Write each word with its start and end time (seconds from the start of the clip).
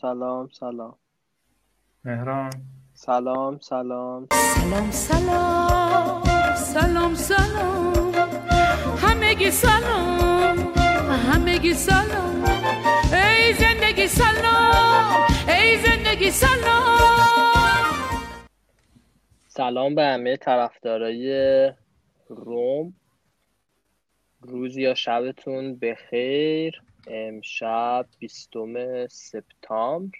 سلام 0.00 0.48
سلام. 0.48 0.94
مهران. 2.04 2.52
سلام 2.94 3.58
سلام. 3.58 4.26
سلام 4.32 4.90
سلام. 4.90 6.22
سلام 6.56 7.14
سلام. 7.14 8.14
همگی 8.96 9.50
سلام. 9.50 10.58
همگی 11.30 11.74
سلام. 11.74 12.44
ای 13.12 13.54
زندگی 13.54 14.06
سلام. 14.06 15.26
ای 15.48 15.78
زندگی 15.78 16.30
سلام. 16.30 17.94
سلام 19.48 19.94
به 19.94 20.04
همه 20.04 20.36
طرفدارای 20.36 21.72
روم. 22.28 22.94
روز 24.40 24.76
یا 24.76 24.94
شبتون 24.94 25.78
بخیر. 25.78 26.82
امشب 27.06 28.06
بیستم 28.18 29.06
سپتامبر. 29.06 30.18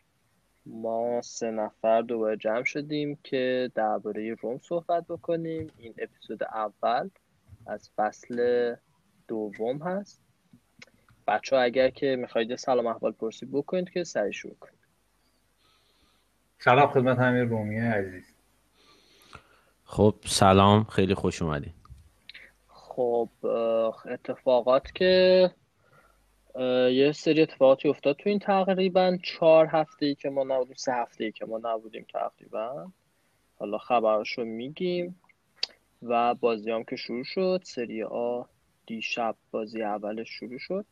ما 0.67 1.23
سه 1.23 1.51
نفر 1.51 2.03
دوباره 2.03 2.37
جمع 2.37 2.65
شدیم 2.65 3.19
که 3.25 3.71
درباره 3.75 4.35
روم 4.35 4.59
صحبت 4.59 5.05
بکنیم. 5.09 5.71
این 5.79 5.95
اپیزود 5.99 6.43
اول 6.43 7.11
از 7.67 7.91
فصل 7.97 8.75
دوم 9.29 9.79
هست. 9.79 10.23
بچه 11.27 11.57
ها 11.57 11.63
اگر 11.63 11.91
که 11.91 12.17
می‌خواید 12.17 12.57
سلام 12.57 12.87
احوال 12.87 13.13
پرسی 13.13 13.47
بکنید 13.47 13.91
که 13.91 14.05
سری 14.05 14.33
شروع 14.33 14.57
کنید 14.61 14.77
سلام 16.59 16.91
خدمت 16.91 17.19
همه 17.19 17.45
رومیه 17.45 17.83
عزیز. 17.83 18.35
خب 19.85 20.15
سلام. 20.25 20.85
خیلی 20.85 21.15
خوش 21.15 21.43
اومدین. 21.43 21.73
خب 22.69 23.29
اتفاقات 24.05 24.93
که 24.95 25.51
یه 26.93 27.13
سری 27.13 27.43
اتفاقاتی 27.43 27.89
افتاد 27.89 28.17
تو 28.17 28.29
این 28.29 28.39
تقریبا 28.39 29.19
چهار 29.23 29.67
هفته 29.67 30.07
ای 30.07 30.15
که 30.15 30.31
ما 30.31 30.45
نبودیم 30.45 30.75
سه 30.77 30.93
هفته 30.93 31.25
ای 31.25 31.33
که 31.33 31.47
ما 31.47 31.61
نبودیم 31.65 32.07
تقریبا. 32.13 32.93
حالا 33.59 33.79
خبرش 33.79 34.33
رو 34.33 34.45
میگیم. 34.45 35.21
و 36.03 36.35
بازی 36.35 36.71
هم 36.71 36.85
که 36.85 36.97
شروع 36.97 37.25
شد 37.25 37.61
سری 37.65 38.03
آ 38.03 38.43
دیشب 38.87 39.37
بازی 39.51 39.83
اولش 39.83 40.29
شروع 40.31 40.59
شد. 40.59 40.85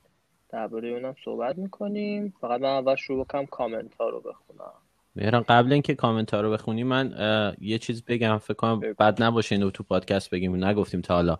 درباره 0.48 0.88
اونم 0.88 1.14
صحبت 1.24 1.58
می‌کنیم. 1.58 2.34
فقط 2.40 2.60
من 2.60 2.68
اول 2.68 2.96
شروع 2.96 3.24
بکنم 3.24 3.46
کامنت 3.46 3.94
ها 3.94 4.08
رو 4.08 4.20
بخونم. 4.20 4.72
مهران 5.16 5.42
قبل 5.42 5.72
اینکه 5.72 5.94
کامنت 5.94 6.34
ها 6.34 6.40
رو 6.40 6.50
بخونی 6.50 6.82
من 6.82 7.14
یه 7.60 7.78
چیز 7.78 8.04
بگم. 8.04 8.38
فکر 8.38 8.54
کنم 8.54 8.80
بد 8.80 9.22
نباشه 9.22 9.54
اینو 9.54 9.70
تو 9.70 9.82
پادکست 9.82 10.30
بگیم. 10.30 10.64
نگفتیم 10.64 11.00
تا 11.00 11.14
حالا. 11.14 11.38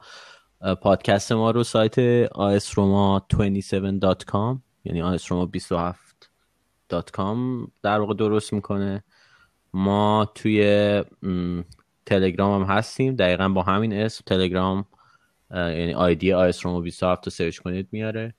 پادکست 0.80 1.32
ما 1.32 1.50
رو 1.50 1.64
سایت 1.64 2.26
asroma27.com 2.26 4.58
یعنی 4.84 5.18
asroma27.com 5.18 7.38
در 7.82 8.00
واقع 8.00 8.14
درست 8.14 8.52
می‌کنه. 8.52 9.04
ما 9.72 10.30
توی 10.34 11.02
تلگرام 12.06 12.62
هم 12.62 12.68
هستیم. 12.76 13.16
دقیقا 13.16 13.48
با 13.48 13.62
همین 13.62 13.92
اسم 13.92 14.22
تلگرام 14.26 14.84
یعنی 15.50 15.94
آیدی 15.94 16.32
آیسروما 16.32 16.80
27 16.80 17.24
رو 17.24 17.30
سرچ 17.30 17.58
کنید 17.58 17.88
میاره. 17.92 18.34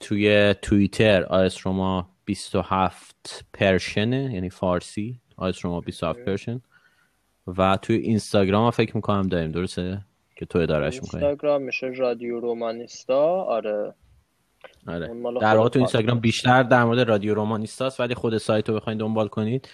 توی 0.00 0.54
توییتر 0.62 1.24
آیسروما 1.24 2.10
27 2.24 3.44
پرشنه 3.52 4.34
یعنی 4.34 4.50
فارسی 4.50 5.20
آیسروما 5.36 5.80
27 5.80 6.24
پرشن. 6.24 6.60
و 7.46 7.78
توی 7.82 7.96
اینستاگرام 7.96 8.64
هم 8.64 8.70
فکر 8.70 8.96
می‌کنم 8.96 9.22
داریم 9.22 9.52
درسته؟ 9.52 10.04
که 10.40 10.46
تو 10.46 10.58
ادارش 10.58 11.02
می‌کنی. 11.02 11.24
اینستاگرام 11.24 11.62
میشه 11.62 11.86
رادیو 11.86 12.40
رومانیستا. 12.40 13.42
آره. 13.42 13.94
آره. 14.86 15.08
در 15.40 15.56
واقع 15.56 15.68
تو 15.68 15.78
اینستاگرام 15.78 16.20
بیشتر 16.20 16.62
در 16.62 16.84
مورد 16.84 17.00
رادیو 17.00 17.34
رومانیستاست 17.34 18.00
ولی 18.00 18.14
خود 18.14 18.38
سایت 18.38 18.68
رو 18.68 18.74
بخواید 18.74 18.98
دنبال 18.98 19.28
کنید. 19.28 19.68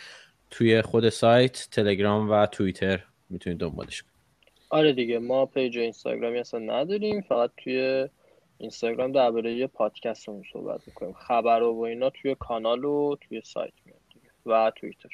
توی 0.50 0.82
خود 0.82 1.08
سایت 1.08 1.68
تلگرام 1.72 2.30
و 2.30 2.46
توییتر 2.46 3.04
می‌تونید 3.30 3.58
دنبالش 3.58 4.02
کنید. 4.02 4.16
آره 4.70 4.92
دیگه 4.92 5.18
ما 5.18 5.46
page 5.46 5.78
اینستاگرامی 5.78 6.38
اصلا 6.38 6.60
نداریم. 6.60 7.20
فقط 7.20 7.50
توی 7.56 8.08
اینستاگرام 8.58 9.12
درباره 9.12 9.54
یه 9.54 9.66
پادکست 9.66 10.28
رو 10.28 10.42
صحبت 10.52 10.80
می‌کنیم. 10.86 11.12
خبر 11.12 11.62
و 11.62 11.80
اینا 11.80 12.10
توی 12.10 12.36
کانال 12.38 12.84
و 12.84 13.16
توی 13.20 13.40
سایت 13.44 13.72
میاد 13.84 14.00
و 14.46 14.72
توییتر. 14.76 15.08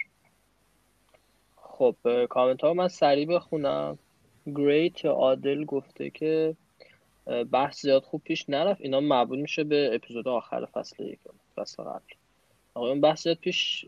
خب 1.57 1.97
کامنت 2.31 2.61
ها 2.61 2.75
من 2.75 2.89
سریع 2.89 3.27
بخونم. 3.27 3.99
گریت 4.47 5.05
یا 5.05 5.13
عادل 5.13 5.65
گفته 5.65 6.11
که 6.11 6.57
بحث 7.53 7.83
زیاد 7.83 8.03
خوب 8.03 8.23
پیش 8.25 8.51
نرفت. 8.51 8.81
اینا 8.81 9.01
مربوط 9.01 9.39
میشه 9.39 9.65
به 9.65 9.91
اپیزود 9.95 10.29
آخر 10.29 10.65
فصل 10.65 11.05
یک 11.05 11.19
فصل 11.57 11.83
قبل. 11.83 12.15
آقایون 12.75 13.01
بحث 13.01 13.23
زیاد 13.23 13.37
پیش 13.37 13.87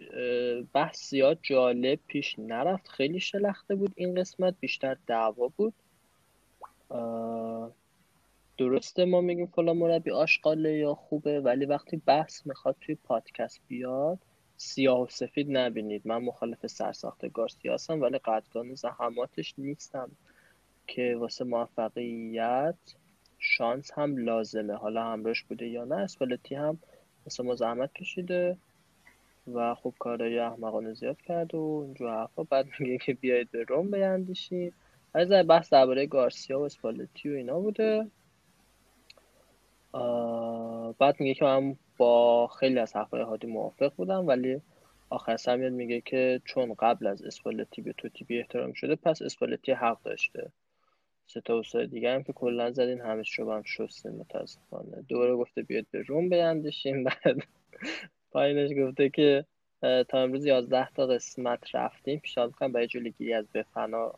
بحث 0.73 1.11
زیاد 1.11 1.39
جالب 1.43 1.99
پیش 2.07 2.39
نرفت. 2.39 2.89
خیلی 2.89 3.21
شلخته 3.21 3.75
بود 3.75 3.93
این 3.97 4.15
قسمت 4.15 4.55
بیشتر 4.61 4.97
دعوا 5.07 5.49
بود. 5.57 5.75
درسته 8.59 9.05
ما 9.05 9.21
میگیم 9.21 9.47
فلان 9.47 9.77
مربی 9.77 10.11
آشغاله 10.11 10.73
یا 10.73 10.95
خوبه 10.95 11.41
ولی 11.41 11.67
وقتی 11.67 11.97
بحث 11.97 12.47
می‌خواد 12.47 12.77
توی 12.81 12.95
پادکست 12.95 13.61
بیاد 13.69 14.19
سیاه 14.57 15.01
و 15.01 15.07
سفید 15.07 15.57
نبینید. 15.57 16.03
من 16.05 16.19
مخالف 16.19 16.67
سرساخت 16.67 17.33
گارسیا 17.33 17.77
ولی 17.89 18.19
قدردان 18.19 18.75
زحماتش 18.75 19.55
نیستم. 19.59 20.11
که 20.87 21.17
واسه 21.19 21.45
موفقیت 21.45 22.75
شانس 23.39 23.91
هم 23.95 24.17
لازمه. 24.17 24.75
حالا 24.75 25.05
همراهش 25.05 25.43
بوده 25.43 25.67
یا 25.67 25.85
نه 25.85 25.97
اسپالتی 25.97 26.55
هم 26.55 26.79
واسه 27.27 27.43
ما 27.43 27.55
زحمت 27.55 27.93
کشیده 27.93 28.57
و 29.55 29.75
خوب 29.75 29.95
کارهای 29.99 30.39
احمقانه 30.39 30.93
زیاد 30.93 31.21
کرد 31.21 31.55
و 31.55 31.83
اینجور 31.87 32.11
حرفا. 32.11 32.43
بعد 32.43 32.67
میگه 32.79 32.99
که 32.99 33.15
بیایید 33.15 33.51
به 33.51 33.65
روم 33.65 33.91
بیندیشید 33.91 34.75
از 35.15 35.29
بحث 35.49 35.73
درباره 35.73 36.07
گارسیا 36.07 36.61
و 36.61 36.63
اسپالتی 36.63 37.31
و 37.31 37.37
اینا 37.37 37.61
بوده. 37.61 38.07
بعد 40.99 41.21
میگه 41.21 41.35
که 41.35 41.45
من 41.45 41.77
با 41.97 42.47
خیلی 42.47 42.79
از 42.79 42.97
حرفای 42.97 43.23
هادی 43.23 43.47
موافق 43.47 43.93
بودم 43.97 44.27
ولی 44.27 44.61
آخر 45.11 45.37
سمیت 45.37 45.73
میگه 45.73 46.01
که 46.01 46.41
چون 46.45 46.75
قبل 46.79 47.07
از 47.07 47.23
اسپالتی 47.23 47.83
به 47.83 47.93
توتی 47.93 48.39
احترام 48.39 48.73
شده 48.73 48.97
پس 48.97 49.23
اسپالتی 49.23 49.73
حق 49.73 50.03
داشته. 50.03 50.53
سه 51.27 51.41
تا 51.41 51.59
استاد 51.59 51.91
دیگه 51.91 52.15
هم 52.15 52.23
که 52.23 52.33
کلا 52.33 52.71
زدین 52.71 53.01
همه 53.01 53.23
شو 53.23 53.53
هم 53.53 53.63
شسته 53.63 54.11
متاسفانه. 54.11 55.03
دوباره 55.09 55.37
گفته 55.37 55.63
بیاد 55.63 55.87
به 55.91 56.03
روم 56.03 56.29
بیندشیم 56.29 57.05
بعد 57.05 57.43
پایینش 58.31 58.71
گفته 58.79 59.09
که 59.09 59.45
تا 59.81 60.23
امروز 60.23 60.47
11 60.47 60.89
تا 60.91 61.07
قسمت 61.07 61.75
رفتیم. 61.75 62.19
پیشنهاد 62.19 62.51
می‌کنم 62.51 62.73
برای 62.73 62.87
جلوگیری 62.87 63.35
از 63.35 63.47
بفنا 63.55 64.13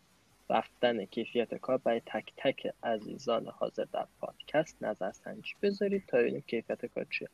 رفتن 0.51 1.05
کیفیت 1.05 1.55
کار 1.55 1.79
برای 1.79 2.01
تک 2.07 2.33
تک 2.37 2.73
عزیزان 2.83 3.47
حاضر 3.47 3.85
در 3.93 4.07
پادکست 4.21 4.83
نظر 4.83 5.13
سنجی 5.13 5.55
بذارید 5.63 6.05
تا 6.07 6.19
ببینیم 6.19 6.45
کیفیت 6.47 6.87
کار 6.87 7.07
چیه. 7.11 7.29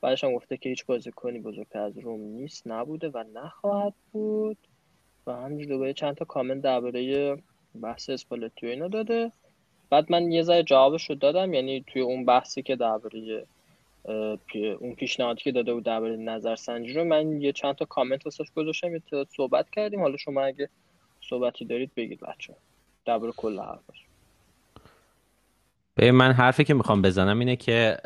بعدش 0.00 0.24
هم 0.24 0.34
گفته 0.34 0.56
که 0.56 0.68
هیچ 0.68 0.86
بازیکنی 0.86 1.38
بزرگتر 1.38 1.78
از 1.78 1.98
روم 1.98 2.20
نیست 2.20 2.66
نبوده 2.66 3.08
و 3.08 3.24
نخواهد 3.34 3.94
بود. 4.12 4.58
و 5.26 5.32
همینجور 5.32 5.68
دوباره 5.68 5.92
چند 5.92 6.14
تا 6.14 6.24
کامنت 6.24 6.62
درباره 6.62 7.36
بحث 7.80 8.10
اسپالتی 8.10 8.66
اینا 8.66 8.88
داده. 8.88 9.32
بعد 9.90 10.12
من 10.12 10.32
یه 10.32 10.42
ذره 10.42 10.62
جوابش 10.62 11.10
رو 11.10 11.16
دادم 11.16 11.54
یعنی 11.54 11.84
توی 11.86 12.02
اون 12.02 12.24
بحثی 12.24 12.62
که 12.62 12.76
درباره 12.76 13.46
اون 14.78 14.94
پیشنهادی 14.94 15.40
که 15.40 15.52
داده 15.52 15.74
بود 15.74 15.84
درباره 15.84 16.16
نظرسنجی 16.16 16.92
رو 16.92 17.04
من 17.04 17.42
یه 17.42 17.52
چند 17.52 17.74
تا 17.74 17.84
کامنت 17.84 18.26
واسش 18.26 18.50
گذاشتم 18.56 18.94
یه 18.94 19.02
صحبت 19.36 19.70
کردیم. 19.70 20.00
حالا 20.00 20.16
شما 20.16 20.42
اگه 20.42 20.68
صحبتی 21.20 21.64
دارید 21.64 21.90
بگید 21.96 22.20
بچه 22.20 22.54
درباره 23.04 23.32
کل 23.32 23.58
حرفش 23.58 24.04
به 25.94 26.12
من 26.12 26.32
حرفی 26.32 26.64
که 26.64 26.74
می‌خوام 26.74 27.02
بزنم 27.02 27.38
اینه 27.38 27.56
که 27.56 27.96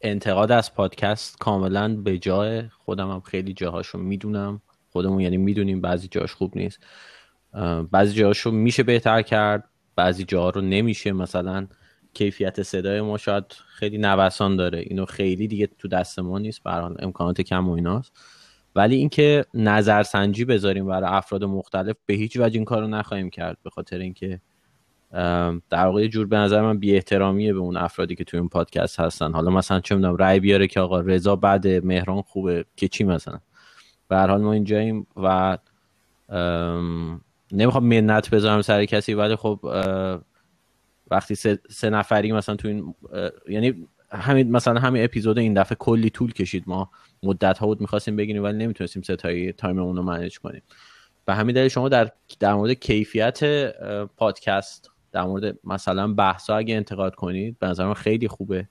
انتقاد 0.00 0.52
از 0.52 0.74
پادکست 0.74 1.38
کاملا 1.38 1.96
به 1.96 2.18
جای 2.18 2.62
خودم 2.62 3.10
هم 3.10 3.20
خیلی 3.20 3.52
جاهاشو 3.52 3.98
می‌دونم. 3.98 4.62
خودمون 4.92 5.20
یعنی 5.20 5.36
می‌دونیم 5.36 5.80
بعضی 5.80 6.08
جاش 6.08 6.32
خوب 6.32 6.56
نیست. 6.56 6.86
بعضی 7.90 8.14
جاهاشو 8.14 8.50
میشه 8.50 8.82
بهتر 8.82 9.22
کرد 9.22 9.64
بعضی 9.96 10.24
جاها 10.24 10.50
رو 10.50 10.60
نمیشه. 10.60 11.12
مثلا 11.12 11.66
کیفیت 12.14 12.62
صدای 12.62 13.00
ما 13.00 13.18
شاید 13.18 13.44
خیلی 13.68 13.98
نوسان 13.98 14.56
داره. 14.56 14.78
اینو 14.78 15.04
خیلی 15.04 15.48
دیگه 15.48 15.68
تو 15.78 15.88
دست 15.88 16.18
ما 16.18 16.38
نیست. 16.38 16.62
برحال 16.62 16.96
امکانات 16.98 17.40
کم 17.40 17.68
و 17.68 17.72
ایناست. 17.72 18.12
ولی 18.74 18.96
اینکه 18.96 19.44
نظرسنجی 19.54 20.44
بذاریم 20.44 20.86
برای 20.86 21.10
افراد 21.10 21.44
مختلف 21.44 21.96
به 22.06 22.14
هیچ 22.14 22.36
وجه 22.36 22.54
این 22.54 22.64
کارو 22.64 22.86
نخواهیم 22.86 23.30
کرد. 23.30 23.58
به 23.62 23.70
خاطر 23.70 23.98
اینکه 23.98 24.40
در 25.70 25.86
واقع 25.86 26.06
جور 26.06 26.26
به 26.26 26.36
نظر 26.36 26.62
من 26.62 26.78
بی 26.78 26.94
احترامیه 26.94 27.52
به 27.52 27.58
اون 27.58 27.76
افرادی 27.76 28.14
که 28.14 28.24
توی 28.24 28.40
این 28.40 28.48
پادکست 28.48 29.00
هستن. 29.00 29.32
حالا 29.32 29.50
مثلا 29.50 29.80
چه 29.80 29.94
می‌دونم 29.94 30.16
رأی 30.16 30.40
بیاره 30.40 30.66
که 30.66 30.80
آقا 30.80 31.00
رضا 31.00 31.36
بعد 31.36 31.68
مهران 31.68 32.22
خوبه 32.22 32.64
که 32.76 32.88
چی 32.88 33.04
مثلا؟ 33.04 33.40
به 34.08 34.16
هر 34.16 34.26
حال 34.26 34.40
ما 34.40 34.52
اینجاییم 34.52 35.06
و 35.16 35.58
نمی‌خوام 37.52 37.84
منت 37.84 38.30
بذارم 38.30 38.62
سر 38.62 38.84
کسی 38.84 39.14
ولی 39.14 39.36
خب 39.36 39.60
وقتی 41.10 41.34
سه, 41.34 41.58
سه 41.70 41.90
نفری 41.90 42.32
مثلا 42.32 42.56
تو 42.56 42.68
این 42.68 42.94
یعنی 43.48 43.86
همین 44.12 44.50
مثلا 44.50 44.80
همین 44.80 45.04
اپیزود 45.04 45.38
این 45.38 45.54
دفعه 45.54 45.76
کلی 45.80 46.10
طول 46.10 46.32
کشید. 46.32 46.64
ما 46.66 46.90
مدت 47.22 47.58
ها 47.58 47.66
بود 47.66 47.80
می‌خواستیم 47.80 48.16
بگیریم 48.16 48.42
ولی 48.42 48.58
نمی‌تونستیم 48.58 49.02
time 49.52 49.78
اون 49.78 49.96
رو 49.96 50.02
manage 50.02 50.38
کنیم. 50.38 50.62
و 51.28 51.34
همین 51.34 51.54
دلیل 51.54 51.68
شما 51.68 51.88
در 51.88 52.10
در 52.40 52.54
مورد 52.54 52.72
کیفیت 52.72 53.40
پادکست 54.16 54.90
در 55.12 55.22
مورد 55.22 55.58
مثلا 55.64 56.14
بحثا 56.14 56.56
اگه 56.56 56.74
انتقاد 56.74 57.14
کنید 57.14 57.58
به 57.58 57.66
نظر 57.66 57.86
من 57.86 57.94
خیلی 57.94 58.28
خوبه. 58.28 58.68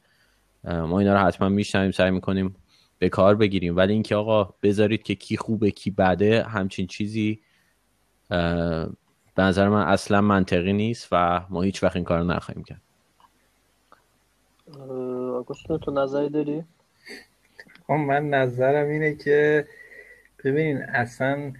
ما 0.63 0.99
اینا 0.99 1.13
رو 1.13 1.19
حتما 1.19 1.49
میشنویم 1.49 1.91
سعی 1.91 2.11
می‌کنیم 2.11 2.55
به 2.99 3.09
کار 3.09 3.35
بگیریم. 3.35 3.75
ولی 3.75 3.93
اینکه 3.93 4.15
آقا 4.15 4.53
بذارید 4.63 5.03
که 5.03 5.15
کی 5.15 5.37
خوبه 5.37 5.71
کی 5.71 5.91
بده 5.91 6.43
همچین 6.43 6.87
چیزی 6.87 7.39
به 8.29 9.43
نظر 9.43 9.69
من 9.69 9.87
اصلا 9.87 10.21
منطقی 10.21 10.73
نیست 10.73 11.07
و 11.11 11.41
ما 11.49 11.61
هیچ 11.61 11.83
وقت 11.83 11.95
این 11.95 12.05
کار 12.05 12.23
نخواهیم 12.23 12.63
کرد. 12.63 12.81
آگوستون 15.35 15.77
تو 15.77 15.91
نظری 15.91 16.29
داری؟ 16.29 16.63
خب، 17.87 17.93
من 17.93 18.29
نظرم 18.29 18.87
اینه 18.87 19.15
که 19.15 19.67
ببینین 20.43 20.77
اصلا 20.77 21.53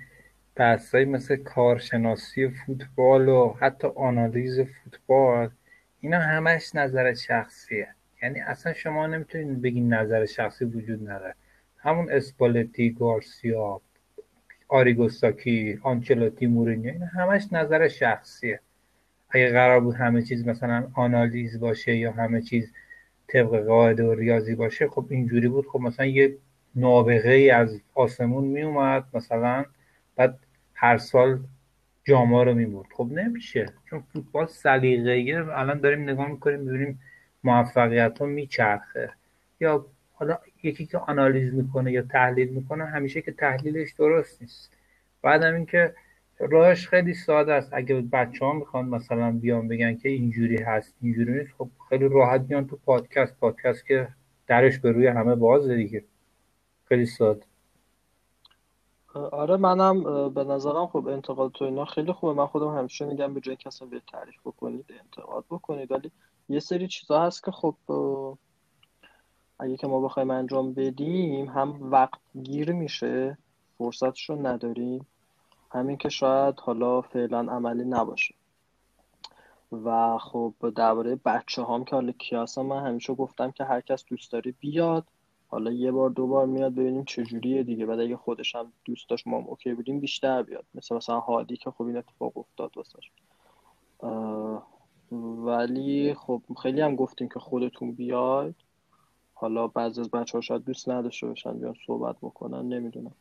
بحثایی 0.56 1.06
مثل 1.06 1.36
کارشناسی 1.36 2.50
فوتبال 2.50 3.30
و 3.30 3.56
حتی 3.60 3.88
آنالیز 3.96 4.60
فوتبال 4.60 5.50
اینا 6.02 6.20
همش 6.20 6.76
نظر 6.76 7.14
شخصیه. 7.14 7.88
یعنی 8.24 8.40
اصلا 8.40 8.74
شما 8.74 9.08
نمی‌تونید 9.08 9.62
بگین 9.62 9.94
نظر 9.94 10.26
شخصی 10.26 10.66
وجود 10.66 11.10
نداره. 11.10 11.36
همون 11.78 12.12
اسپالتی 12.12 12.90
گارسیا 12.94 13.82
آریگوستاکی 14.70 15.80
آنچلوتی 15.84 16.48
مورینیو 16.48 16.92
این 16.92 17.04
همش 17.04 17.48
نظر 17.52 17.88
شخصیه. 17.88 18.60
اگه 19.30 19.52
قرار 19.52 19.80
بود 19.80 19.96
همه 19.96 20.22
چیز 20.22 20.48
مثلا 20.48 20.88
آنالیز 20.94 21.60
باشه 21.60 21.96
یا 21.96 22.12
همه 22.12 22.42
چیز 22.42 22.74
طبق 23.28 23.66
قاعده 23.66 24.04
و 24.04 24.14
ریاضی 24.14 24.56
باشه 24.56 24.88
خب 24.88 25.06
اینجوری 25.10 25.48
بود. 25.48 25.68
خب 25.68 25.80
مثلا 25.80 26.06
یه 26.06 26.38
نابغه 26.76 27.32
ای 27.32 27.50
از 27.50 27.82
آسمون 27.96 28.44
می 28.44 28.62
اومد 28.62 29.04
مثلا 29.14 29.66
بعد 30.16 30.40
هر 30.74 30.98
سال 30.98 31.40
جاما 32.04 32.44
رو 32.44 32.54
می‌برد. 32.54 32.88
خب 32.94 33.08
نمیشه. 33.12 33.66
چون 33.90 34.04
فوتبال 34.14 34.46
سلیقه‌ایه. 34.48 35.46
الان 35.46 35.80
داریم 35.80 36.10
نگاه 36.10 36.28
می‌کنیم 36.32 36.60
می‌بینیم 36.60 37.00
موفقیت 37.44 38.20
ها 38.20 38.26
میچرخه. 38.26 39.10
یا 39.60 39.86
حالا 40.14 40.38
یکی 40.64 40.86
که 40.86 40.98
آنالیز 40.98 41.54
می‌کنه 41.54 41.92
یا 41.92 42.02
تحلیل 42.02 42.50
می‌کنه 42.50 42.86
همیشه 42.86 43.22
که 43.22 43.32
تحلیلش 43.32 43.94
درست 43.94 44.42
نیست. 44.42 44.72
بعدم 45.22 45.56
اینکه 45.56 45.96
راهش 46.40 46.88
خیلی 46.88 47.14
ساده 47.14 47.54
است. 47.54 47.70
اگه 47.74 48.02
بچه 48.02 48.46
ها 48.46 48.54
می‌خوان 48.54 48.86
مثلا 48.86 49.32
بیان 49.32 49.68
بگن 49.68 49.96
که 49.96 50.10
اینجوری 50.10 50.64
هست 50.64 50.96
اینجوری 51.02 51.34
نیست 51.34 51.54
خب 51.58 51.70
خیلی 51.90 52.10
راحت 52.10 52.42
بیان 52.42 52.68
تو 52.68 52.78
پادکست. 52.86 53.40
پادکست 53.40 53.86
که 53.86 54.08
درش 54.48 54.80
به 54.80 54.92
روی 54.92 55.08
همه 55.08 55.36
بازه 55.36 55.76
دیگه. 55.76 56.04
خیلی 56.86 57.06
ساده. 57.06 57.42
آره 59.14 59.58
منم 59.58 60.30
به 60.34 60.44
نظرم 60.44 60.88
خب 60.88 61.08
انتقاد 61.08 61.52
تو 61.52 61.66
اینا 61.66 61.86
خیلی 61.86 62.12
خوبه. 62.12 62.34
من 62.34 62.46
خودم 62.46 62.78
همیشه 62.78 63.06
میگم 63.06 63.34
به 63.34 63.40
جای 63.40 63.56
کسی 63.56 63.86
به 63.86 64.02
تعریف 64.12 64.36
بکنید 64.46 64.86
انتقاد 65.04 65.46
بکنید. 65.50 65.92
ولی 65.92 66.12
یه 66.50 66.60
سری 66.60 66.88
چیزا 66.88 67.22
هست 67.22 67.44
که 67.44 67.52
خب 67.52 67.76
اگه 69.60 69.78
که 69.78 69.88
ما 69.88 70.02
بخوایم 70.02 70.32
انجام 70.32 70.74
بدیم 70.74 71.48
هم 71.48 71.92
وقت 71.92 72.20
گیر 72.44 72.72
میشه 72.72 73.38
فرصتش 73.78 74.30
رو 74.30 74.48
نداریم. 74.48 75.06
همین 75.72 75.98
که 75.98 76.10
شاید 76.10 76.60
حالا 76.60 77.02
فعلا 77.02 77.40
عملی 77.40 77.86
نباشه. 77.86 78.36
و 79.72 80.18
خب 80.18 80.54
درباره 80.76 81.16
بچه 81.26 81.64
هم 81.64 81.86
که 81.86 81.96
حالا 81.96 82.12
کیاسا 82.12 82.64
من 82.64 82.86
همیشه 82.86 83.14
گفتم 83.14 83.52
که 83.52 83.64
هر 83.64 83.82
کس 83.82 84.06
دوست 84.06 84.32
داره 84.32 84.54
بیاد. 84.60 85.06
حالا 85.48 85.72
یه 85.72 85.92
بار 85.92 86.10
دو 86.10 86.28
بار 86.28 86.46
میاد 86.46 86.74
ببینیم 86.74 87.04
چجوریه 87.06 87.64
دیگه. 87.64 87.86
بعد 87.86 88.00
اگه 88.00 88.18
خودش 88.18 88.56
هم 88.56 88.74
دوست 88.86 89.10
داشت 89.10 89.28
ما 89.28 89.38
هم 89.38 89.48
اوکی 89.48 89.74
بودیم 89.74 90.00
بیشتر 90.00 90.44
بیاد. 90.44 90.66
مثل 90.76 90.96
مثلا 90.96 91.20
هادی 91.20 91.58
که 91.58 91.72
خب 91.72 91.84
این 91.84 91.98
اتفاق 91.98 92.38
افتاد 92.38 92.72
واسش. 92.78 93.12
ولی 95.22 96.14
خب 96.14 96.42
خیلی 96.64 96.82
هم 96.82 96.96
گفتیم 96.96 97.30
که 97.30 97.40
خودتون 97.40 97.92
بیاید. 97.92 98.56
حالا 99.40 99.68
بعضی 99.68 100.02
از 100.02 100.12
بچه 100.12 100.38
ها 100.38 100.42
شاید 100.42 100.64
دوست 100.64 100.90
نداشته 100.90 101.28
باشن 101.28 101.60
بیان 101.60 101.76
صحبت 101.88 102.16
بکنن 102.22 102.70
نمی‌دونم. 102.70 103.16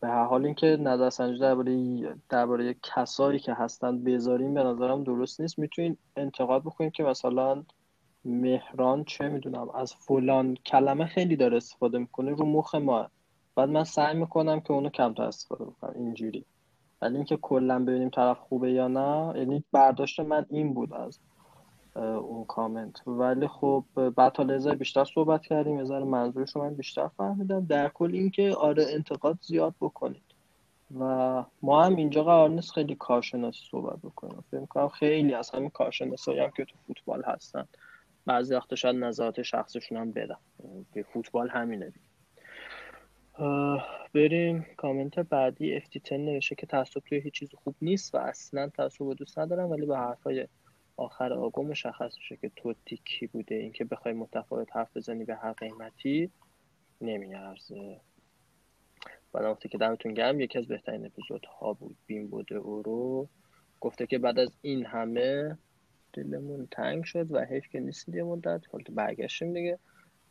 به 0.00 0.08
هر 0.08 0.24
حال 0.24 0.44
اینکه 0.44 0.66
نظرسنجی 0.66 1.38
درباره 1.38 1.98
درباره 2.28 2.76
کسایی 2.82 3.38
که 3.38 3.54
هستن 3.54 4.04
بذاریم 4.04 4.54
به 4.54 4.62
نظرم 4.62 5.04
درست 5.04 5.40
نیست. 5.40 5.58
می‌تونین 5.58 5.96
انتقاد 6.16 6.62
بکنیم 6.62 6.90
که 6.90 7.02
مثلا 7.02 7.64
مهران 8.24 9.04
چه 9.04 9.28
می‌دونم 9.28 9.70
از 9.70 9.94
فلان 9.94 10.54
کلمه 10.66 11.06
خیلی 11.06 11.36
داره 11.36 11.56
استفاده 11.56 11.98
می‌کنه 11.98 12.30
رو 12.30 12.46
مخ 12.46 12.74
ما. 12.74 13.08
بعد 13.56 13.68
من 13.68 13.84
سعی 13.84 14.16
می‌کنم 14.16 14.60
که 14.60 14.72
اونو 14.72 14.88
کمتر 14.88 15.22
استفاده 15.22 15.64
بکنم. 15.64 15.92
اینجوری. 15.96 16.44
ولی 17.02 17.16
اینکه 17.16 17.36
کلا 17.36 17.84
ببینیم 17.84 18.08
طرف 18.08 18.38
خوبه 18.38 18.72
یا 18.72 18.88
نه 18.88 19.38
یعنی 19.38 19.64
برداشت 19.72 20.20
من 20.20 20.46
این 20.50 20.74
بود 20.74 20.92
از 20.92 21.18
اون 21.96 22.44
کامنت. 22.44 23.08
ولی 23.08 23.48
خب 23.48 23.84
بعد 24.16 24.32
تا 24.32 24.44
بیشتر 24.74 25.04
صحبت 25.04 25.42
کردیم 25.42 25.78
یه 25.78 25.98
منظورش 25.98 26.56
من 26.56 26.74
بیشتر 26.74 27.08
فهمیدم. 27.08 27.66
در 27.66 27.88
کل 27.88 28.10
اینکه 28.14 28.54
آره 28.54 28.86
انتقاد 28.88 29.38
زیاد 29.42 29.74
بکنید. 29.80 30.22
و 31.00 31.44
ما 31.62 31.84
هم 31.84 31.96
اینجا 31.96 32.24
قرار 32.24 32.48
نیست 32.48 32.72
خیلی 32.72 32.94
کارشناسی 32.94 33.60
صحبت 33.70 33.98
بکنیم. 33.98 34.44
فکر 34.50 34.66
کنم 34.66 34.88
خیلی 34.88 35.34
از 35.34 35.50
همین 35.50 35.70
کارشناسایی 35.70 36.40
هم 36.40 36.50
که 36.56 36.64
تو 36.64 36.74
فوتبال 36.86 37.22
هستن 37.22 37.64
بعضی 38.26 38.54
وقتا 38.54 38.76
شاید 38.76 38.96
نظرات 38.96 39.42
شخصشون 39.42 39.98
هم 39.98 40.12
بدم 40.12 40.38
به 40.92 41.02
فوتبال 41.02 41.48
همینه 41.48 41.92
بریم. 44.14 44.66
کامنت 44.76 45.18
بعدی 45.18 45.76
افتی 45.76 46.18
نوشته 46.18 46.54
که 46.54 46.66
تعصب 46.66 47.00
توی 47.00 47.20
هیچ 47.20 47.34
چیز 47.34 47.54
خوب 47.64 47.74
نیست 47.82 48.14
و 48.14 48.18
اصلا 48.18 48.68
تعصب 48.68 49.12
دوست 49.12 49.38
ندارم 49.38 49.70
ولی 49.70 49.86
به 49.86 49.96
حرفای 49.98 50.46
آخر 50.96 51.32
آگو 51.32 51.62
مشخص 51.62 52.16
میشه 52.18 52.36
که 52.36 52.50
توتی 52.56 52.96
کی 53.04 53.26
بوده. 53.26 53.54
اینکه 53.54 53.84
بخوای 53.84 54.14
متفاوت 54.14 54.76
حرف 54.76 54.96
بزنی 54.96 55.24
به 55.24 55.34
هر 55.34 55.52
قیمتی 55.52 56.30
نمیارزه. 57.00 58.00
بعد 59.32 59.44
وقتی 59.44 59.68
که 59.68 59.78
دمتون 59.78 60.14
گرم. 60.14 60.40
یکی 60.40 60.58
از 60.58 60.68
بهترین 60.68 61.06
اپیزود 61.06 61.44
ها 61.44 61.72
بود. 61.72 61.96
بین 62.06 62.28
بوده 62.28 62.56
او 62.56 62.82
رو 62.82 63.28
گفته 63.80 64.06
که 64.06 64.18
بعد 64.18 64.38
از 64.38 64.56
این 64.62 64.86
همه 64.86 65.58
دلمون 66.12 66.68
تنگ 66.70 67.04
شد 67.04 67.32
و 67.32 67.44
حیف 67.44 67.68
که 67.68 67.80
نیستید 67.80 68.14
یه 68.14 68.22
مدت. 68.22 68.60
حالت 68.72 68.90
برگشتیم 68.90 69.52
دیگه. 69.52 69.78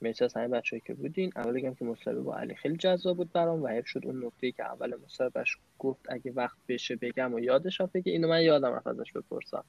مرسی 0.01 0.24
از 0.24 0.34
همه 0.34 0.48
بچه‌ای 0.48 0.82
که 0.86 0.93
بودین. 0.93 1.32
اول 1.36 1.53
بگم 1.53 1.74
که 1.74 1.86
مصاحبه 1.86 2.22
با 2.22 2.38
علی 2.38 2.55
خیلی 2.55 2.77
جذاب 2.77 3.17
بود 3.17 3.32
برام 3.32 3.63
و 3.63 3.67
حیف 3.67 3.88
شد 3.88 4.01
اون 4.05 4.25
نکته 4.25 4.51
که 4.51 4.63
اول 4.63 4.96
مصاحبهش 5.05 5.58
گفت. 5.79 6.05
اگه 6.10 6.32
وقت 6.32 6.58
بشه 6.67 6.96
بگم 6.96 7.34
و 7.34 7.39
یادش 7.39 7.82
بگه 7.82 8.12
اینو 8.12 8.27
من 8.27 8.41
یادم 8.41 8.74
رفت 8.74 8.88
ازش 8.88 9.12
بپرسم. 9.12 9.65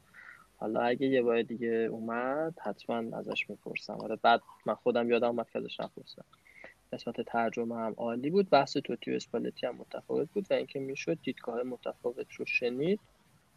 حالا 0.64 0.80
اگه 0.80 1.06
یه 1.06 1.23
بار 1.23 1.42
دیگه 1.42 1.68
اومد 1.68 2.59
حتما 2.62 3.16
ازش 3.16 3.50
می‌پرسم. 3.50 3.92
آره 4.00 4.16
بعد 4.16 4.40
من 4.66 4.75
خودم 4.75 5.11
یادم 5.11 5.28
اومد 5.28 5.50
که 5.50 5.59
ازش 5.59 5.80
نپرسم. 5.80 6.25
قسمت 6.92 7.21
ترجمه 7.21 7.76
هم 7.76 7.94
عالی 7.97 8.30
بود. 8.30 8.50
بحث 8.50 8.76
توتی 8.76 9.12
و 9.12 9.14
اسپالتی 9.14 9.66
هم 9.66 9.76
متفاوت 9.76 10.28
بود 10.33 10.47
و 10.50 10.54
اینکه 10.54 10.78
می‌شد 10.78 11.18
دیدگاه 11.23 11.62
متفاوت 11.62 12.33
رو 12.33 12.44
شنید 12.44 13.00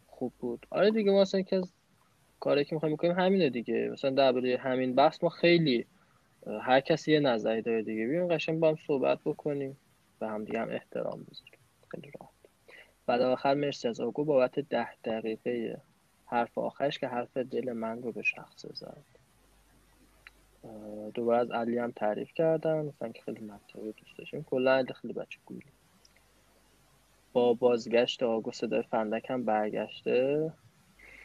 خوب 0.06 0.32
بود. 0.38 0.66
آره 0.70 0.90
دیگه 0.90 1.10
ما 1.10 1.20
اصلا 1.22 1.42
که 1.42 1.60
کاری 2.40 2.64
که 2.64 2.74
می‌خوایم 2.74 2.94
بکنیم 2.94 3.12
همینه 3.18 3.50
دیگه. 3.50 3.88
مثلا 3.92 4.10
درباره 4.10 4.56
همین 4.56 4.94
بحث 4.94 5.22
ما 5.22 5.28
خیلی 5.28 5.86
هر 6.62 6.80
کسی 6.80 7.12
یه 7.12 7.20
نظری 7.20 7.62
داره 7.62 7.82
دیگه. 7.82 8.06
بیایم 8.06 8.28
قشنگ 8.28 8.60
با 8.60 8.68
هم 8.68 8.76
صحبت 8.86 9.18
بکنیم 9.24 9.76
و 10.20 10.28
هم 10.28 10.44
دیگه 10.44 10.60
هم 10.60 10.68
احترام 10.70 11.26
بذاریم. 11.30 11.60
خیلی 11.90 12.12
راحت. 12.20 12.32
بعد 13.06 13.20
آخر 13.20 13.54
مرسی 13.54 13.88
از 13.88 14.00
آگو. 14.00 14.24
بابت 14.24 14.58
ده 14.58 14.88
دقیقه 15.04 15.80
حرف 16.28 16.58
آخرش 16.58 16.98
که 16.98 17.08
حرف 17.08 17.36
دل 17.36 17.72
من 17.72 18.02
رو 18.02 18.12
به 18.12 18.22
شخص 18.22 18.66
زد. 18.66 19.04
دوباره 21.14 21.38
از 21.38 21.50
علی 21.50 21.78
هم 21.78 21.90
تعریف 21.90 22.32
کردم. 22.34 22.84
مثلا 22.84 23.12
که 23.12 23.22
خیلی 23.22 23.40
مطلبی 23.40 23.92
دوست 23.92 24.18
داشتیم. 24.18 24.42
کلا 24.42 24.84
خیلی 24.94 25.14
بچه 25.14 25.38
گولی 25.44 25.72
با 27.32 27.54
بازگشت 27.54 28.22
آگو 28.22 28.52
صدای 28.52 28.82
فندک 28.82 29.30
هم 29.30 29.44
برگشته. 29.44 30.52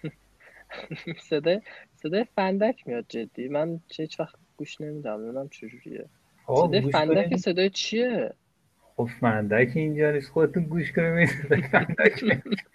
صدای 1.29 1.61
صدای 1.95 2.23
فندک 2.35 2.87
میاد 2.87 3.05
جدی. 3.09 3.47
من 3.47 3.79
چه 3.87 4.07
وقت 4.19 4.35
گوش 4.57 4.81
نمیدم. 4.81 5.21
نمی‌دونم 5.21 5.49
چجوریه 5.49 6.09
صدای 6.47 6.91
فندک 6.91 7.35
صدای 7.35 7.69
چیه؟ 7.69 8.33
خب 8.95 9.09
فندک 9.21 9.71
اینجا 9.75 10.11
نیست. 10.11 10.31
خودتون 10.31 10.63
گوش 10.63 10.91
کنید. 10.91 11.29
فندک 11.71 12.23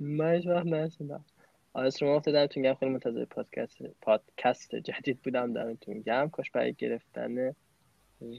من 0.00 0.34
هیچ 0.34 0.46
وقت 0.46 0.66
نشدم 0.66 1.24
آره 1.72 1.90
شما 1.90 2.16
افته 2.16 2.32
دمتون 2.32 2.62
گم 2.62 2.74
خیلی 2.74 2.92
منتظر 2.92 3.24
پادکست 3.24 3.78
پادکست 4.02 4.74
جدید 4.74 5.22
بودم. 5.22 5.52
دمتون 5.52 6.00
گم 6.00 6.28
کاش 6.28 6.50
برای 6.50 6.72
گرفتن 6.72 7.54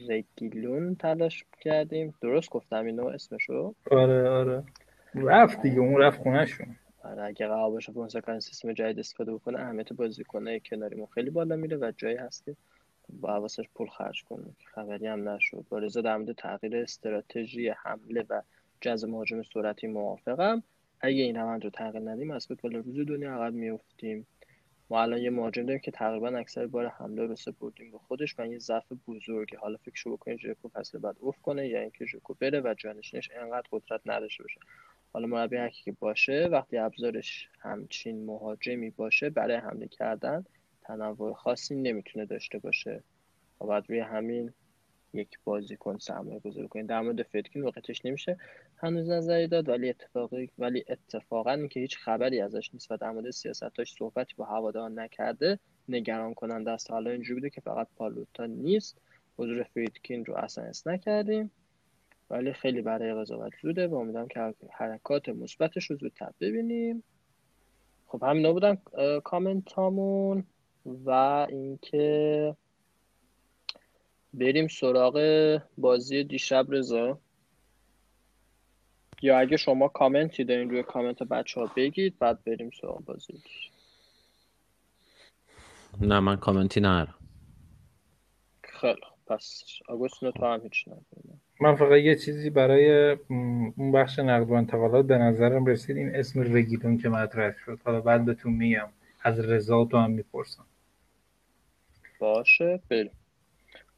رگیلون 0.08 0.94
تلاش 0.94 1.44
کردیم. 1.60 2.14
درست 2.20 2.50
گفتم 2.50 2.84
اینو 2.84 3.06
اسمشو؟ 3.06 3.74
آره 3.90 4.28
آره. 4.28 4.64
رفت 5.14 5.62
دیگه. 5.62 5.78
اون 5.78 5.96
رفت 5.96 6.22
خونهشون. 6.22 6.76
آره 7.04 7.22
اگه 7.22 7.46
قرار 7.46 7.70
باشه 7.70 8.40
سیستم 8.40 8.72
جدید 8.72 8.98
استفاده 8.98 9.34
بکنه 9.34 9.60
اهمیت 9.60 9.92
بازیکنه 9.92 10.60
کناریمون 10.60 11.06
خیلی 11.06 11.30
بالا 11.30 11.56
میره 11.56 11.76
و 11.76 11.92
جایی 11.96 12.16
هست 12.16 12.44
که 12.44 12.56
با 13.20 13.28
حواسش 13.28 13.64
پول 13.74 13.88
خرج 13.88 14.24
کنه. 14.24 14.44
خبری 14.64 15.06
هم 15.06 15.28
نشد. 15.28 15.64
با 15.68 15.78
رضا 15.78 16.00
در 16.00 16.16
مورد 16.16 16.32
تغییر 16.32 16.76
استراتژی 16.76 17.68
حمله 17.68 18.24
و 18.30 18.42
جذب 18.80 19.08
مهاجم 19.08 19.42
سرعتی 19.42 19.86
موافقم. 19.86 20.62
اگه 21.00 21.22
این 21.22 21.36
روند 21.36 21.64
رو 21.64 21.70
تغییر 21.70 22.10
ندیم 22.10 22.30
از 22.30 22.46
فوتبال 22.46 22.74
روز 22.74 23.06
دنیا 23.06 23.34
عقب 23.34 23.52
میفتیم 23.52 24.26
ما 24.90 25.02
الان 25.02 25.20
یه 25.20 25.30
مهاجم 25.30 25.62
داریم 25.62 25.80
که 25.80 25.90
تقریبا 25.90 26.28
اکثر 26.28 26.66
بار 26.66 26.86
حمله 26.86 27.26
رو 27.26 27.36
سپردیم 27.36 27.90
به 27.90 27.98
خودش 27.98 28.34
و 28.38 28.46
یه 28.46 28.58
ضعف 28.58 28.92
بزرگی. 29.08 29.56
حالا 29.56 29.76
فکر 29.76 30.10
بکنید 30.10 30.38
ژکو 30.38 30.68
فصل 30.68 30.98
بعد 30.98 31.16
اوف 31.18 31.38
کنه 31.42 31.68
یا 31.68 31.80
اینکه 31.80 32.04
ژکو 32.04 32.34
بره 32.34 32.60
و 32.60 32.74
جانشینش 32.78 33.30
انقدر 33.34 33.66
قدرت 33.72 34.00
نداشته 34.06 34.42
باشه. 34.42 34.60
حالا 35.12 35.26
مربی 35.26 35.56
هرکی 35.56 35.82
که 35.84 35.92
باشه 35.92 36.48
وقتی 36.52 36.78
ابزارش 36.78 37.48
همچین 37.60 38.24
مهاجمی 38.24 38.90
باشه 38.90 39.30
برای 39.30 39.56
حمله 39.56 39.88
کردن 39.88 40.44
تنوع 40.82 41.32
خاصی 41.32 41.74
نمی‌تونه 41.74 42.26
داشته 42.26 42.58
باشه. 42.58 43.02
و 43.60 43.66
بعد 43.66 43.84
روی 43.88 43.98
همین 43.98 44.52
یک 45.12 45.38
بازیکن 45.44 45.98
سرمایه 45.98 46.38
گذاری 46.40 46.68
کنید 46.68 46.86
در 46.86 47.00
مورد 47.00 47.22
فدکین 47.22 47.62
وقتش 47.62 48.04
نمیشه. 48.04 48.36
هنوز 48.76 49.08
نظری 49.08 49.46
داد 49.46 49.68
ولی 49.68 49.88
اتفاقی 49.88 50.50
ولی 50.58 50.84
اتفاقا 50.88 51.50
اینکه 51.50 51.80
هیچ 51.80 51.98
خبری 51.98 52.40
ازش 52.40 52.70
نیست 52.74 52.90
و 52.90 52.96
در 52.96 53.10
مورد 53.10 53.30
سیاستاش 53.30 53.92
صحبتی 53.92 54.34
با 54.36 54.44
هواداران 54.44 54.98
نکرده 54.98 55.58
نگران 55.88 56.34
کننده 56.34 56.70
است. 56.70 56.90
حالا 56.90 57.10
اینجوری 57.10 57.34
بوده 57.34 57.50
که 57.50 57.60
فقط 57.60 57.88
پالوتا 57.96 58.46
نیست. 58.46 58.98
حضور 59.38 59.62
فیدکین 59.62 60.24
رو 60.24 60.34
اصلا 60.34 60.64
اس 60.64 60.86
نکردیم. 60.86 61.50
ولی 62.30 62.52
خیلی 62.52 62.82
برای 62.82 63.14
قضاوت 63.14 63.52
زوده 63.62 63.86
و 63.86 63.94
امیدوارم 63.94 64.28
که 64.28 64.54
حرکات 64.72 65.28
مثبتش 65.28 65.90
رو 65.90 65.96
زودتر 65.96 66.30
ببینیم. 66.40 67.02
خب 68.06 68.22
همین 68.22 68.52
بودن 68.52 68.78
کامنت 69.24 69.72
هامون 69.72 70.44
و 70.86 71.10
اینکه 71.50 72.56
بریم 74.34 74.68
سراغ 74.68 75.58
بازی 75.78 76.24
دیشب 76.24 76.66
رضا. 76.68 77.18
یا 79.22 79.38
اگه 79.38 79.56
شما 79.56 79.88
کامنتی 79.88 80.44
دارین 80.44 80.70
روی 80.70 80.82
کامنت 80.82 81.22
بچه 81.22 81.60
ها 81.60 81.70
بگید 81.76 82.18
بعد 82.18 82.44
بریم 82.44 82.70
سراغ 82.80 83.04
بازی. 83.04 83.42
نه 86.00 86.20
من 86.20 86.36
کامنتی 86.36 86.80
ندارم. 86.80 87.14
خیلی 88.62 89.00
پس 89.26 89.64
آگوست 89.88 90.20
تو 90.20 90.46
هم 90.46 90.60
هیچ 90.62 90.88
ندارم 90.88 91.40
من 91.60 91.76
فقط 91.76 91.98
یه 91.98 92.16
چیزی 92.16 92.50
برای 92.50 93.10
اون 93.76 93.92
بخش 93.92 94.18
نقد 94.18 94.50
و 94.50 94.52
انتقالات 94.52 95.06
به 95.06 95.18
نظرم 95.18 95.66
رسید 95.66 95.96
این 95.96 96.16
اسم 96.16 96.56
رگیدون 96.56 96.98
که 96.98 97.08
مطرح 97.08 97.54
شد. 97.64 97.80
حالا 97.84 98.00
بعد 98.00 98.24
بهتون 98.24 98.52
میگم 98.52 98.88
از 99.22 99.40
رضا 99.40 99.84
تو 99.84 99.96
هم 99.96 100.10
می‌پرسم. 100.10 100.64
باشه 102.18 102.80
بریم. 102.88 103.19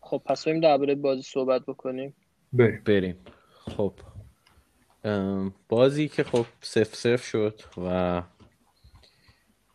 خب 0.03 0.23
پس 0.27 0.45
بریم 0.45 0.61
درباره 0.61 0.95
بازی 0.95 1.23
صحبت 1.23 1.63
بکنیم. 1.67 2.15
بریم. 2.53 2.83
بریم. 2.85 3.17
خب. 3.53 3.95
بازی 5.69 6.09
که 6.09 6.25
خب 6.25 6.47
سف 6.61 6.95
سف 6.95 7.25
شد 7.25 7.61
و 7.77 8.23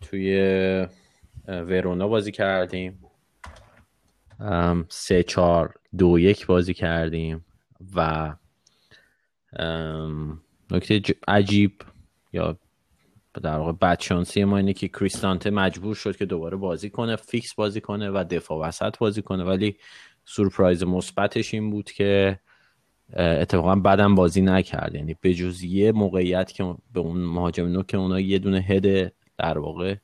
توی 0.02 0.38
ورونا 1.48 2.08
بازی 2.08 2.32
کردیم. 2.32 3.04
سه 4.90 5.24
چار 5.24 5.74
دو 5.98 6.20
یک 6.20 6.46
بازی 6.46 6.74
کردیم 6.74 7.46
و 7.96 8.34
نکته 10.72 11.02
عجیب 11.28 11.82
یا 12.34 12.58
در 13.44 13.58
واقع 13.58 13.72
بدشانسی 13.72 14.44
ما 14.44 14.58
اینه 14.58 14.74
که 14.74 14.88
کریستانته 14.88 15.50
مجبور 15.50 15.96
شد 15.96 16.18
که 16.18 16.26
دوباره 16.26 16.58
بازی 16.58 16.90
کنه 16.90 17.16
فیکس 17.16 17.54
بازی 17.54 17.82
کنه 17.82 18.10
و 18.10 18.24
دفاع 18.30 18.68
وسط 18.68 18.98
بازی 18.98 19.22
کنه. 19.22 19.44
ولی 19.44 19.78
سورپرایز 20.30 20.84
مثبتش 20.84 21.54
این 21.54 21.70
بود 21.70 21.92
که 21.92 22.40
اتفاقا 23.14 23.76
بعدم 23.76 24.16
بازی 24.16 24.42
نکرد. 24.42 24.96
یعنی 24.96 25.16
به 25.22 25.34
جز 25.34 25.64
یه 25.64 25.92
موقعیت 25.92 26.52
که 26.52 26.76
به 26.94 27.00
اون 27.00 27.18
مهاجم 27.22 27.68
نو 27.68 27.84
که 27.84 27.98
اونا 27.98 28.20
یه 28.20 28.40
دونه 28.40 28.60
هد 28.60 29.14
در 29.38 29.58
واقع 29.58 29.96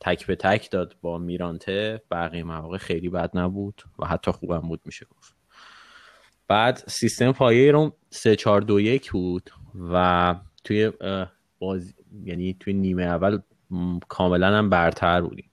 تک 0.00 0.26
به 0.26 0.36
تک 0.36 0.70
داد 0.70 0.96
با 1.02 1.18
میرانته 1.18 2.02
بقیه 2.10 2.44
مواقع 2.44 2.78
خیلی 2.78 3.08
بد 3.08 3.30
نبود 3.38 3.82
و 3.98 4.06
حتی 4.06 4.30
خوبم 4.30 4.60
بود 4.60 4.80
میشه 4.84 5.06
گفت. 5.16 5.36
بعد 6.48 6.84
سیستم 6.86 7.32
پایه 7.32 7.72
رو 7.72 7.96
3 8.10 8.36
4 8.36 8.60
2 8.60 8.80
1 8.80 9.10
بود 9.10 9.50
و 9.92 10.34
توی 10.64 10.92
بازی 11.58 11.94
یعنی 12.24 12.56
توی 12.60 12.72
نیمه 12.72 13.02
اول 13.02 13.38
کاملا 14.08 14.58
هم 14.58 14.70
برتر 14.70 15.20
بودیم. 15.20 15.50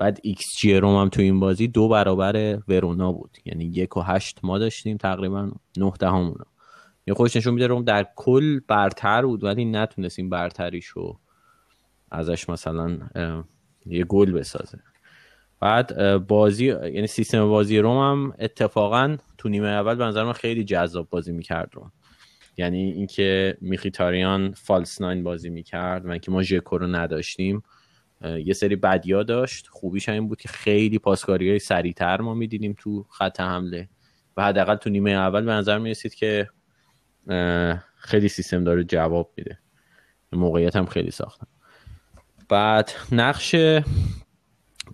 بعد 0.00 0.18
ایکس 0.22 0.56
جی 0.58 0.74
روم 0.74 1.00
هم 1.00 1.08
تو 1.08 1.22
این 1.22 1.40
بازی 1.40 1.68
دو 1.68 1.88
برابر 1.88 2.58
ورونا 2.68 3.12
بود. 3.12 3.36
یعنی 3.44 3.64
یک 3.64 3.96
و 3.96 4.00
هشت 4.00 4.38
ما 4.42 4.58
داشتیم 4.58 4.96
تقریبا 4.96 5.50
نه 5.76 5.92
دهمونا 6.00 6.44
یه 7.06 7.14
خورده‌ش 7.14 7.36
نشون 7.36 7.54
میده 7.54 7.66
روم 7.66 7.84
در 7.84 8.06
کل 8.16 8.60
برتر 8.68 9.26
بود 9.26 9.44
ولی 9.44 9.64
نتونستیم 9.64 10.30
برتریشو 10.30 11.18
ازش 12.10 12.48
مثلا 12.48 12.98
یه 13.86 14.04
گل 14.04 14.32
بسازه. 14.32 14.78
بعد 15.60 16.16
بازی 16.26 16.66
یعنی 16.66 17.06
سیستم 17.06 17.48
بازی 17.48 17.78
روم 17.78 17.98
هم 17.98 18.34
اتفاقا 18.38 19.16
تو 19.38 19.48
نیمه 19.48 19.68
اول 19.68 19.94
به 19.94 20.04
نظر 20.04 20.24
من 20.24 20.32
خیلی 20.32 20.64
جذاب 20.64 21.08
بازی 21.10 21.32
می‌کرد 21.32 21.70
روم. 21.72 21.92
یعنی 22.56 22.92
اینکه 22.92 23.58
میخیتاریان 23.60 24.52
فالس 24.52 25.00
ناین 25.00 25.22
بازی 25.22 25.50
می‌کرد 25.50 26.06
و 26.06 26.10
اینکه 26.10 26.30
ما 26.30 26.42
ژکو 26.42 26.78
رو 26.78 26.86
نداشتیم. 26.86 27.62
یه 28.44 28.54
سری 28.54 28.76
بدیا 28.76 29.22
داشت. 29.22 29.68
خوبیش 29.68 30.08
این 30.08 30.28
بود 30.28 30.40
که 30.40 30.48
خیلی 30.48 30.98
پاسکاری 30.98 31.50
های 31.50 31.58
سریعتر 31.58 32.20
ما 32.20 32.34
می‌دیدیم 32.34 32.74
تو 32.78 33.06
خط 33.10 33.40
حمله. 33.40 33.88
و 34.36 34.44
حداقل 34.44 34.76
تو 34.76 34.90
نیمه 34.90 35.10
اول 35.10 35.44
به 35.44 35.52
نظر 35.52 35.78
می‌رسید 35.78 36.14
که 36.14 36.48
خیلی 37.96 38.28
سیستم 38.28 38.64
داره 38.64 38.84
جواب 38.84 39.32
میده. 39.36 39.58
موقعیت 40.32 40.76
هم 40.76 40.86
خیلی 40.86 41.10
ساختم 41.10 41.46
بعد 42.48 42.90
نقش 43.12 43.54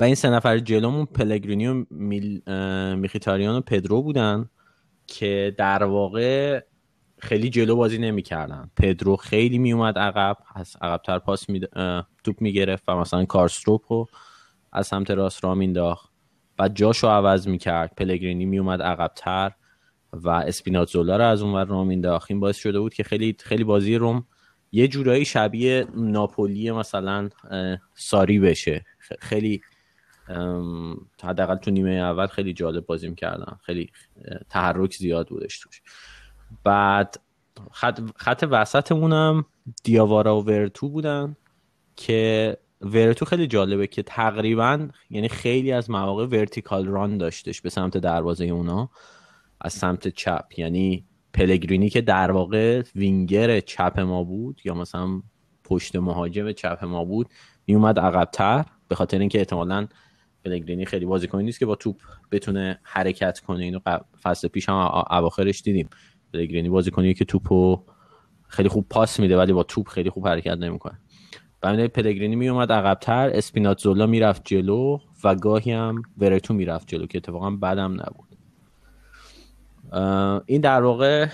و 0.01 0.05
این 0.05 0.15
سه 0.15 0.31
نفر 0.31 0.59
جلومون 0.59 1.07
پلگرینی 1.07 1.67
و 1.67 1.85
میخیتاریان 2.97 3.57
و 3.57 3.61
پدرو 3.61 4.03
بودن 4.03 4.51
که 5.07 5.55
در 5.59 5.85
واقع 5.85 6.61
خیلی 7.19 7.51
جلو 7.51 7.77
بازی 7.77 7.99
نمی‌کردن. 7.99 8.71
پدرو 8.77 9.17
خیلی 9.17 9.59
میومد 9.59 9.99
عقب 9.99 10.37
از 10.55 10.77
عقبتر 10.81 11.19
پاس 11.19 11.49
می 11.49 11.61
توپ 12.25 12.41
می‌گرفت 12.41 12.85
و 12.89 12.97
مثلا 12.97 13.25
کارستروپ 13.25 13.93
رو 13.93 14.09
از 14.73 14.87
سمت 14.87 15.11
راست 15.11 15.45
را 15.45 15.55
مینداخت 15.55 16.11
بعد 16.57 16.77
جاشو 16.77 17.09
عوض 17.09 17.49
می‌کرد. 17.49 17.93
پلگرینی 17.97 18.45
میومد 18.45 18.83
عقبتر 18.83 19.53
و 20.13 20.29
اسپیناتزولا 20.29 21.17
رو 21.17 21.25
از 21.25 21.43
اون 21.43 21.55
ور 21.55 21.65
رام 21.65 21.87
مینداخت 21.87 22.31
این 22.31 22.41
باعث 22.41 22.57
شده 22.57 22.81
بود 22.81 22.95
که 22.95 23.03
خیلی 23.03 23.37
خیلی 23.41 23.65
بازی 23.65 23.97
روم 23.97 24.27
یه 24.73 24.89
جورایی 24.89 25.25
شبیه 25.25 25.87
ناپولی 25.95 26.71
مثلا 26.71 27.29
ساری 27.95 28.39
بشه. 28.39 28.85
خیلی 29.19 29.61
حداقل 31.23 31.57
تو 31.57 31.71
نیمه 31.71 31.91
اول 31.91 32.27
خیلی 32.27 32.53
جالب 32.53 32.87
بازی 32.87 33.09
می‌کردن. 33.09 33.57
خیلی 33.63 33.91
تحرک 34.51 34.95
زیاد 34.95 35.29
بودش 35.29 35.59
توش. 35.59 35.83
بعد 36.65 37.17
خط, 37.73 38.01
خط 38.17 38.45
وسطمونم 38.51 39.45
دیاوارا 39.85 40.41
و 40.41 40.45
ورتو 40.45 40.89
بودن 40.89 41.37
که 41.97 42.57
ورتو 42.81 43.25
خیلی 43.25 43.47
جالبه 43.47 43.87
که 43.87 44.03
تقریبا 44.03 44.89
یعنی 45.11 45.29
خیلی 45.29 45.73
از 45.73 45.91
مواقع 45.91 46.27
ورتیکال 46.27 46.87
ران 46.87 47.19
داشتش 47.19 47.61
به 47.61 47.71
سمت 47.71 47.99
دروازه 47.99 48.45
اونا 48.45 48.91
از 49.61 49.73
سمت 49.73 50.09
چپ. 50.09 50.45
یعنی 50.57 51.07
پلگرینی 51.35 51.91
که 51.91 52.01
در 52.01 52.31
واقع 52.31 52.83
وینگر 52.95 53.61
چپ 53.61 54.01
ما 54.01 54.25
بود 54.25 54.61
یا 54.65 54.75
مثلا 54.75 55.23
پشت 55.65 55.97
مهاجم 55.97 56.53
چپ 56.53 56.85
ما 56.85 57.05
بود 57.05 57.29
میومد 57.67 57.99
عقبتر. 57.99 58.65
به 58.89 58.95
خاطر 58.95 59.19
اینکه 59.19 59.39
احتمالا 59.39 59.87
پلگرینی 60.45 60.85
خیلی 60.85 61.07
بازیکنی 61.07 61.45
نیست 61.45 61.59
که 61.59 61.67
با 61.67 61.75
توپ 61.75 62.01
بتونه 62.31 62.81
حرکت 62.83 63.41
کنه. 63.41 63.65
اینو 63.65 63.81
فصل 64.23 64.49
پیش 64.49 64.69
هم 64.69 64.75
اواخرش 65.11 65.63
دیدیم. 65.63 65.89
پلگرینی 66.37 66.69
بازیکنی 66.69 67.15
که 67.15 67.25
توپو 67.25 67.83
خیلی 68.49 68.69
خوب 68.69 68.87
پاس 68.91 69.21
میده 69.21 69.37
ولی 69.39 69.53
با 69.53 69.63
توپ 69.63 69.89
خیلی 69.89 70.11
خوب 70.11 70.29
حرکت 70.29 70.59
نمی‌کنه. 70.59 70.99
بعد 71.61 71.87
پلگرینی 71.87 72.37
میومد 72.37 72.73
عقبتر 72.73 73.31
اسپیناتزولا 73.35 74.07
می‌رفت 74.07 74.43
جلو 74.45 74.99
و 75.25 75.35
گاهی 75.35 75.73
هم 75.73 76.03
ورتو 76.19 76.55
می‌رفت 76.55 76.89
جلو 76.89 77.07
که 77.07 77.19
اتفاقا 77.19 77.51
بدم 77.51 77.93
نبود. 77.93 78.27
این 80.47 80.61
در 80.61 80.83
واقع 80.83 81.27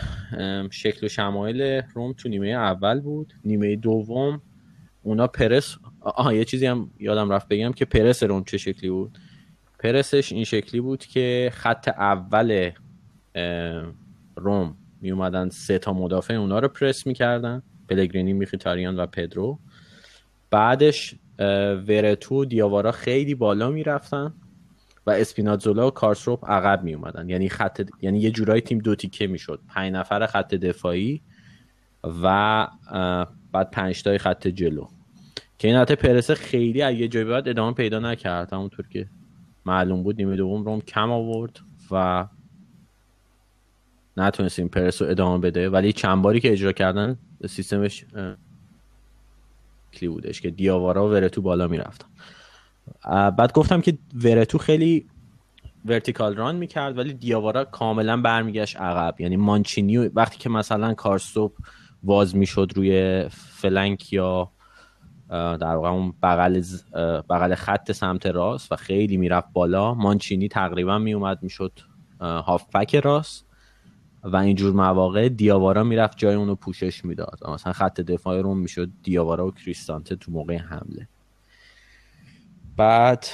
شکل 0.70 1.06
و 1.06 1.08
شمایل 1.08 1.82
روم 1.94 2.12
تو 2.12 2.28
نیمه 2.28 2.48
اول 2.48 3.00
بود. 3.00 3.34
نیمه 3.44 3.76
دوم 3.76 4.42
اونا 5.02 5.26
پرس 5.26 5.76
آها 6.00 6.32
یه 6.32 6.44
چیزی 6.44 6.66
هم 6.66 6.90
یادم 6.98 7.30
رفت 7.30 7.48
بگم 7.48 7.72
که 7.72 7.84
پرس 7.84 8.22
روم 8.22 8.44
چه 8.44 8.58
شکلی 8.58 8.90
بود. 8.90 9.18
پرسش 9.78 10.32
این 10.32 10.44
شکلی 10.44 10.80
بود 10.80 11.06
که 11.06 11.50
خط 11.54 11.88
اول 11.88 12.70
روم 14.36 14.76
می 15.02 15.10
اومدن 15.10 15.48
سه 15.48 15.78
تا 15.78 15.92
مدافع 15.92 16.34
اونا 16.34 16.58
رو 16.58 16.68
پرس 16.68 17.06
می‌کردن 17.06 17.62
پلگرینی 17.88 18.32
میخیتاریان 18.32 18.96
و 18.96 19.06
پدرو. 19.06 19.58
بعدش 20.50 21.14
ورتو 21.88 22.44
دیاوارا 22.44 22.92
خیلی 22.92 23.34
بالا 23.34 23.70
می‌رفتن 23.70 24.34
و 25.06 25.10
اسپیناتزولا 25.10 25.86
و 25.86 25.90
کارسروپ 25.90 26.50
عقب 26.50 26.84
می 26.84 26.94
اومدن 26.94 27.28
یعنی 27.28 27.48
خط 27.48 27.90
یعنی 28.02 28.18
یه 28.18 28.30
جورایی 28.30 28.60
تیم 28.60 28.78
دو 28.78 28.94
تیکه 28.94 29.26
می‌شد. 29.26 29.60
پنج 29.68 29.92
نفر 29.92 30.26
خط 30.26 30.54
دفاعی 30.54 31.22
و 32.22 32.68
بعد 33.52 33.70
پنج 33.70 34.02
تای 34.02 34.18
خط 34.18 34.48
جلو. 34.48 34.86
که 35.58 35.68
این 35.68 35.76
حتی 35.76 35.94
پرسه 35.94 36.34
خیلی 36.34 36.82
از 36.82 36.94
یه 36.94 37.08
جایی 37.08 37.26
بعد 37.26 37.48
ادامه 37.48 37.74
پیدا 37.74 37.98
نکرد. 37.98 38.52
همونطور 38.52 38.88
که 38.88 39.08
معلوم 39.66 40.02
بود 40.02 40.16
نیمه 40.16 40.36
دوم 40.36 40.64
روم 40.64 40.80
کم 40.80 41.10
آورد 41.10 41.58
و 41.90 42.26
نتونستیم 44.16 44.68
پرس 44.68 45.02
رو 45.02 45.08
ادامه 45.08 45.38
بده. 45.38 45.70
ولی 45.70 45.92
چند 45.92 46.22
باری 46.22 46.40
که 46.40 46.52
اجرا 46.52 46.72
کردن 46.72 47.18
سیستمش 47.48 48.04
کلی 49.92 50.08
بودش 50.08 50.40
که 50.40 50.50
دیاوارا 50.50 51.08
و 51.08 51.10
ورتو 51.10 51.42
بالا 51.42 51.68
می‌رفتن. 51.68 52.08
بعد 53.30 53.52
گفتم 53.52 53.80
که 53.80 53.98
ورتو 54.24 54.58
خیلی 54.58 55.06
vertical 55.84 56.36
run 56.36 56.56
می‌کرد 56.56 56.98
ولی 56.98 57.14
دیاوارا 57.14 57.64
کاملا 57.64 58.16
برمیگشت 58.16 58.76
عقب. 58.76 59.20
یعنی 59.20 59.36
مانچینی 59.36 59.98
وقتی 59.98 60.38
که 60.38 60.48
مثلا 60.48 60.94
کارسدورپ 60.94 61.52
واز 62.02 62.36
می‌شد 62.36 62.72
روی 62.76 63.24
flank 63.30 64.12
یا 64.12 64.50
در 65.30 65.76
واقع 65.76 65.88
اون 65.88 66.14
بغل, 66.22 66.62
بغل 67.30 67.54
خط 67.54 67.92
سمت 67.92 68.26
راست 68.26 68.72
و 68.72 68.76
خیلی 68.76 69.16
می‌رفت 69.16 69.52
بالا 69.52 69.94
مانچینی 69.94 70.48
تقریبا 70.48 70.98
میومد 70.98 71.42
می‌شد 71.42 71.72
هافبک 72.20 72.94
راست. 72.96 73.46
و 74.22 74.36
اینجور 74.36 74.72
مواقع 74.72 75.28
دیاوارا 75.28 75.84
می‌رفت 75.84 76.18
جای 76.18 76.34
اونو 76.34 76.54
پوشش 76.54 77.04
می‌داد. 77.04 77.38
مثلا 77.48 77.72
خط 77.72 78.00
دفاع 78.00 78.40
رو 78.40 78.54
می‌شد 78.54 78.90
دیاوارا 79.02 79.46
و 79.46 79.50
کریستانته 79.50 80.16
تو 80.16 80.32
موقع 80.32 80.56
حمله. 80.56 81.08
بعد 82.76 83.26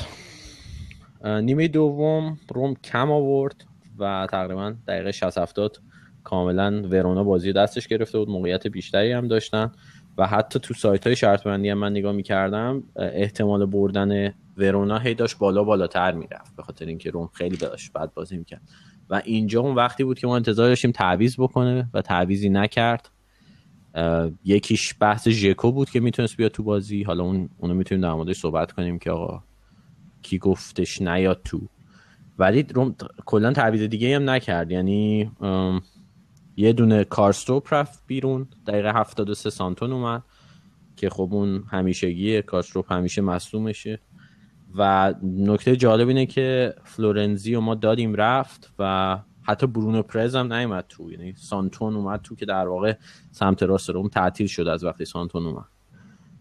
نیمه 1.24 1.68
دوم 1.68 2.38
روم 2.54 2.74
کم 2.74 3.10
آورد 3.10 3.64
و 3.98 4.26
تقریبا 4.30 4.74
دقیقه 4.88 5.12
60 5.12 5.38
70 5.38 5.78
کاملا 6.24 6.82
ورونا 6.90 7.24
بازی 7.24 7.52
دستش 7.52 7.88
گرفته 7.88 8.18
بود. 8.18 8.28
موقعیت 8.28 8.66
بیشتری 8.66 9.12
هم 9.12 9.28
داشتن 9.28 9.72
و 10.18 10.26
حتی 10.26 10.58
تو 10.58 10.74
سایت 10.74 11.06
های 11.06 11.16
شرط 11.16 11.42
بندی 11.42 11.68
هم 11.68 11.78
من 11.78 11.90
نگاه 11.90 12.12
می‌کردم 12.12 12.82
احتمال 12.96 13.66
بردن 13.66 14.34
ورونا 14.56 14.98
هی 14.98 15.14
داشت 15.14 15.38
بالا 15.38 15.64
بالاتر 15.64 16.12
می‌رفت 16.12 16.56
به 16.56 16.62
خاطر 16.62 16.86
اینکه 16.86 17.10
روم 17.10 17.30
خیلی 17.32 17.56
داشت 17.56 17.92
بعد 17.92 18.14
بازی 18.14 18.36
می‌کرد. 18.36 18.62
و 19.10 19.22
اینجا 19.24 19.60
اون 19.60 19.74
وقتی 19.74 20.04
بود 20.04 20.18
که 20.18 20.26
ما 20.26 20.36
انتظار 20.36 20.68
داشتیم 20.68 20.90
تعویز 20.90 21.36
بکنه 21.38 21.90
و 21.94 22.02
تعویزی 22.02 22.48
نکرد. 22.48 23.10
یکیش 24.44 24.94
بحث 25.00 25.28
ژکو 25.28 25.72
بود 25.72 25.90
که 25.90 26.00
می‌تونست 26.00 26.36
بیاد 26.36 26.50
تو 26.50 26.62
بازی. 26.62 27.02
حالا 27.02 27.24
اون 27.24 27.48
اونو 27.58 27.74
می‌تونیم 27.74 28.02
در 28.02 28.12
موردش 28.12 28.36
صحبت 28.36 28.72
کنیم 28.72 28.98
که 28.98 29.10
آقا 29.10 29.42
کی 30.22 30.38
گفتش 30.38 31.02
نیاد 31.02 31.40
تو. 31.44 31.60
ولی 32.38 32.62
روم 32.62 32.94
کلا 33.26 33.52
تعویض 33.52 33.82
دیگه 33.82 34.16
هم 34.16 34.30
نکرد. 34.30 34.70
یعنی 34.70 35.30
یه 36.56 36.72
دونه 36.72 37.04
کارستوپ 37.04 37.74
رفت 37.74 38.02
بیرون. 38.06 38.48
دقیقه 38.66 38.92
73 38.92 39.50
سانتون 39.50 39.92
اومد 39.92 40.22
که 40.96 41.10
خب 41.10 41.28
اون 41.32 41.64
همیشگیه 41.70 42.42
کارستروپ 42.42 42.92
همیشه 42.92 43.22
مصومشه 43.22 43.98
و 44.76 45.14
نکته 45.22 45.76
جالب 45.76 46.08
اینه 46.08 46.26
که 46.26 46.74
فلورنزی 46.84 47.54
و 47.54 47.60
ما 47.60 47.74
دادیم 47.74 48.14
رفت 48.14 48.72
و 48.78 49.18
حتی 49.42 49.66
برونو 49.66 50.02
پرز 50.02 50.36
هم 50.36 50.52
نیومد 50.52 50.84
تو 50.88 51.12
یعنی 51.12 51.34
سانتون 51.36 51.96
اومد 51.96 52.22
تو 52.22 52.34
که 52.34 52.46
در 52.46 52.68
واقع 52.68 52.94
سمت 53.30 53.62
راست 53.62 53.90
روم 53.90 54.08
تعطیل 54.08 54.46
شد 54.46 54.68
از 54.68 54.84
وقتی 54.84 55.04
سانتون 55.04 55.46
اومد. 55.46 55.64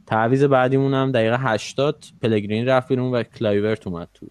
تعویض 0.05 0.43
بعدیمون 0.43 0.93
هم 0.93 1.11
دقیقه 1.11 1.37
80 1.39 2.05
پلگرینی 2.21 2.67
رفت 2.67 2.87
بیرون 2.87 3.11
و 3.13 3.23
کلایورت 3.23 3.87
اومد 3.87 4.09
تو. 4.13 4.27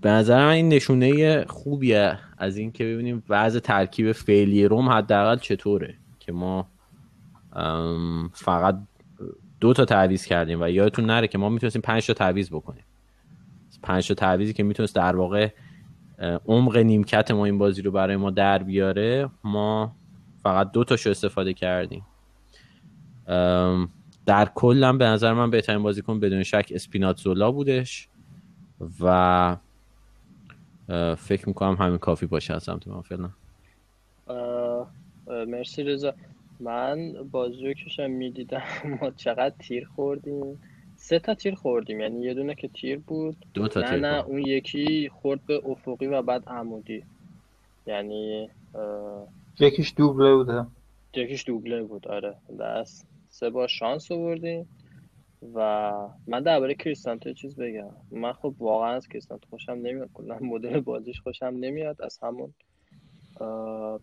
به 0.00 0.10
نظر 0.10 0.44
من 0.44 0.50
این 0.50 0.68
نشونه 0.68 1.44
خوبیه 1.44 2.18
از 2.38 2.56
این 2.56 2.72
که 2.72 2.84
ببینیم 2.84 3.22
وضع 3.28 3.58
ترکیب 3.58 4.12
فعلی 4.12 4.64
روم 4.64 4.88
حداقل 4.88 5.36
چطوره 5.36 5.94
که 6.18 6.32
ما 6.32 6.68
فقط 8.32 8.78
دو 9.64 9.72
تا 9.72 9.84
تعویض 9.84 10.24
کردیم 10.24 10.62
و 10.62 10.68
یادتون 10.68 11.04
نره 11.04 11.28
که 11.28 11.38
ما 11.38 11.48
می‌تونستیم 11.48 11.82
پنج 11.82 12.06
تا 12.06 12.14
تعویض 12.14 12.50
بکنیم. 12.50 12.84
پنج 13.82 14.08
تا 14.08 14.14
تعویضی 14.14 14.52
که 14.52 14.62
می‌تونست 14.62 14.94
در 14.94 15.16
واقع 15.16 15.48
عمق 16.46 16.76
نیمکت 16.76 17.30
ما 17.30 17.44
این 17.44 17.58
بازی 17.58 17.82
رو 17.82 17.90
برای 17.90 18.16
ما 18.16 18.30
در 18.30 18.62
بیاره 18.62 19.28
ما 19.44 19.96
فقط 20.42 20.72
دو 20.72 20.84
تاشو 20.84 21.10
استفاده 21.10 21.54
کردیم. 21.54 22.06
در 24.26 24.48
کل 24.54 24.98
به 24.98 25.04
نظر 25.04 25.32
من 25.32 25.50
بهترین 25.50 25.82
بازیکن 25.82 26.20
بدون 26.20 26.42
شک 26.42 26.72
اسپیناتزولا 26.74 27.52
بودش 27.52 28.08
و 29.00 29.56
فکر 31.16 31.48
می‌کنم 31.48 31.74
همین 31.74 31.98
کافی 31.98 32.26
باشه 32.26 32.54
از 32.54 32.62
سمت 32.62 32.88
من 32.88 33.02
فعلا 33.02 33.30
مرسی 35.28 35.82
رضا. 35.82 36.14
من 36.60 37.12
بازی 37.30 37.66
رو 37.66 37.72
که 37.72 38.06
می‌دیدم. 38.06 38.62
ما 39.00 39.10
چقدر 39.10 39.54
تیر 39.58 39.84
خوردیم. 39.84 40.60
سه 40.96 41.18
تا 41.18 41.34
تیر 41.34 41.54
خوردیم. 41.54 42.00
یعنی 42.00 42.22
یه 42.22 42.34
دونه 42.34 42.54
که 42.54 42.68
تیر 42.68 42.98
بود. 42.98 43.36
دو 43.54 43.68
تا 43.68 43.80
نه 43.80 43.90
تیر 43.90 44.00
نه 44.00 44.24
اون 44.24 44.38
یکی 44.46 45.08
خورد 45.08 45.46
به 45.46 45.62
افقی 45.66 46.06
و 46.06 46.22
بعد 46.22 46.48
عمودی. 46.48 47.04
یعنی 47.86 48.50
یکیش 49.60 49.94
دوبله 49.96 50.34
بوده. 50.34 50.66
یکیش 51.14 51.44
دوبله 51.46 51.82
بود. 51.82 52.08
آره. 52.08 52.34
دست 52.60 53.08
سه 53.28 53.50
بار 53.50 53.68
شانس 53.68 54.12
آوردیم. 54.12 54.68
و 55.54 55.92
من 56.26 56.42
درباره 56.42 56.74
کریستانتو 56.74 57.32
چیز 57.32 57.56
بگم. 57.56 57.90
من 58.10 58.32
خب 58.32 58.54
واقعا 58.58 58.94
از 58.94 59.08
کریستانتو 59.08 59.46
خوشم 59.50 59.72
نمیاد. 59.72 60.10
کلا 60.14 60.38
مدل 60.38 60.80
بازیش 60.80 61.20
خوشم 61.20 61.46
نمیاد. 61.60 62.02
از 62.02 62.18
همون 62.22 62.54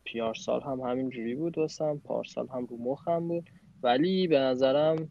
پیار 0.04 0.34
سال 0.34 0.62
هم 0.62 0.80
همین 0.80 1.10
جوری 1.10 1.36
بود 1.36 1.58
واسم 1.58 2.02
پارسال 2.06 2.48
هم 2.48 2.66
رو 2.66 2.78
مخم 2.78 3.28
بود. 3.28 3.50
ولی 3.84 4.28
به 4.28 4.40
نظرم 4.40 5.10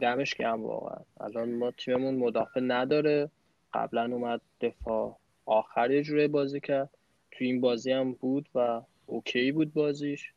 دمش 0.00 0.34
گرم 0.34 0.62
واقعا. 0.62 1.00
الان 1.20 1.54
ما 1.54 1.70
تیممون 1.70 2.14
مدافع 2.14 2.60
نداره. 2.60 3.30
قبلا 3.72 4.04
اومد 4.04 4.40
دفاع 4.60 5.16
آخر 5.46 5.90
یه 5.90 6.02
جوری 6.02 6.28
بازی 6.28 6.60
کرد. 6.60 6.90
تو 7.30 7.44
این 7.44 7.60
بازی 7.60 7.92
هم 7.92 8.12
بود 8.12 8.48
و 8.54 8.82
اوکی 9.06 9.52
بود 9.52 9.72
بازیش. 9.72 10.32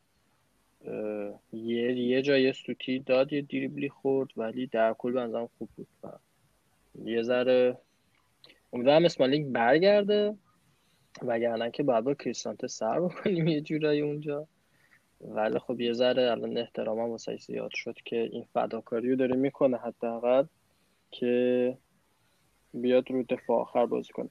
یه 1.53 1.97
یه 1.97 2.21
جای 2.21 2.53
سوتی 2.53 2.99
داد 2.99 3.33
یه 3.33 3.41
دریبلی 3.41 3.89
خورد 3.89 4.29
ولی 4.37 4.67
در 4.67 4.93
کل 4.93 5.11
بنظرم 5.11 5.49
خوب 5.57 5.69
بود. 5.75 5.87
و 6.03 6.07
یه 7.05 7.21
ذره 7.21 7.77
امیدوارم 8.73 9.05
اسمالیک 9.05 9.45
برگرده. 9.45 10.35
وگرنه 11.21 11.71
که 11.71 11.83
باید 11.83 12.03
با 12.03 12.13
کریستانته 12.13 12.67
سر 12.67 12.99
بکنیم 12.99 13.47
یه 13.47 13.61
جورایی 13.61 14.01
اونجا. 14.01 14.47
ولی 15.21 15.59
خب 15.59 15.81
یه 15.81 15.93
ذره 15.93 16.31
الان 16.31 16.57
احترامم 16.57 17.09
واسه 17.09 17.37
زیاد 17.37 17.71
شد 17.73 17.95
که 18.05 18.15
این 18.15 18.45
فداکاری 18.53 19.09
رو 19.09 19.15
داره 19.15 19.35
می‌کنه 19.35 19.77
حداقل 19.77 20.45
که 21.11 21.77
بیاد 22.73 23.11
رو 23.11 23.23
دفاع 23.23 23.61
آخر 23.61 23.85
بازی 23.85 24.13
کنه. 24.13 24.29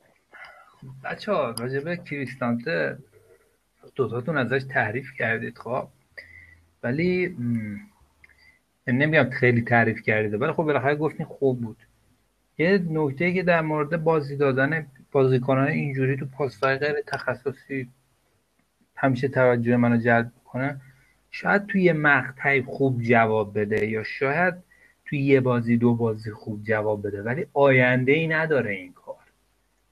بچه 1.04 1.32
ها 1.32 1.50
راجبه 1.50 1.96
کریستانته 1.96 2.98
دوتاتون 3.94 4.36
ازش 4.36 4.64
تعریف 4.70 5.12
کردید 5.18 5.58
خب. 5.58 5.88
ولی 6.82 7.28
م... 7.28 7.76
نمیگم 8.86 9.30
خیلی 9.30 9.62
تعریف 9.62 10.02
کردید 10.02 10.42
ولی 10.42 10.52
خب 10.52 10.62
بالاخره 10.62 10.94
گفتین 10.94 11.26
خوب 11.26 11.60
بود. 11.60 11.76
یه 12.58 12.78
نکته 12.90 13.32
که 13.32 13.42
در 13.42 13.60
مورد 13.60 14.04
بازی 14.04 14.36
دادن 14.36 14.86
بازیکنان 15.12 15.68
اینجوری 15.68 16.16
تو 16.16 16.26
پاسهای 16.26 16.76
غیر 16.76 16.94
تخصصی 17.06 17.88
همیشه 18.96 19.28
توجه 19.28 19.76
منو 19.76 19.96
جلب 19.96 20.32
کنه 20.44 20.80
شاید 21.30 21.66
توی 21.66 21.82
یه 21.82 21.92
مقطعی 21.92 22.62
خوب 22.62 23.02
جواب 23.02 23.58
بده 23.58 23.86
یا 23.86 24.02
شاید 24.02 24.54
توی 25.04 25.18
یه 25.18 25.40
بازی 25.40 25.76
دو 25.76 25.94
بازی 25.94 26.30
خوب 26.30 26.62
جواب 26.62 27.06
بده 27.06 27.22
ولی 27.22 27.46
آینده 27.54 28.12
ای 28.12 28.28
نداره 28.28 28.70
این 28.70 28.92
کار. 28.92 29.16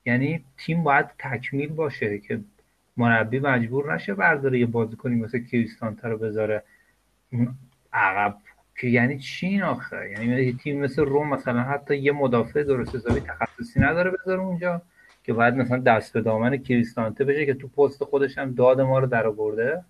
یعنی 0.06 0.44
تیم 0.56 0.82
باید 0.82 1.06
تکمیل 1.18 1.68
باشه 1.68 2.18
که 2.18 2.40
مربی 2.96 3.38
مجبور 3.38 3.94
نشه 3.94 4.14
برداره 4.14 4.58
یه 4.58 4.66
بازیکنی 4.66 5.14
مثل 5.16 5.44
کریستانته 5.44 6.08
رو 6.08 6.18
بذاره 6.18 6.62
عقب. 7.92 8.36
که 8.80 8.86
یعنی 8.86 9.18
چی 9.18 9.46
این 9.46 9.62
آخه؟ 9.62 10.10
یعنی 10.10 10.52
تیم 10.52 10.80
مثل 10.80 11.02
روم 11.02 11.28
مثلا 11.28 11.62
حتی 11.62 11.96
یه 11.96 12.12
مدافع 12.12 12.62
درست 12.62 12.94
حسابی 12.94 13.20
تخصصی 13.20 13.80
نداره 13.80 14.10
بذاره 14.10 14.40
اونجا. 14.40 14.82
که 15.24 15.32
باید 15.32 15.54
مثلا 15.54 15.78
دست 15.78 16.12
به 16.12 16.20
دامن 16.20 16.56
کریستانته 16.56 17.24
بشه 17.24 17.46
که 17.46 17.54
تو 17.54 17.68
پست 17.68 18.04
خودش 18.04 18.38
هم 18.38 18.54
داد 18.54 18.80
ما 18.80 18.98
رو 18.98 19.06
در 19.06 19.26
آورده. 19.26 19.84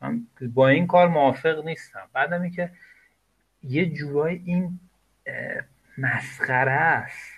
من 0.00 0.26
با 0.54 0.68
این 0.68 0.86
کار 0.86 1.08
موافق 1.08 1.64
نیستم. 1.64 2.08
بعدم 2.12 2.50
که 2.50 2.70
یه 3.62 3.86
جورای 3.86 4.40
این 4.44 4.80
مسخره 5.98 6.70
است. 6.70 7.32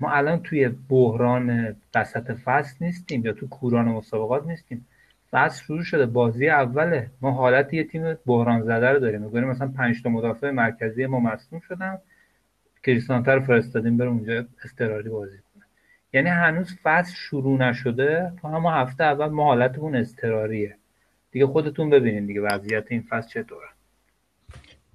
ما 0.00 0.10
الان 0.12 0.42
توی 0.42 0.68
بحران 0.68 1.76
وسط 1.94 2.32
فصل 2.32 2.76
نیستیم 2.80 3.24
یا 3.24 3.32
تو 3.32 3.48
کوران 3.48 3.88
مسابقات 3.88 4.46
نیستیم. 4.46 4.86
فصل 5.30 5.64
شروع 5.64 5.82
شده 5.82 6.06
بازی 6.06 6.48
اوله. 6.48 7.10
ما 7.20 7.30
حالت 7.30 7.74
یه 7.74 7.84
تیم 7.84 8.14
بحران 8.26 8.62
زده 8.62 8.88
رو 8.90 8.98
داریم. 8.98 9.20
میگیم 9.20 9.44
مثلا 9.44 9.68
پنج 9.68 10.02
تا 10.02 10.10
مدافع 10.10 10.50
مرکزی 10.50 11.06
ما 11.06 11.20
مصدوم 11.20 11.60
شدن. 11.60 11.98
کریستانته 12.82 13.32
رو 13.32 13.40
فرستادیم 13.40 13.96
بره 13.96 14.08
اونجا 14.08 14.44
استراری 14.64 15.08
بازی 15.08 15.38
یعنی 16.12 16.28
هنوز 16.28 16.76
فصل 16.82 17.14
شروع 17.14 17.58
نشده 17.58 18.32
تا 18.42 18.48
همه 18.48 18.72
هفته 18.72 19.04
اول 19.04 19.26
ما 19.26 19.44
حالتمون 19.44 19.96
استراریه 19.96 20.76
دیگه 21.30 21.46
خودتون 21.46 21.90
ببینید 21.90 22.26
دیگه 22.26 22.40
وضعیت 22.40 22.84
این 22.90 23.02
فصل 23.08 23.28
چطوره. 23.28 23.68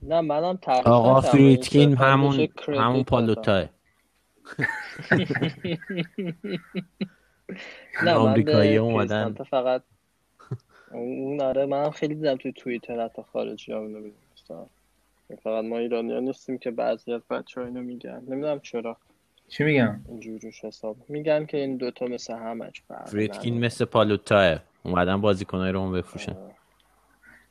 نه 0.02 0.22
منم 0.22 0.60
آقا 0.86 1.22
فریتکین 1.22 1.98
همون 1.98 2.48
همون 2.68 3.04
پالوتاه. 3.04 3.70
نه 8.04 8.14
آمریکایی 8.14 8.80
من 8.80 8.86
به 8.86 8.92
اومدن. 8.92 9.34
فقط 9.34 9.84
اون 10.92 11.42
آره 11.42 11.66
منم 11.66 11.92
خیلی 11.92 12.16
دیدم 12.16 12.36
توی 12.36 12.52
توییتر 12.52 13.06
حتی 13.06 13.22
خارجی 13.34 13.72
ها 13.72 13.80
اینو. 13.80 14.10
فقط 15.44 15.66
ما 15.66 15.78
ایرانی 15.78 16.14
ها 16.14 16.20
نیستیم 16.20 16.58
که 16.58 16.72
بعضی 16.72 17.14
از 17.14 17.22
بچه 17.30 17.62
ها 17.62 17.68
اینو 17.68 17.82
میگن. 17.82 18.24
نمی‌دونم 18.28 18.60
چرا. 18.60 18.98
چی 19.54 19.64
میگم 19.64 20.00
اینجور 20.10 20.40
روش 20.40 20.66
حساب. 20.66 20.98
میگن 21.10 21.46
که 21.46 21.58
این 21.58 21.78
دوتا 21.78 22.06
مثل 22.06 22.34
همش 22.34 22.82
فرق 22.88 23.08
فریتکین 23.08 23.54
نداره. 23.54 23.66
مثل 23.66 23.86
پالوتاه. 23.86 24.60
اومدن 24.84 25.22
بازیکنای 25.22 25.72
رو 25.72 25.92
بفروشن. 25.92 26.36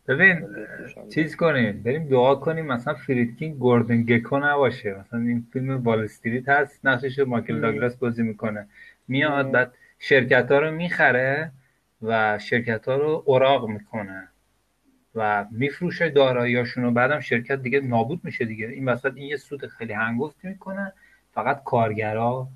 ببین 0.09 0.41
بفروشن. 0.41 1.09
چیز 1.09 1.37
کنیم 1.37 1.83
بریم 1.83 2.09
دعا 2.09 2.35
کنیم 2.35 2.67
مثلا 2.67 2.95
فریدکین 2.95 3.55
گوردن 3.55 4.03
گکو 4.03 4.39
نباشه. 4.39 4.95
مثلا 5.01 5.21
این 5.21 5.47
فیلم 5.53 5.83
وال 5.83 6.05
استریت 6.05 6.49
هست 6.49 6.87
نقشش 6.87 7.19
رو 7.19 7.29
مایکل 7.29 7.61
داگلاس 7.61 7.97
بازی 7.97 8.23
می‌کنه. 8.23 8.69
میاد. 9.09 9.51
بعد 9.51 9.75
شرکت 9.99 10.53
ها 10.53 10.59
رو 10.59 10.71
می‌خره 10.71 11.53
و 12.03 12.39
شرکت 12.39 12.89
ها 12.89 12.97
رو 12.97 13.23
اوراق 13.27 13.69
می‌کنه 13.69 14.29
و 15.15 15.47
میفروشه 15.51 16.09
داراییاشون 16.11 16.85
و 16.85 16.91
بعدم 16.91 17.21
شرکت 17.21 17.63
دیگه 17.63 17.81
نابود 17.81 18.21
میشه 18.25 18.45
دیگه. 18.45 18.67
این 18.67 18.89
وسط 18.89 19.13
این 19.15 19.27
یه 19.27 19.37
سود 19.37 19.67
خیلی 19.67 19.93
هنگفتی 19.93 20.49
می‌کنه. 20.49 20.93
فقط 21.35 21.65
کارگرا 21.65 22.49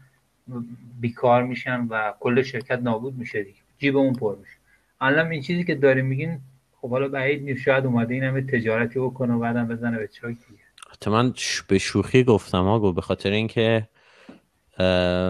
بیکار 1.01 1.43
میشن 1.45 1.87
و 1.91 2.13
کل 2.21 2.43
شرکت 2.43 2.79
نابود 2.79 3.15
میشه 3.15 3.43
دیگه. 3.43 3.59
جیب 3.79 3.97
اون 3.97 4.13
پر 4.13 4.37
میشه. 4.37 4.57
الان 5.01 5.31
این 5.31 5.43
چیزی 5.43 5.65
که 5.65 5.75
داریم 5.75 6.07
میگین 6.07 6.41
خب 6.81 6.91
حالا 6.91 7.09
بعید 7.09 7.43
نیست 7.43 7.63
شاید 7.63 7.87
اومده 7.87 8.15
این 8.15 8.25
همه 8.25 8.43
تجارتی 8.43 8.99
بکنه 8.99 9.35
و 9.35 9.39
بعدم 9.39 9.69
بزنه 9.69 9.99
به 9.99 10.09
چاک 10.09 10.37
دیگه. 10.49 10.63
حتی 10.93 11.11
من 11.11 11.33
ش- 11.37 11.63
به 11.63 11.79
شوخی 11.79 12.25
گفتم 12.25 12.65
ها 12.65 12.93
به 12.93 13.01
خاطر 13.01 13.31
اینکه 13.31 13.89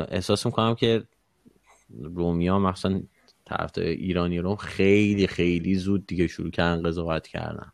احساس 0.09 0.47
می‌کنم 0.47 0.75
که 0.75 1.03
رومیا 1.91 2.59
مثلا 2.59 3.03
طرفدار 3.45 3.85
ایرانی 3.85 4.39
روم 4.39 4.57
خیلی 4.57 5.27
خیلی 5.27 5.75
زود 5.75 6.07
دیگه 6.07 6.27
شروع 6.27 6.51
کردن 6.51 6.83
قضاوت 6.83 7.27
کردن. 7.27 7.73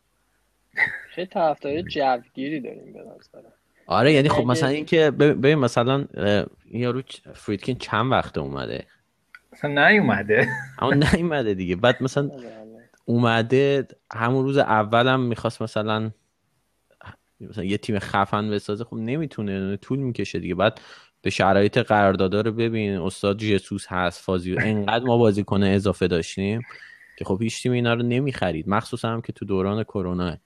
خیلی 1.08 1.26
طرفدار 1.26 1.82
جوگیری 1.82 2.61
داریم 2.61 2.92
به 2.92 3.00
نظرم. 3.00 3.52
آره 3.92 4.12
یعنی 4.12 4.28
خب 4.28 4.38
اگه- 4.38 4.46
مثلا 4.46 4.68
اینکه 4.68 5.11
ببین 5.11 5.40
ببین 5.40 5.55
مثلا 5.55 6.05
این 6.64 6.83
یارو 6.83 7.02
فریدکین 7.35 7.76
چند 7.78 8.12
وقته 8.12 8.40
اومده؟ 8.40 8.87
اصلا 9.52 9.88
نیومده. 9.88 10.48
اما 10.78 10.94
نیومده 10.94 11.55
دیگه. 11.55 11.76
بعد 11.76 12.02
مثلا 12.02 12.31
اومده 13.05 13.88
همون 14.14 14.44
روز 14.44 14.59
اولم 14.59 15.20
می‌خواست 15.20 15.62
مثلا 15.62 16.11
مثلا 17.40 17.64
یه 17.64 17.78
تیم 17.78 17.98
خفن 17.98 18.50
بسازه 18.50 18.85
خب 18.85 18.96
نمی‌تونه 18.96 19.76
طول 19.76 19.98
می‌کشه 19.98 20.38
دیگه. 20.38 20.55
بعد 20.55 20.81
به 21.22 21.31
شرایط 21.31 21.78
قراردادا 21.78 22.40
رو 22.40 22.52
ببین 22.52 22.96
استاد 22.96 23.38
جسوس 23.38 23.87
هست 23.88 24.22
فازیو 24.22 24.59
انقدر 24.61 25.05
ما 25.05 25.18
بازیکن 25.18 25.62
اضافه 25.62 26.09
داشتیم 26.09 26.62
که 27.18 27.24
خب 27.24 27.42
هیچ 27.42 27.62
تیم 27.62 27.72
اینا 27.72 27.94
رو 27.94 28.02
نمی‌خرید. 28.02 28.68
مخصوصا 28.68 29.09
هم 29.09 29.20
که 29.20 29.33
تو 29.33 29.44
دوران 29.44 29.83
کرونا. 29.85 30.37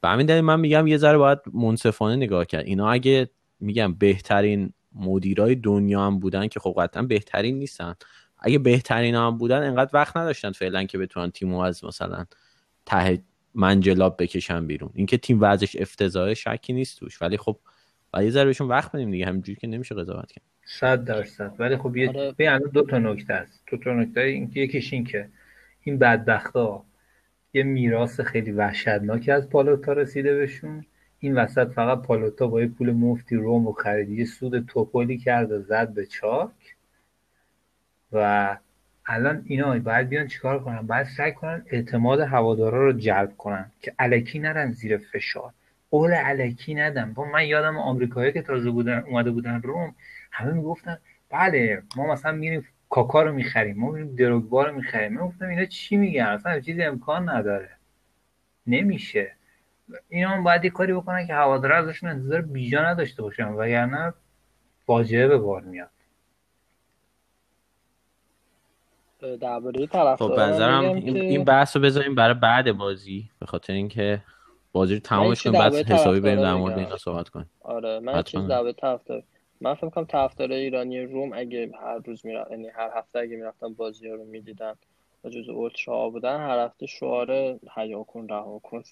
به 0.00 0.08
همین 0.08 0.26
دلیل 0.26 0.40
من 0.40 0.60
میگم 0.60 0.86
یه 0.86 0.96
ذره 0.96 1.18
باید 1.18 1.38
منصفانه 1.52 2.16
نگاه 2.16 2.44
کرد. 2.44 2.66
اینا 2.66 2.90
اگه 2.90 3.30
میگم 3.60 3.94
بهترین 3.94 4.72
مدیرای 4.94 5.54
دنیا 5.54 6.06
هم 6.06 6.18
بودن 6.18 6.48
که 6.48 6.60
خب 6.60 6.74
قطعا 6.78 7.02
بهترین 7.02 7.58
نیستن. 7.58 7.94
اگه 8.38 8.58
بهترین 8.58 9.14
هم 9.14 9.38
بودن 9.38 9.62
انقدر 9.62 9.90
وقت 9.94 10.16
نداشتن 10.16 10.52
فعلا 10.52 10.84
که 10.84 10.98
بتونن 10.98 11.30
تیمو 11.30 11.58
از 11.58 11.84
مثلا 11.84 12.24
ته 12.86 13.22
منجلاب 13.54 14.22
بکشن 14.22 14.66
بیرون. 14.66 14.90
اینکه 14.94 15.16
تیم 15.16 15.38
وضعش 15.40 15.76
افتضاحه 15.76 16.34
شکی 16.34 16.72
نیست 16.72 16.98
توش. 16.98 17.22
ولی 17.22 17.36
خب 17.36 17.58
باید 18.12 18.24
یه 18.24 18.30
ذره 18.30 18.44
بهشون 18.44 18.68
وقت 18.68 18.92
بدیم 18.92 19.10
دیگه. 19.10 19.26
همینجوری 19.26 19.58
که 19.60 19.66
نمیشه 19.66 19.94
قضاوت 19.94 20.32
کرد. 20.32 20.44
صد 20.64 21.04
درصد. 21.04 21.54
ولی 21.58 21.76
خب 21.76 21.96
یه 21.96 22.08
آره. 22.08 22.58
دو 22.72 22.82
تا 22.82 22.98
نکته 22.98 23.34
است. 23.34 23.62
دو 23.70 23.76
تا 23.76 23.92
نکته 23.92 24.20
این 24.20 24.50
که 24.50 24.60
یکیش 24.60 24.92
این 24.92 25.04
که 25.04 25.28
این 25.82 25.98
بدبختا 25.98 26.84
یه 27.52 27.62
میراث 27.62 28.20
خیلی 28.20 28.52
وحشتناکی 28.52 29.30
از 29.30 29.48
پالوتا 29.50 29.92
رسیده 29.92 30.34
بهشون. 30.34 30.84
این 31.20 31.34
وسط 31.34 31.72
فقط 31.72 32.02
پالوتا 32.02 32.46
با 32.46 32.60
یه 32.60 32.66
پول 32.66 32.92
مفتی 32.92 33.36
روم 33.36 33.66
و 33.66 33.72
خرید 33.72 34.10
یه 34.10 34.24
سود 34.24 34.66
توپولی 34.66 35.18
کرد 35.18 35.52
و 35.52 35.58
زد 35.58 35.88
به 35.88 36.06
چاک 36.06 36.76
و 38.12 38.56
الان 39.06 39.42
اینا 39.46 39.78
باید 39.78 40.08
بیان 40.08 40.26
چیکار 40.26 40.64
کنن؟ 40.64 40.86
باید 40.86 41.06
سعی 41.06 41.32
کنن 41.32 41.64
اعتماد 41.66 42.20
هوادارا 42.20 42.84
رو 42.84 42.92
جلب 42.92 43.36
کنن 43.36 43.70
که 43.80 43.92
الکی 43.98 44.38
نرن 44.38 44.72
زیر 44.72 44.98
فشار. 44.98 45.52
قول 45.90 46.14
الکی 46.16 46.74
ندن 46.74 47.12
با 47.12 47.24
من 47.24 47.46
یادم 47.46 47.78
آمریکایی 47.78 48.32
که 48.32 48.42
تازه 48.42 48.70
بودن 48.70 48.98
اومده 48.98 49.30
بودن 49.30 49.62
روم 49.62 49.94
همه 50.30 50.52
می‌گفتن 50.52 50.98
بله 51.30 51.82
ما 51.96 52.12
مثلا 52.12 52.32
میریم 52.32 52.66
کاکا 52.90 53.22
رو 53.22 53.32
می‌خریم 53.32 53.76
ما 53.76 53.90
میریم 53.90 54.16
دروگبا 54.16 54.64
رو 54.64 54.74
می‌خریم. 54.76 55.12
من 55.12 55.26
گفتم 55.26 55.48
اینا 55.48 55.64
چی 55.64 55.96
میگن؟ 55.96 56.22
اصلا 56.26 56.60
چیزی 56.60 56.82
امکان 56.82 57.28
نداره. 57.28 57.70
نمیشه. 58.66 59.32
اینا 60.08 60.28
هم 60.28 60.44
باید 60.44 60.64
یه 60.64 60.70
کاری 60.70 60.92
بکنن 60.92 61.26
که 61.26 61.34
هوادارا 61.34 61.76
ازشون 61.76 62.10
انتظار 62.10 62.40
بیجا 62.40 62.82
نداشته 62.82 63.22
باشن 63.22 63.48
وگرنه 63.48 64.14
فاجعه 64.86 65.28
به 65.28 65.38
بار 65.38 65.62
میاد. 65.62 65.90
درباره 69.40 69.86
خب 69.86 69.92
طرفدارا 69.92 70.34
به 70.36 70.42
نظرم 70.42 70.84
میگم 70.84 70.94
این, 70.94 71.14
که- 71.14 71.24
این 71.24 71.44
بحث 71.44 71.76
رو 71.76 71.82
بذاریم 71.82 72.14
برای 72.14 72.34
بعد 72.34 72.72
بازی 72.72 73.30
به 73.38 73.46
خاطر 73.46 73.72
اینکه 73.72 74.22
بازی 74.72 74.94
رو 74.94 75.00
تمامش 75.00 75.42
کنیم 75.42 75.58
بعد 75.58 75.74
حسابی 75.74 76.20
بریم 76.20 76.40
در 76.40 76.54
مورد. 76.54 76.78
اینا 76.78 76.96
صحبت 76.96 77.28
کنیم. 77.28 77.50
آره 77.60 78.00
من. 78.00 78.22
چیز 78.22 78.40
درباره 78.40 78.72
طرفدار 78.72 79.22
من 79.60 79.74
فکر 79.74 79.88
کنم 79.88 80.04
طرفدار 80.04 80.52
ایرانی 80.52 81.00
روم 81.00 81.32
اگه 81.32 81.70
هر 81.82 81.98
روز 81.98 82.26
می‌رفت 82.26 82.50
یعنی 82.50 82.68
هر 82.68 82.90
هفته 82.94 83.18
اگه 83.18 83.36
می‌رفتن 83.36 83.74
بازی 83.74 84.08
ها 84.08 84.14
رو 84.14 84.24
می‌دیدن 84.24 84.74
و 85.24 85.28
جز 85.28 85.48
اولترا 85.48 86.10
بودن 86.10 86.36
هر 86.36 86.58
هفته 86.58 86.86
شعار 86.86 87.58
حیا 87.76 88.02
کن 88.02 88.28
رها 88.28 88.58
کن 88.58 88.82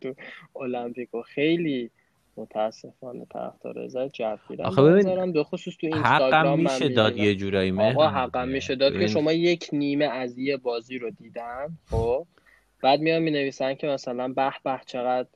تو 0.00 0.14
المپیکو. 0.60 1.22
خیلی 1.22 1.90
متاسفانه 2.36 3.26
طرفدار 3.30 3.88
زای 3.88 4.08
جوگیرم 4.08 4.66
آخه 4.66 4.82
ببین، 4.82 5.32
به 5.32 5.44
خصوص 5.44 5.76
تو 5.76 5.86
اینستاگرام 5.86 6.60
میشه 6.60 6.88
داد. 6.88 7.16
یه 7.16 7.34
جورایی 7.34 7.70
آقا 7.70 7.82
مهرم 7.82 8.00
حقم. 8.00 8.48
میشه 8.48 8.74
داد 8.74 8.92
که 8.92 9.06
شما 9.06 9.32
یک 9.32 9.68
نیمه 9.72 10.04
از 10.04 10.38
یه 10.38 10.56
بازی 10.56 10.98
رو 10.98 11.10
دیدن 11.10 11.78
خب؟ 11.90 12.26
بعد 12.82 13.00
میان 13.00 13.22
می 13.22 13.30
نویسن 13.30 13.74
که 13.74 13.86
مثلا 13.86 14.28
به 14.28 14.52
به 14.64 14.80
چقدر 14.86 15.28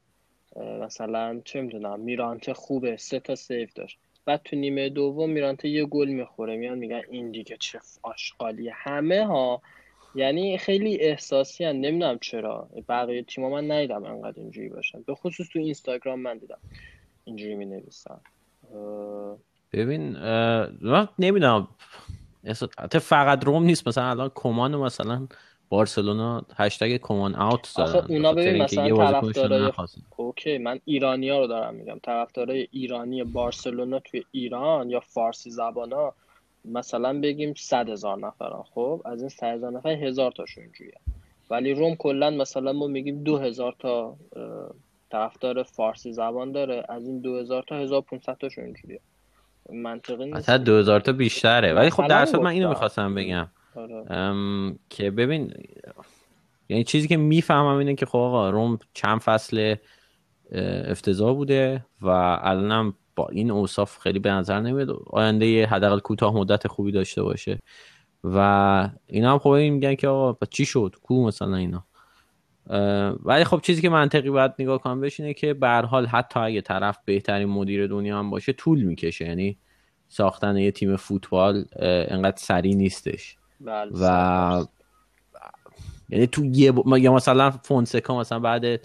مثلا 0.57 1.40
چه 1.44 1.61
می‌دونم 1.61 2.01
میرانته 2.01 2.55
خوبه 2.55 2.96
سه 2.96 3.20
تا 3.20 3.35
سیف 3.35 3.72
داشت. 3.72 3.98
بعد 4.29 4.41
تو 4.45 4.57
نیمه 4.57 4.88
دوم 4.88 5.31
میرانته 5.31 5.69
یه 5.69 5.85
گل 5.85 6.09
می‌خوره. 6.09 6.57
میان 6.57 6.79
میگن 6.79 7.03
این 7.11 7.31
دیگه 7.31 7.57
چه 7.61 7.81
آشغالیه. 8.03 8.73
همه 8.75 9.27
ها 9.27 9.62
یعنی 10.14 10.59
خیلی 10.59 11.01
احساسی 11.01 11.64
هن. 11.64 11.77
نمی‌دونم 11.77 12.19
چرا. 12.19 12.69
بقیه 12.88 13.23
تیما 13.23 13.51
من 13.51 13.71
ندیدم 13.71 14.05
انقدر 14.05 14.41
اینجوری 14.41 14.69
باشن. 14.69 15.03
به 15.03 15.14
خصوص 15.14 15.49
تو 15.53 15.59
اینستاگرام 15.59 16.21
من 16.21 16.38
دیدم 16.38 16.59
اینجوری 17.25 17.55
می 17.55 17.64
نویسن 17.64 18.21
ببین 19.73 20.17
اه، 20.17 20.69
من 20.81 21.09
نمی‌دونم. 21.19 21.69
حتی 22.79 22.99
فقط 22.99 23.45
روم 23.45 23.62
نیست. 23.62 23.88
مثلا 23.88 24.11
الان 24.11 24.31
کمان 24.35 24.77
مثلا 24.77 25.29
بارسلونا 25.68 26.42
هشتگ 26.57 26.96
کمان 26.96 27.35
اوت 27.35 27.66
زدن. 27.66 27.83
آخه 27.83 28.04
اونا 28.09 28.33
ببین 28.33 28.62
مثلا 28.62 29.11
طرفدارای. 29.11 29.72
اوکی 30.16 30.59
من 30.59 30.81
ایرانیا 30.85 31.40
رو 31.40 31.46
دارم 31.46 31.74
میگم. 31.74 31.98
طرفدارای 32.02 32.68
ایرانی 32.70 33.24
بارسلونا 33.24 33.98
توی 33.98 34.24
ایران 34.31 34.90
یا 34.90 35.00
فارسی 35.00 35.50
زبانا 35.50 36.12
مثلا 36.64 37.20
بگیم 37.20 37.54
صد 37.57 37.88
هزار 37.88 38.18
نفرن. 38.18 38.62
خب 38.74 39.02
از 39.04 39.20
این 39.20 39.28
صد 39.28 39.46
هزار 39.46 39.72
نفر 39.72 39.88
هزار 39.88 40.33
تاشون 40.33 40.64
اینجوریه. 40.64 40.94
ولی 41.50 41.74
روم 41.74 41.94
کلا 41.94 42.31
مثلا 42.31 42.72
ما 42.72 42.87
میگیم 42.87 43.22
دو 43.24 43.38
هزار 43.38 43.74
تا 43.78 44.07
اه، 44.07 44.16
طرفدار 45.11 45.62
فارسی 45.62 46.12
زبان 46.12 46.52
داره. 46.52 46.85
از 46.88 47.07
این 47.07 47.20
دو 47.20 47.37
هزار 47.37 47.64
تا 47.68 47.76
هزار 47.76 48.04
تاشون 48.40 48.64
اینجوریه. 48.64 49.00
منطقی 49.72 50.24
نیست. 50.24 50.37
مثلا 50.37 50.59
2000 50.59 51.00
تا 51.00 51.12
بیشتره. 51.12 51.72
ولی 51.72 51.90
خب 51.90 52.02
مثلا 52.02 52.16
در 52.16 52.22
اصل 52.22 52.38
من 52.38 52.50
اینو. 52.50 52.68
می‌خواستم 52.68 53.14
بگم. 53.14 53.48
ام، 54.11 54.79
که 54.91 55.11
ببین 55.11 55.55
یعنی 56.69 56.85
چیزی 56.85 57.09
که 57.09 57.17
می‌فهمم 57.17 57.77
اینه 57.79 57.95
که 57.95 58.07
خب 58.07 58.19
آقا 58.19 58.51
روم 58.51 58.79
چند 58.95 59.21
فصل 59.21 59.77
افتضاح 60.87 61.35
بوده 61.35 61.85
و 62.01 62.09
الانم 62.43 62.95
با 63.17 63.29
این 63.29 63.51
اوصاف 63.51 63.99
خیلی 63.99 64.19
به 64.19 64.31
نظر 64.31 64.61
نمیاد 64.61 64.91
آینده 65.07 65.67
حداقل 65.67 65.99
کوتاه 65.99 66.35
مدت 66.35 66.69
خوبی 66.69 66.93
داشته 66.93 67.23
باشه. 67.23 67.59
و 68.25 68.91
اینا 69.07 69.33
هم 69.33 69.38
خب 69.38 69.49
این 69.49 69.75
میگن 69.75 69.95
که 69.95 70.09
آقا 70.09 70.47
چی 70.51 70.64
شد؟ 70.64 70.95
کو 71.03 71.27
مثلا 71.27 71.57
اینا؟ 71.57 71.85
ولی 73.25 73.45
خب 73.45 73.61
چیزی 73.62 73.83
که 73.83 73.88
منطقی 73.88 74.31
باید 74.31 74.53
نگاه 74.59 74.79
کنم 74.79 75.01
بهش 75.01 75.21
اینه 75.21 75.35
که 75.35 75.55
به 75.55 75.69
حال 75.69 76.07
حتی 76.07 76.41
اگه 76.41 76.61
طرف 76.61 76.99
بهترین 77.05 77.49
مدیر 77.49 77.87
دنیا 77.87 78.19
هم 78.19 78.31
باشه 78.31 78.53
طول 78.53 78.83
می‌کشه. 78.83 79.25
یعنی 79.25 79.59
ساختن 80.09 80.57
یه 80.57 80.71
تیم 80.71 80.97
فوتبال 80.97 81.64
انقدر 81.83 82.37
سریع 82.37 82.75
نیستش. 82.75 83.37
بله، 83.61 83.90
و. 84.01 84.64
یعنی 86.09 86.27
تو 86.27 86.44
یه 86.44 86.73
با... 86.73 86.99
یا 86.99 87.12
مثلا 87.12 87.51
فونسکا 87.51 88.18
مثلا 88.21 88.38
بعد 88.38 88.64
اه، 88.64 88.81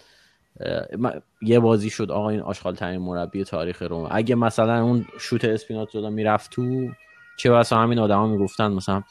یه 1.41 1.59
بازی 1.59 1.89
شد 1.89 2.11
آقا 2.11 2.29
این 2.29 2.39
آشغال 2.39 2.75
ترین 2.75 3.01
مربی 3.01 3.43
تاریخ 3.43 3.81
روم. 3.81 4.07
اگه 4.11 4.35
مثلا 4.35 4.83
اون 4.83 5.05
شوت 5.19 5.45
اسپیناتزولا 5.45 6.09
می‌رفت 6.09 6.51
تو 6.51 6.89
چه 7.37 7.51
بسا 7.51 7.77
همین 7.77 7.99
آدما 7.99 8.27
می‌گفتن 8.27 8.71
مثلا 8.71 9.03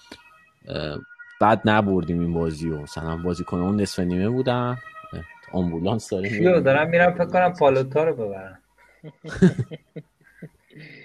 اه، 0.69 0.99
بعد 1.41 1.63
نبردیم 1.65 2.21
این 2.21 2.35
بازی 2.35 2.71
و 2.71 2.83
مثلا 2.83 3.17
بازیکن 3.17 3.59
اون 3.59 3.81
نصف 3.81 3.99
نیمه 4.01 4.29
بودن. 4.29 4.79
آمبولانس 5.53 6.13
می‌ریم. 6.13 6.61
دارم 6.61 6.91
میرم 6.91 7.13
فکر 7.15 7.25
کنم 7.25 7.53
پالوتا 7.53 8.05
رو 8.05 8.15
ببرم. 8.15 8.59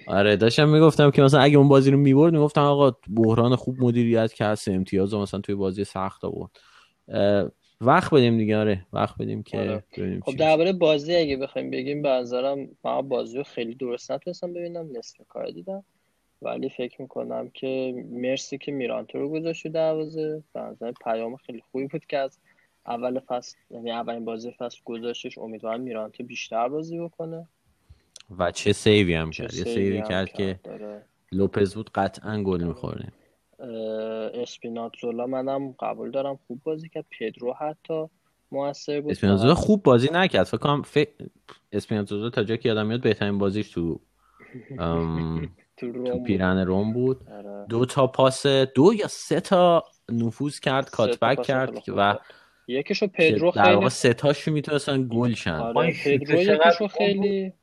آره 0.08 0.36
داشتم 0.36 0.70
می‌گفتم 0.70 1.12
که 1.12 1.22
مثلا 1.22 1.40
اگه 1.40 1.58
اون 1.58 1.68
بازی 1.68 1.92
رو 1.92 1.98
می‌برد 1.98 2.34
می‌گفتم 2.34 2.62
آقا 2.62 2.92
بحران 3.16 3.56
خوب 3.56 3.76
مدیریت 3.80 4.34
کرد 4.34 4.56
سه 4.56 4.72
امتیاز 4.74 5.14
رو 5.14 5.22
مثلا 5.22 5.40
توی 5.40 5.56
بازی 5.56 5.84
سخت 5.84 6.26
آورد 6.26 6.52
اه، 7.08 7.52
وقت 7.82 8.14
بدیم 8.14 8.38
دیگه 8.38 8.58
آره 8.58 8.86
وقت 8.94 9.18
بدیم 9.18 9.44
که 9.44 9.60
آره. 9.60 9.84
ببینیم 9.98 10.22
خب. 10.26 10.36
درباره 10.36 10.74
بازی 10.74 11.16
اگه 11.16 11.38
بخوایم 11.38 11.72
بگیم 11.72 12.02
به 12.02 12.10
نظرم 12.10 12.70
من 12.84 13.02
بازی 13.02 13.38
رو 13.38 13.44
خیلی 13.44 13.76
درست 13.76 14.12
نتونستم 14.12 14.54
ببینم 14.54 14.98
نصف 14.98 15.18
کار 15.28 15.50
دیدم 15.52 15.84
ولی 16.42 16.70
فکر 16.70 17.02
می‌کنم 17.02 17.50
که 17.50 18.04
مرسی 18.12 18.58
که 18.58 18.72
میرانتو 18.72 19.20
رو 19.20 19.30
گذاشت 19.30 19.64
تو 19.64 19.70
دروازه 19.70 20.44
به 20.54 20.94
پیام 21.04 21.36
خیلی 21.36 21.62
خوبی 21.72 21.88
بود 21.88 22.06
که 22.06 22.18
از 22.18 22.40
اول 22.88 23.20
فصل 23.20 23.58
یعنی 23.70 23.92
اولین 23.92 24.26
بازی 24.26 24.52
فصل 24.52 24.78
گذاشتش 24.86 25.38
امیدوارم 25.38 25.82
میرانتو 25.82 26.24
بیشتر 26.24 26.70
بازی 26.70 27.00
بکنه 27.00 27.48
و 28.40 28.52
چه 28.52 28.74
سیوی 28.74 29.14
هم 29.14 29.32
کرد. 29.32 29.54
یه 29.54 29.64
سیوی 29.64 30.02
کرد 30.02 30.30
که 30.32 30.60
داره. 30.64 31.06
لوپز 31.32 31.76
بود 31.76 31.90
قطعا 31.96 32.44
گل 32.44 32.64
می‌خوره 32.64 33.08
اه، 33.60 33.70
اسپیناتزولا 34.42 35.28
منم 35.28 35.76
قبول 35.80 36.12
دارم 36.12 36.40
خوب 36.48 36.62
بازی 36.64 36.90
کرد. 36.90 37.06
پدرو 37.20 37.54
حتی 37.54 38.06
موثر 38.52 39.02
بود. 39.02 39.12
اسپینازولا 39.12 39.56
فقط- 39.56 39.64
خوب 39.64 39.84
بازی 39.84 40.10
نکرد. 40.14 40.44
فکر 40.44 40.58
کنم 40.58 40.82
ف... 40.82 40.98
اسپینازولا 41.72 42.30
تا 42.30 42.44
جایی 42.44 42.58
که 42.58 42.70
یادم 42.70 42.86
میاد 42.88 43.02
بهترین 43.02 43.38
بازیش 43.38 43.70
تو 43.72 44.00
ام... 44.80 45.42
تو 45.46 45.48
تو 45.78 45.92
روم 45.92 46.12
بود. 46.12 46.24
پیرن 46.24 46.58
روم 46.58 46.94
بود. 46.94 47.30
آره. 47.30 47.66
دو 47.70 47.86
تا 47.86 48.08
پاس 48.08 48.46
دو 48.48 48.94
یا 48.94 49.08
سه 49.08 49.40
تا 49.40 49.84
نفوذ 50.10 50.60
کرد 50.60 50.90
کاتبک 50.90 51.42
کرد 51.44 51.84
و. 51.88 52.16
یکیشو 52.68 53.08
پدرو 53.08 53.52
در 53.52 53.64
خیلی 53.64 53.76
واقع 53.76 53.90
سه 53.90 54.14
تاش 54.14 54.48
می‌تونستن 54.48 55.08
گل 55.12 55.34
شن. 55.34 55.52
آره 55.52 55.94
پدرو 56.04 56.42
یکیشو 56.42 56.88
خیلی 56.88 57.54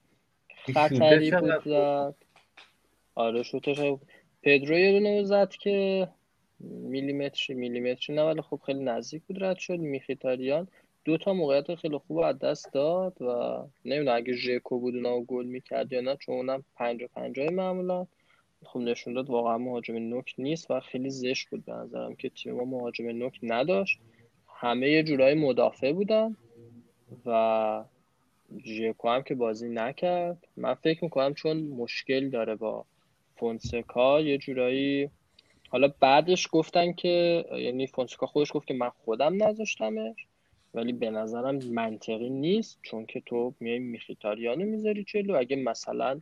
خطری 0.73 1.31
بود 1.41 1.63
زد. 1.65 2.15
آره 3.15 3.43
شوتش 3.43 3.81
پدرو 4.43 4.79
یه 4.79 4.93
دونه 4.93 5.23
زد 5.25 5.51
که 5.51 6.09
میلیمتری 6.61 7.57
میلیمتری 7.57 8.17
نه 8.17 8.23
ولی 8.23 8.43
خب 8.43 8.61
خیلی 8.67 8.85
نزدیک 8.85 9.23
بود 9.23 9.45
رد 9.45 9.59
شد 9.59 9.79
میخیتاریان. 9.79 10.69
دو 11.05 11.19
تا 11.19 11.33
موقعیت 11.35 11.75
خیلی 11.75 11.99
خوب 11.99 12.19
از 12.19 12.39
دست 12.39 12.73
داد 12.73 13.23
و 13.23 13.59
نمی‌دونم 13.85 14.17
اگه 14.17 14.33
ژکو 14.33 14.79
بود 14.79 14.95
اونا 14.95 15.21
گل 15.21 15.47
می‌کرد 15.47 15.93
یا 15.93 16.01
نه 16.01 16.17
چون 16.17 16.35
اونم 16.35 16.65
پنجا 16.77 17.07
پنجای 17.15 17.49
معمولا. 17.49 18.07
خب 18.65 18.81
نشون 18.81 19.15
داد 19.15 19.31
واقعا 19.31 19.59
مهاجم 19.59 19.97
نوک 19.97 20.35
نیست 20.39 20.71
و 20.71 20.81
خیلی 20.81 21.11
زشت 21.11 21.49
بود 21.51 21.65
به 21.65 21.73
نظرم 21.73 22.15
که 22.15 22.29
تیم 22.29 22.55
ما 22.55 22.65
مهاجم 22.65 23.09
نوک 23.09 23.39
نداشت. 23.43 24.01
همه 24.55 24.91
یه 24.91 25.03
جورایی 25.03 25.35
مدافع 25.35 25.93
بودن 25.93 26.37
و 27.27 27.85
ژکو 28.65 29.09
هم 29.09 29.23
که 29.23 29.35
بازی 29.35 29.69
نکرد. 29.69 30.47
من 30.57 30.75
فکر 30.75 31.05
می‌کنم 31.05 31.35
چون 31.35 31.57
مشکل 31.57 32.31
داره 32.31 32.55
با 32.55 32.85
فونسکا 33.37 34.21
یه 34.21 34.39
جورایی 34.39 35.11
حالا 35.69 35.93
بعدش 36.01 36.49
گفتن 36.53 36.93
که 36.93 37.45
یعنی 37.53 37.87
فونسکا 37.87 38.27
خودش 38.27 38.53
گفت 38.55 38.67
که 38.67 38.75
من 38.75 38.89
خودم 38.89 39.45
نذاشتمش 39.45 40.27
ولی 40.75 40.93
به 40.93 41.11
نظرم 41.11 41.59
منطقی 41.65 42.31
نیست 42.31 42.79
چون 42.83 43.07
که 43.07 43.21
تو 43.21 43.55
میای 43.61 43.79
میخیتاریانو 43.79 44.65
می‌ذاری 44.65 45.05
جلو. 45.05 45.37
اگه 45.37 45.57
مثلا 45.57 46.21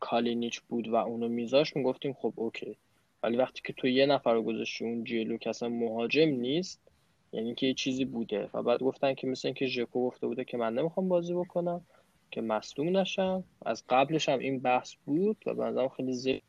کالینیچ 0.00 0.60
بود 0.60 0.88
و 0.88 0.94
اونو 0.94 1.28
میذاش 1.28 1.76
می‌گفتیم 1.76 2.12
خب 2.12 2.32
اوکی. 2.36 2.76
ولی 3.22 3.36
وقتی 3.36 3.60
که 3.64 3.72
تو 3.72 3.88
یه 3.88 4.06
نفر 4.06 4.34
رو 4.34 4.42
گذاشتی 4.42 4.84
اون 4.84 5.04
جلو 5.04 5.36
که 5.36 5.50
اصلا 5.50 5.68
مهاجم 5.68 6.28
نیست 6.28 6.80
یعنی 7.34 7.54
که 7.54 7.66
یه 7.66 7.74
چیزی 7.74 8.04
بوده. 8.04 8.48
و 8.54 8.62
بعد 8.62 8.80
گفتن 8.80 9.14
که 9.14 9.26
مثل 9.26 9.48
اینکه 9.48 9.66
ژکو 9.66 10.06
گفته 10.06 10.26
بوده 10.26 10.44
که 10.44 10.56
من 10.56 10.74
نمی‌خوام 10.74 11.08
بازی 11.08 11.34
بکنم 11.34 11.80
که 12.30 12.40
مصدوم 12.40 12.96
نشم. 12.96 13.44
از 13.66 13.84
قبلش 13.88 14.28
هم 14.28 14.38
این 14.38 14.60
بحث 14.60 14.94
بود 15.06 15.36
و 15.46 15.54
به 15.54 15.64
نظرم 15.64 15.88
خیلی 15.88 16.12
زشت. 16.12 16.42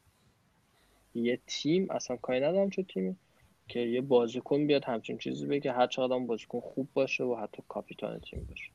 یه 1.15 1.39
تیم 1.47 1.87
اصلا 1.89 2.17
کاری 2.17 2.39
ندارم 2.39 2.69
چه 2.69 2.83
تیمی 2.83 3.15
که 3.67 3.79
یه 3.79 4.01
بازیکن 4.01 4.67
بیاد 4.67 4.85
همچین 4.85 5.17
چیزی 5.17 5.45
بگه. 5.45 5.71
هر 5.71 5.87
چقدر 5.87 6.19
بازیکن 6.19 6.59
خوب 6.59 6.87
باشه 6.93 7.23
و 7.23 7.35
حتی 7.35 7.63
کاپیتان 7.67 8.19
تیم 8.19 8.47
باشه. 8.49 8.71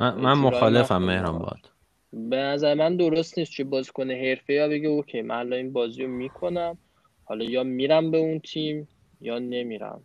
من, 0.00 0.14
من 0.14 0.32
مخالفم 0.32 1.02
مهران 1.02 1.38
باد. 1.38 1.70
به 2.12 2.36
نظر 2.36 2.74
من 2.74 2.96
درست 2.96 3.38
نیست 3.38 3.52
چه 3.52 3.64
بازیکن 3.64 4.10
حرفه 4.10 4.52
یا 4.52 4.68
بگه 4.68 4.88
اوکی 4.88 5.22
من 5.22 5.34
الان 5.34 5.52
این 5.52 5.72
بازی 5.72 6.02
رو 6.02 6.08
می‌کنم. 6.08 6.78
حالا 7.24 7.44
یا 7.44 7.62
میرم 7.62 8.10
به 8.10 8.18
اون 8.18 8.38
تیم 8.38 8.88
یا 9.20 9.38
نمیرم. 9.38 10.02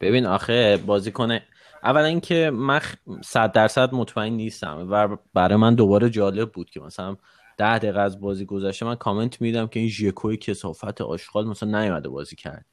ببین 0.00 0.26
آخه 0.26 0.76
بازیکن 0.76 1.38
اولا 1.82 2.04
اینکه 2.04 2.50
من 2.54 2.80
صد 3.24 3.52
درصد 3.52 3.94
مطمئن 3.94 4.32
نیستم 4.32 4.88
و 4.90 5.16
برای 5.34 5.56
من 5.56 5.74
دوباره 5.74 6.10
جالب 6.10 6.52
بود 6.52 6.70
که 6.70 6.80
مثلا 6.80 7.16
ده 7.56 7.78
دقیقه 7.78 8.00
از 8.00 8.20
بازی 8.20 8.44
گذشته 8.44 8.86
من 8.86 8.94
کامنت 8.94 9.40
میدم 9.40 9.66
که 9.66 9.80
این 9.80 9.88
ژکوی 9.88 10.36
کسافت 10.36 11.00
آشغال 11.00 11.46
مثلا 11.46 11.80
نیومده 11.80 12.08
بازی 12.08 12.36
کرد. 12.36 12.66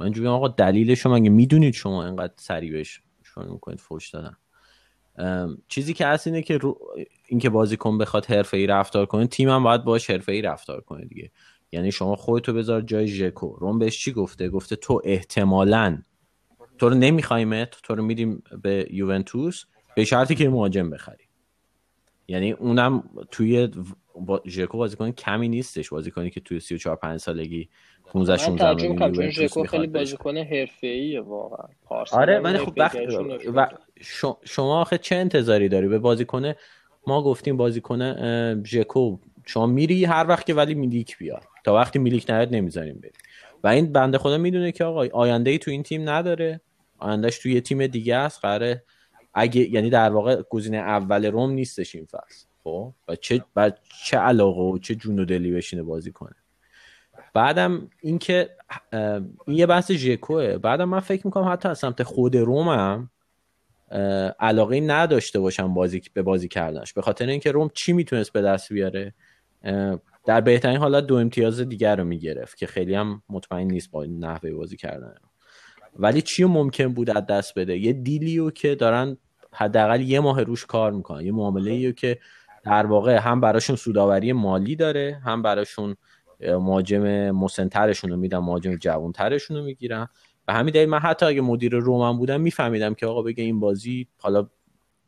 من 0.00 0.04
اینجوری 0.04 0.28
آقا 0.28 0.48
دلیلش 0.48 1.06
مگه 1.06 1.30
می‌دونید 1.30 1.74
شما 1.74 2.06
اینقدر 2.06 2.32
سریع 2.36 2.72
بهش 2.72 3.00
شروع 3.22 3.52
می‌کنید 3.52 3.80
فوش 3.80 4.10
دادن؟ 4.10 4.36
چیزی 5.68 5.94
که 5.94 6.06
هست 6.06 6.26
اینه 6.26 6.42
که 6.42 6.58
رو... 6.58 6.78
اینکه 7.28 7.50
بازیکن 7.50 7.98
بخواد 7.98 8.26
حرفه‌ای 8.26 8.66
رفتار 8.66 9.06
کنه 9.06 9.26
تیم 9.26 9.48
هم 9.48 9.62
باید 9.62 9.84
باش 9.84 10.10
حرفه‌ای 10.10 10.42
رفتار 10.42 10.80
کنه 10.80 11.04
دیگه. 11.04 11.30
یعنی 11.72 11.92
شما 11.92 12.16
خودتو 12.16 12.52
بذار 12.52 12.80
جای 12.80 13.06
ژکو. 13.06 13.56
روم 13.56 13.78
بهش 13.78 13.98
چی 13.98 14.12
گفته؟ 14.12 14.48
گفته 14.48 14.76
تو 14.76 15.00
احتمالاً 15.04 16.02
تو 16.80 16.88
رو 16.88 16.94
نمیخوایمت 16.94 17.70
تو 17.82 17.94
رو 17.94 18.02
میدیم 18.02 18.42
به 18.62 18.86
یوونتوس 18.90 19.64
به 19.96 20.04
شرطی 20.04 20.34
که 20.34 20.48
مهاجم 20.48 20.90
بخری. 20.90 21.24
یعنی 22.28 22.52
اونم 22.52 23.04
توی 23.30 23.68
با 24.14 24.42
ژکو 24.46 24.78
بازیکن 24.78 25.10
کمی 25.10 25.48
نیستش 25.48 25.88
بازیکنی 25.88 26.30
که 26.30 26.40
توی 26.40 26.60
34 26.60 26.96
5 26.96 27.20
سالگی 27.20 27.68
15 28.06 28.36
16 28.36 28.88
من 28.88 28.96
کنم 28.96 29.12
چون 29.12 29.30
ژکو 29.30 29.64
خیلی 29.64 29.86
بازیکن 29.86 30.36
حرفه‌ایه 30.36 31.20
واقعا. 31.20 31.68
آره 32.12 32.38
ولی 32.38 32.58
خب 32.58 32.72
وقت 32.76 32.96
و 33.54 33.66
شما 34.44 34.80
آخه 34.80 34.98
چه 34.98 35.16
انتظاری 35.16 35.68
داری؟ 35.68 35.88
به 35.88 35.98
بازیکن 35.98 36.52
ما 37.06 37.22
گفتیم 37.22 37.56
بازیکن 37.56 38.62
ژکو. 38.64 39.18
شما 39.46 39.66
میری 39.66 40.04
هر 40.04 40.26
وقت 40.28 40.46
که 40.46 40.54
ولی 40.54 40.74
میلیک 40.74 41.18
بیاد. 41.18 41.42
تا 41.64 41.74
وقتی 41.74 41.98
میلیک 41.98 42.30
نیاد 42.30 42.54
نمی‌ذاریم 42.54 43.00
بری 43.00 43.12
و 43.64 43.68
این 43.68 43.92
بنده 43.92 44.18
خدا 44.18 44.38
می‌دونه 44.38 44.72
که 44.72 44.84
آقا 44.84 45.06
آینده 45.12 45.50
ای 45.50 45.58
تو 45.58 45.70
این 45.70 45.82
تیم 45.82 46.08
نداره. 46.08 46.60
آیندهش 47.00 47.38
توی 47.38 47.52
یه 47.52 47.60
تیم 47.60 47.86
دیگه 47.86 48.16
است 48.16 48.40
قراره 48.40 48.84
اگه 49.34 49.70
یعنی 49.70 49.90
در 49.90 50.10
واقع 50.10 50.42
گزینه 50.42 50.76
اول 50.76 51.24
روم 51.26 51.50
نیستش 51.50 51.94
این 51.94 52.04
فصل. 52.04 52.46
خب؟ 52.64 52.94
و 53.08 53.16
چه 53.16 53.44
و 53.56 53.72
چه 54.04 54.16
علاقه 54.16 54.60
و 54.60 54.78
چه 54.78 54.94
جون 54.94 55.18
و 55.18 55.24
دلی 55.24 55.52
بشینه 55.52 55.82
بازی 55.82 56.12
کنه. 56.12 56.36
بعدم 57.34 57.90
اینکه 58.02 58.50
این 59.46 59.56
یه 59.56 59.66
بحث 59.66 59.92
ژکوه. 59.92 60.58
بعدم 60.58 60.84
من 60.84 61.00
فکر 61.00 61.26
می‌کنم 61.26 61.52
حتی 61.52 61.68
از 61.68 61.78
سمت 61.78 62.02
خود 62.02 62.36
رومم 62.36 63.10
علاقه 64.40 64.80
نداشته 64.80 65.40
باشم 65.40 65.74
بازی 65.74 66.02
به 66.14 66.22
بازی 66.22 66.48
کردنش. 66.48 66.92
به 66.92 67.02
خاطر 67.02 67.26
اینکه 67.26 67.52
روم 67.52 67.70
چی 67.74 67.92
می‌تونست 67.92 68.32
به 68.32 68.42
دست 68.42 68.72
بیاره؟ 68.72 69.14
در 70.26 70.40
بهترین 70.40 70.76
حالت 70.76 71.06
دو 71.06 71.14
امتیاز 71.14 71.60
دیگر 71.60 71.96
رو 71.96 72.04
می‌گرفت 72.04 72.56
که 72.56 72.66
خیلی 72.66 72.94
هم 72.94 73.22
مطمئن 73.28 73.66
نیست 73.66 73.90
با 73.90 74.04
نحوه 74.04 74.52
بازی 74.52 74.76
کردن. 74.76 75.14
ولی 75.98 76.22
چی 76.22 76.44
ممکن 76.44 76.88
بود 76.88 77.10
از 77.10 77.26
دست 77.26 77.58
بده؟ 77.58 77.78
یه 77.78 77.92
دیلیو 77.92 78.50
که 78.50 78.74
دارن 78.74 79.16
حداقل 79.52 80.00
یه 80.00 80.20
ماه 80.20 80.42
روش 80.42 80.66
کار 80.66 80.92
می‌کنن. 80.92 81.26
یه 81.26 81.32
معامله 81.32 81.92
که 81.92 82.18
در 82.64 82.86
واقع 82.86 83.16
هم 83.16 83.40
براشون 83.40 83.76
سوداوری 83.76 84.32
مالی 84.32 84.76
داره 84.76 85.20
هم 85.24 85.42
براشون 85.42 85.96
مهاجم 86.40 87.30
مسنترشون 87.30 88.10
رو 88.10 88.16
میدن 88.16 88.38
مهاجم 88.38 88.76
جوانترشون 88.76 89.56
رو 89.56 89.62
می‌گیرن. 89.62 90.08
و 90.48 90.52
همین 90.52 90.74
دلیل 90.74 90.88
من 90.88 90.98
حتی 90.98 91.26
اگه 91.26 91.40
مدیر 91.40 91.76
رومن 91.76 92.18
بودم 92.18 92.40
میفهمیدم 92.40 92.94
که 92.94 93.06
آقا 93.06 93.22
بگه 93.22 93.44
این 93.44 93.60
بازی 93.60 94.06
حالا 94.18 94.46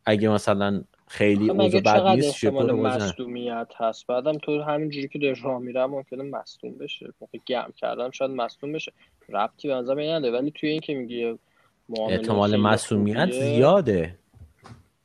اگه 0.05 0.29
مثلا 0.29 0.83
خیلی 1.07 1.49
اوضاع 1.49 1.81
بد 1.81 2.07
نیست 2.07 2.45
مصدومیت 2.45 3.67
هست؟ 3.77 4.07
بعدم 4.07 4.37
تو 4.37 4.61
همینجوری 4.61 5.07
که 5.07 5.19
در 5.19 5.33
راه 5.43 5.61
میرم 5.61 5.89
ممکنه 5.89 6.23
مصدوم 6.23 6.77
بشه. 6.77 7.13
موقع 7.21 7.37
گرم 7.45 7.73
کردم 7.77 8.11
شاید 8.11 8.31
مصدوم 8.31 8.71
بشه. 8.71 8.93
ربطی 9.29 9.67
به 9.67 9.73
نظرم 9.73 9.99
نداره. 9.99 10.39
ولی 10.39 10.51
توی 10.51 10.69
این 10.69 10.81
که 10.81 10.93
میگی 10.93 11.37
احتمال 12.09 12.55
مصدومیت 12.55 13.31
زیاده. 13.31 14.15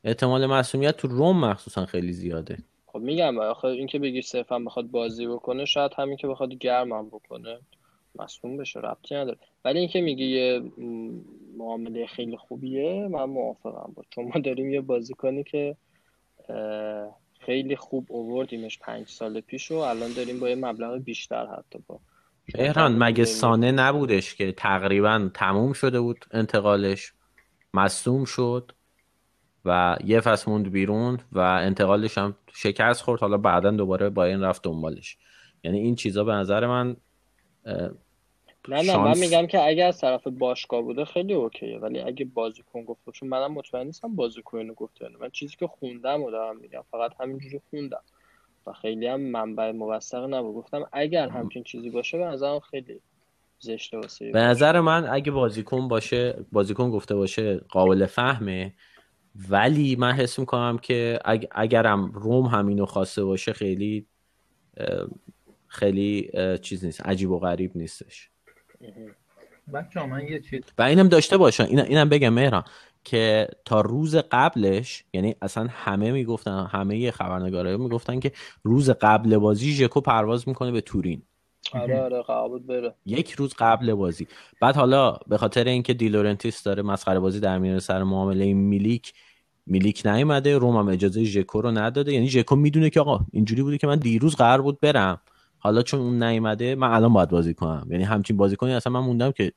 احتمال 0.04 0.46
مصومیت 0.46 0.96
تو 0.96 1.08
روم 1.08 1.40
مخصوصا 1.40 1.86
خیلی 1.86 2.12
زیاده. 2.12 2.58
خب 2.86 2.98
میگم 2.98 3.38
آخه 3.38 3.68
این 3.68 3.86
که 3.86 3.98
بگی 3.98 4.22
صرفا 4.22 4.58
بخواد 4.58 4.90
بازی 4.90 5.26
بکنه 5.26 5.64
شاید 5.64 5.92
همین 5.96 6.16
که 6.16 6.26
بخواد 6.26 6.54
گرمم 6.54 7.08
بکنه 7.08 7.58
مصوم 8.14 8.56
بشه 8.56 8.80
ربطی 8.80 9.14
نداره. 9.14 9.38
ولی 9.64 9.78
اینکه 9.78 10.00
میگی 10.00 10.24
یه 10.24 10.62
معامله 11.56 12.06
خیلی 12.06 12.36
خوبیه 12.36 13.08
من 13.08 13.24
موافقم 13.24 13.92
با. 13.94 14.02
چون 14.10 14.24
ما 14.34 14.40
داریم 14.40 14.70
یه 14.70 14.80
بازیکنی 14.80 15.44
که 15.44 15.76
خیلی 17.40 17.76
خوب 17.76 18.06
اووردیمش 18.08 18.78
پنج 18.78 19.08
سال 19.08 19.40
پیش 19.40 19.70
و 19.70 19.74
الان 19.74 20.12
داریم 20.12 20.40
با 20.40 20.48
یه 20.48 20.54
مبلغ 20.54 20.98
بیشتر 20.98 21.46
حتی 21.46 21.78
با 21.86 22.00
ایران 22.54 23.02
مگه 23.02 23.24
سانه 23.24 23.72
نبودش 23.72 24.34
که 24.34 24.52
تقریبا 24.52 25.30
تموم 25.34 25.72
شده 25.72 26.00
بود 26.00 26.24
انتقالش 26.30 27.12
مصوم 27.74 28.24
شد 28.24 28.72
و 29.64 29.96
یه 30.04 30.20
فصل 30.20 30.50
موند 30.50 30.70
بیرون 30.70 31.18
و 31.32 31.38
انتقالش 31.38 32.18
هم 32.18 32.36
شکست 32.52 33.02
خورد. 33.02 33.20
حالا 33.20 33.36
بعدا 33.36 33.70
دوباره 33.70 34.10
با 34.10 34.24
این 34.24 34.40
رفت 34.40 34.62
دنبالش. 34.62 35.16
یعنی 35.64 35.78
این 35.78 35.94
چیزا 35.94 36.24
به 36.24 36.32
نظر 36.32 36.66
من 36.66 36.96
نه 38.68 38.82
نه 38.82 38.96
من 38.96 39.18
میگم 39.18 39.46
که 39.46 39.66
اگه 39.66 39.84
از 39.84 40.00
طرف 40.00 40.26
باشگاه 40.26 40.82
بوده 40.82 41.04
خیلی 41.04 41.34
اوکیه 41.34 41.78
ولی 41.78 42.00
اگه 42.00 42.24
بازیکن 42.24 42.84
گفته 42.84 43.12
چون 43.12 43.28
منم 43.28 43.52
مطمئن 43.52 43.86
نیستم 43.86 44.16
بازیکن 44.16 44.72
گفته. 44.72 45.08
من 45.20 45.30
چیزی 45.30 45.56
که 45.56 45.66
خوندم 45.66 46.22
و 46.22 46.30
دارم 46.30 46.56
میگم 46.56 46.84
فقط 46.90 47.12
همینجوری 47.20 47.60
خوندم. 47.70 48.02
و 48.68 48.72
خیلی 48.72 49.06
هم 49.06 49.20
منبع 49.20 49.72
موثق 49.72 50.24
نبود. 50.34 50.54
گفتم 50.54 50.88
اگر 50.92 51.28
همچین 51.28 51.62
چیزی 51.62 51.90
باشه 51.90 52.18
به 52.18 52.24
نظرم 52.24 52.60
خیلی 52.60 53.00
زشته 53.58 53.96
واسه 53.96 54.30
به 54.32 54.40
نظر 54.40 54.80
من 54.80 55.06
اگه 55.06 55.32
بازیکن 55.32 55.88
باشه 55.88 56.44
بازیکن 56.52 56.90
گفته 56.90 57.14
باشه 57.14 57.56
قابل 57.56 58.06
فهمه. 58.06 58.74
ولی 59.50 59.96
من 59.96 60.12
حس 60.12 60.38
می‌کنم 60.38 60.78
که 60.78 61.18
اگرم 61.50 62.12
روم 62.12 62.46
همینو 62.46 62.86
خواسته 62.86 63.24
باشه 63.24 63.52
خیلی 63.52 64.06
خیلی 65.66 66.30
چیز 66.62 66.84
نیست. 66.84 67.06
عجیب 67.06 67.30
و 67.30 67.38
غریب 67.38 67.76
نیستش. 67.76 68.30
بچه 69.74 70.06
من 70.06 70.24
یه 70.24 70.40
چیز 70.40 70.62
و 70.78 70.82
اینم 70.82 71.08
داشته 71.08 71.36
باشن. 71.36 71.64
این 71.64 71.80
اینم 71.80 72.08
بگم 72.08 72.28
مهران. 72.28 72.64
که 73.08 73.48
تا 73.64 73.80
روز 73.80 74.16
قبلش 74.16 75.04
یعنی 75.12 75.34
اصلا 75.42 75.66
همه 75.70 76.12
می‌گفتن 76.12 76.66
همه 76.70 77.10
خبرنگارا 77.10 77.76
می‌گفتن 77.76 78.20
که 78.20 78.32
روز 78.62 78.90
قبل 78.90 79.38
بازی 79.38 79.72
ژکو 79.72 80.00
پرواز 80.00 80.48
می‌کنه 80.48 80.70
به 80.70 80.80
تورین. 80.80 81.22
آره 81.72 82.00
آره 82.00 82.22
قابل 82.22 82.58
بره. 82.58 82.94
یک 83.06 83.32
روز 83.32 83.54
قبل 83.58 83.94
بازی. 83.94 84.26
بعد 84.60 84.76
حالا 84.76 85.16
به 85.26 85.38
خاطر 85.38 85.64
اینکه 85.64 85.94
دی‌لورنتیس 85.94 86.62
داره 86.62 86.82
مسخره 86.82 87.18
بازی 87.18 87.40
در 87.40 87.58
میاره 87.58 87.78
سر 87.78 88.02
معامله 88.02 88.54
میلیک 88.54 89.12
میلیک 89.66 90.02
نیومده 90.06 90.58
روم 90.58 90.76
هم 90.76 90.88
اجازه 90.88 91.24
ژکو 91.24 91.60
رو 91.60 91.70
نداده. 91.70 92.12
یعنی 92.12 92.28
ژکو 92.28 92.56
می‌دونه 92.56 92.90
که 92.90 93.00
آقا 93.00 93.20
اینجوری 93.32 93.62
بوده 93.62 93.78
که 93.78 93.86
من 93.86 93.96
دیروز 93.96 94.36
قرار 94.36 94.62
بود 94.62 94.80
برم. 94.80 95.20
حالا 95.58 95.82
چون 95.82 96.00
اون 96.00 96.22
نیومده 96.22 96.74
من 96.74 96.90
الان 96.90 97.12
باید 97.12 97.28
بازی 97.28 97.54
کنم. 97.54 97.86
یعنی 97.90 98.04
همچین 98.04 98.36
بازیکنی 98.36 98.72
اصلا 98.72 98.92
من 98.92 99.00
موندم 99.00 99.32
که 99.32 99.52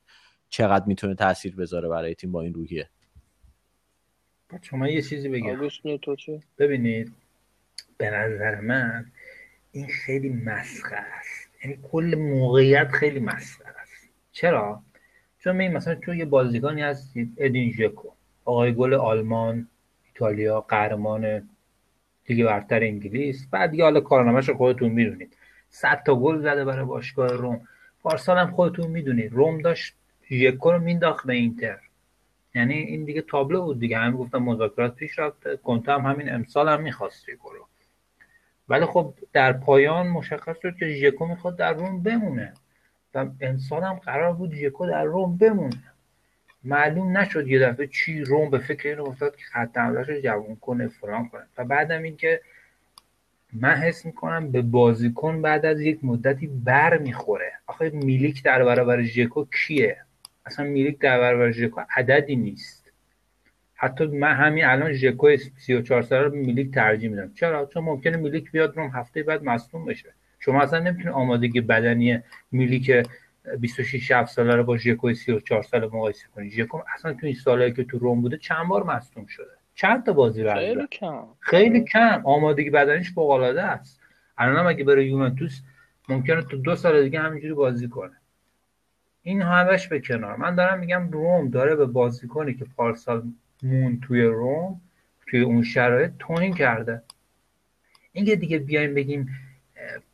چقدر 0.49 0.85
می‌تونه 0.85 1.15
تاثیر 1.15 1.55
بذاره 1.55 1.89
برای 1.89 2.15
تیم 2.15 2.31
با 2.31 2.41
این 2.41 2.53
روحیه. 2.53 2.89
شما 4.61 4.87
یه 4.87 5.01
چیزی 5.01 5.29
بگم. 5.29 5.69
ببینید 6.57 7.13
به 7.97 8.09
نظر 8.09 8.59
من 8.59 9.05
این 9.71 9.87
خیلی 9.87 10.29
مسخره 10.29 11.07
است. 11.19 11.49
یعنی 11.63 11.79
کل 11.83 12.15
موقعیت 12.17 12.91
خیلی 12.91 13.19
مسخره 13.19 13.79
است. 13.81 14.09
چرا؟ 14.31 14.81
چون 15.39 15.55
می 15.55 15.69
مثلا 15.69 15.95
تو 15.95 16.15
یه 16.15 16.25
بازیکنی 16.25 16.81
هست 16.81 17.13
ادین 17.37 17.71
ژکو 17.71 18.09
آقای 18.45 18.73
گل 18.73 18.93
آلمان 18.93 19.67
ایتالیا 20.07 20.61
قهرمان 20.61 21.49
لیگ 22.29 22.45
برتر 22.45 22.83
انگلیس. 22.83 23.47
بعد 23.51 23.71
دیگه 23.71 23.83
حالا 23.83 24.01
کارنامه‌ش 24.01 24.49
خودتون 24.49 24.91
می‌دونید. 24.91 25.37
100 25.69 26.03
تا 26.05 26.15
گل 26.15 26.41
زده 26.41 26.65
برای 26.65 26.85
باشگاه 26.85 27.33
روم. 27.33 27.67
پارسال 28.01 28.37
هم 28.37 28.51
خودتون 28.51 28.91
می‌دونید. 28.91 29.33
روم 29.33 29.61
داشت 29.61 29.95
ژکو 30.31 30.71
رو 30.71 30.79
مینداخت 30.79 31.27
به 31.27 31.33
اینتر. 31.33 31.79
یعنی 32.55 32.73
این 32.73 33.05
دیگه 33.05 33.21
تابلو 33.21 33.61
بود 33.61 33.79
دیگه. 33.79 33.97
همین 33.97 34.17
گفتم 34.17 34.37
مذاکرات 34.37 34.95
پیش 34.95 35.19
رفته 35.19 35.57
کنته 35.57 35.91
هم 35.91 36.01
همین 36.01 36.33
امسال 36.33 36.69
هم 36.69 36.81
می‌خواست 36.81 37.29
رو 37.29 37.67
ولی 38.69 38.85
خب 38.85 39.13
در 39.33 39.53
پایان 39.53 40.07
مشخص 40.07 40.55
شد 40.61 40.75
که 40.79 40.89
ژکو 40.89 41.25
می‌خواد 41.25 41.55
در 41.55 41.73
روم 41.73 42.03
بمونه. 42.03 42.53
و 43.13 43.25
امسال 43.41 43.83
هم 43.83 43.93
قرار 43.93 44.33
بود 44.33 44.53
ژکو 44.53 44.87
در 44.87 45.03
روم 45.03 45.37
بمونه. 45.37 45.83
معلوم 46.63 47.17
نشد 47.17 47.47
یه 47.47 47.59
دفعه 47.59 47.87
چی 47.87 48.21
روم 48.21 48.49
به 48.49 48.57
فکر 48.57 48.89
این 48.89 48.99
افتاد 48.99 49.35
که 49.35 49.43
خط 49.43 49.77
رو 49.77 50.21
جوون 50.21 50.55
کنه 50.55 50.87
فلان 50.87 51.29
کنه. 51.29 51.43
و 51.57 51.65
بعدم 51.65 52.03
اینکه 52.03 52.41
من 53.53 53.75
حس 53.75 54.05
می‌کنم 54.05 54.51
به 54.51 54.61
بازیکن 54.61 55.41
بعد 55.41 55.65
از 55.65 55.81
یک 55.81 55.99
مدتی 56.03 56.47
بر 56.47 56.97
می‌خوره 56.97 57.51
آخه 57.67 57.89
میلیک 57.89 58.43
در 58.43 58.63
برابر 58.63 59.01
ژکو 59.01 59.45
کیه؟ 59.45 59.97
اصلا 60.45 60.65
میلیک 60.65 60.99
در 60.99 61.19
برابر 61.19 61.51
ژکو 61.51 61.81
عددی 61.95 62.35
نیست. 62.35 62.91
حتی 63.73 64.05
من 64.05 64.33
همین 64.33 64.65
الان 64.65 64.93
ژکو 64.93 65.35
34 65.37 66.01
ساله 66.01 66.21
رو 66.21 66.35
میلیک 66.35 66.73
ترجیح 66.73 67.09
میدم. 67.09 67.33
چرا؟ 67.33 67.65
چون 67.65 67.83
ممکنه 67.83 68.17
میلیک 68.17 68.51
بیاد 68.51 68.77
روم 68.77 68.91
هفته 68.93 69.23
بعد 69.23 69.43
مصدوم 69.43 69.85
بشه. 69.85 70.13
شما 70.39 70.61
اصلا 70.61 70.79
نمی‌تونید 70.79 71.09
آمادگی 71.09 71.61
بدنی 71.61 72.19
میلیک 72.51 73.07
26 73.59 74.11
7 74.11 74.31
ساله 74.31 74.55
رو 74.55 74.63
با 74.63 74.77
ژکو 74.77 75.13
34 75.13 75.63
ساله 75.63 75.85
مقایسه 75.85 76.27
کنید 76.35 76.51
ژکو 76.51 76.79
اصلا 76.95 77.13
تو 77.13 77.25
این 77.25 77.35
سالایی 77.35 77.73
که 77.73 77.83
تو 77.83 77.97
روم 77.97 78.21
بوده 78.21 78.37
چند 78.37 78.67
بار 78.67 78.83
مصدوم 78.83 79.25
شده؟ 79.25 79.51
چند 79.75 80.05
تا 80.05 80.13
بازی 80.13 80.49
خیلی 80.49 80.87
کم. 80.87 81.23
خیلی 81.39 81.83
کم. 81.83 82.21
آمادگی 82.25 82.69
بدنیش 82.69 83.11
فوق 83.11 83.29
العاده 83.29 83.63
است. 83.63 84.01
الان 84.37 84.57
هم 84.57 84.67
اگه 84.67 84.83
بره 84.83 85.05
یوونتوس 85.05 85.61
ممکنه 86.09 86.41
تو 86.41 86.57
دو 86.57 86.75
سال 86.75 87.03
دیگه 87.03 87.19
همینجوری 87.19 87.53
بازی 87.53 87.87
کنه. 87.87 88.20
این 89.23 89.41
همش 89.41 89.87
به 89.87 89.99
کنار. 89.99 90.35
من 90.35 90.55
دارم 90.55 90.79
میگم 90.79 91.09
روم 91.11 91.49
داره 91.49 91.75
به 91.75 91.85
بازیکنی 91.85 92.53
که 92.53 92.65
پارسال 92.77 93.23
مون 93.63 93.99
توی 94.01 94.23
روم 94.23 94.81
توی 95.27 95.41
اون 95.41 95.63
شرایط 95.63 96.11
توهین 96.19 96.53
کرده. 96.53 97.01
اینکه 98.13 98.35
دیگه 98.35 98.57
بیایم 98.57 98.93
بگیم 98.93 99.29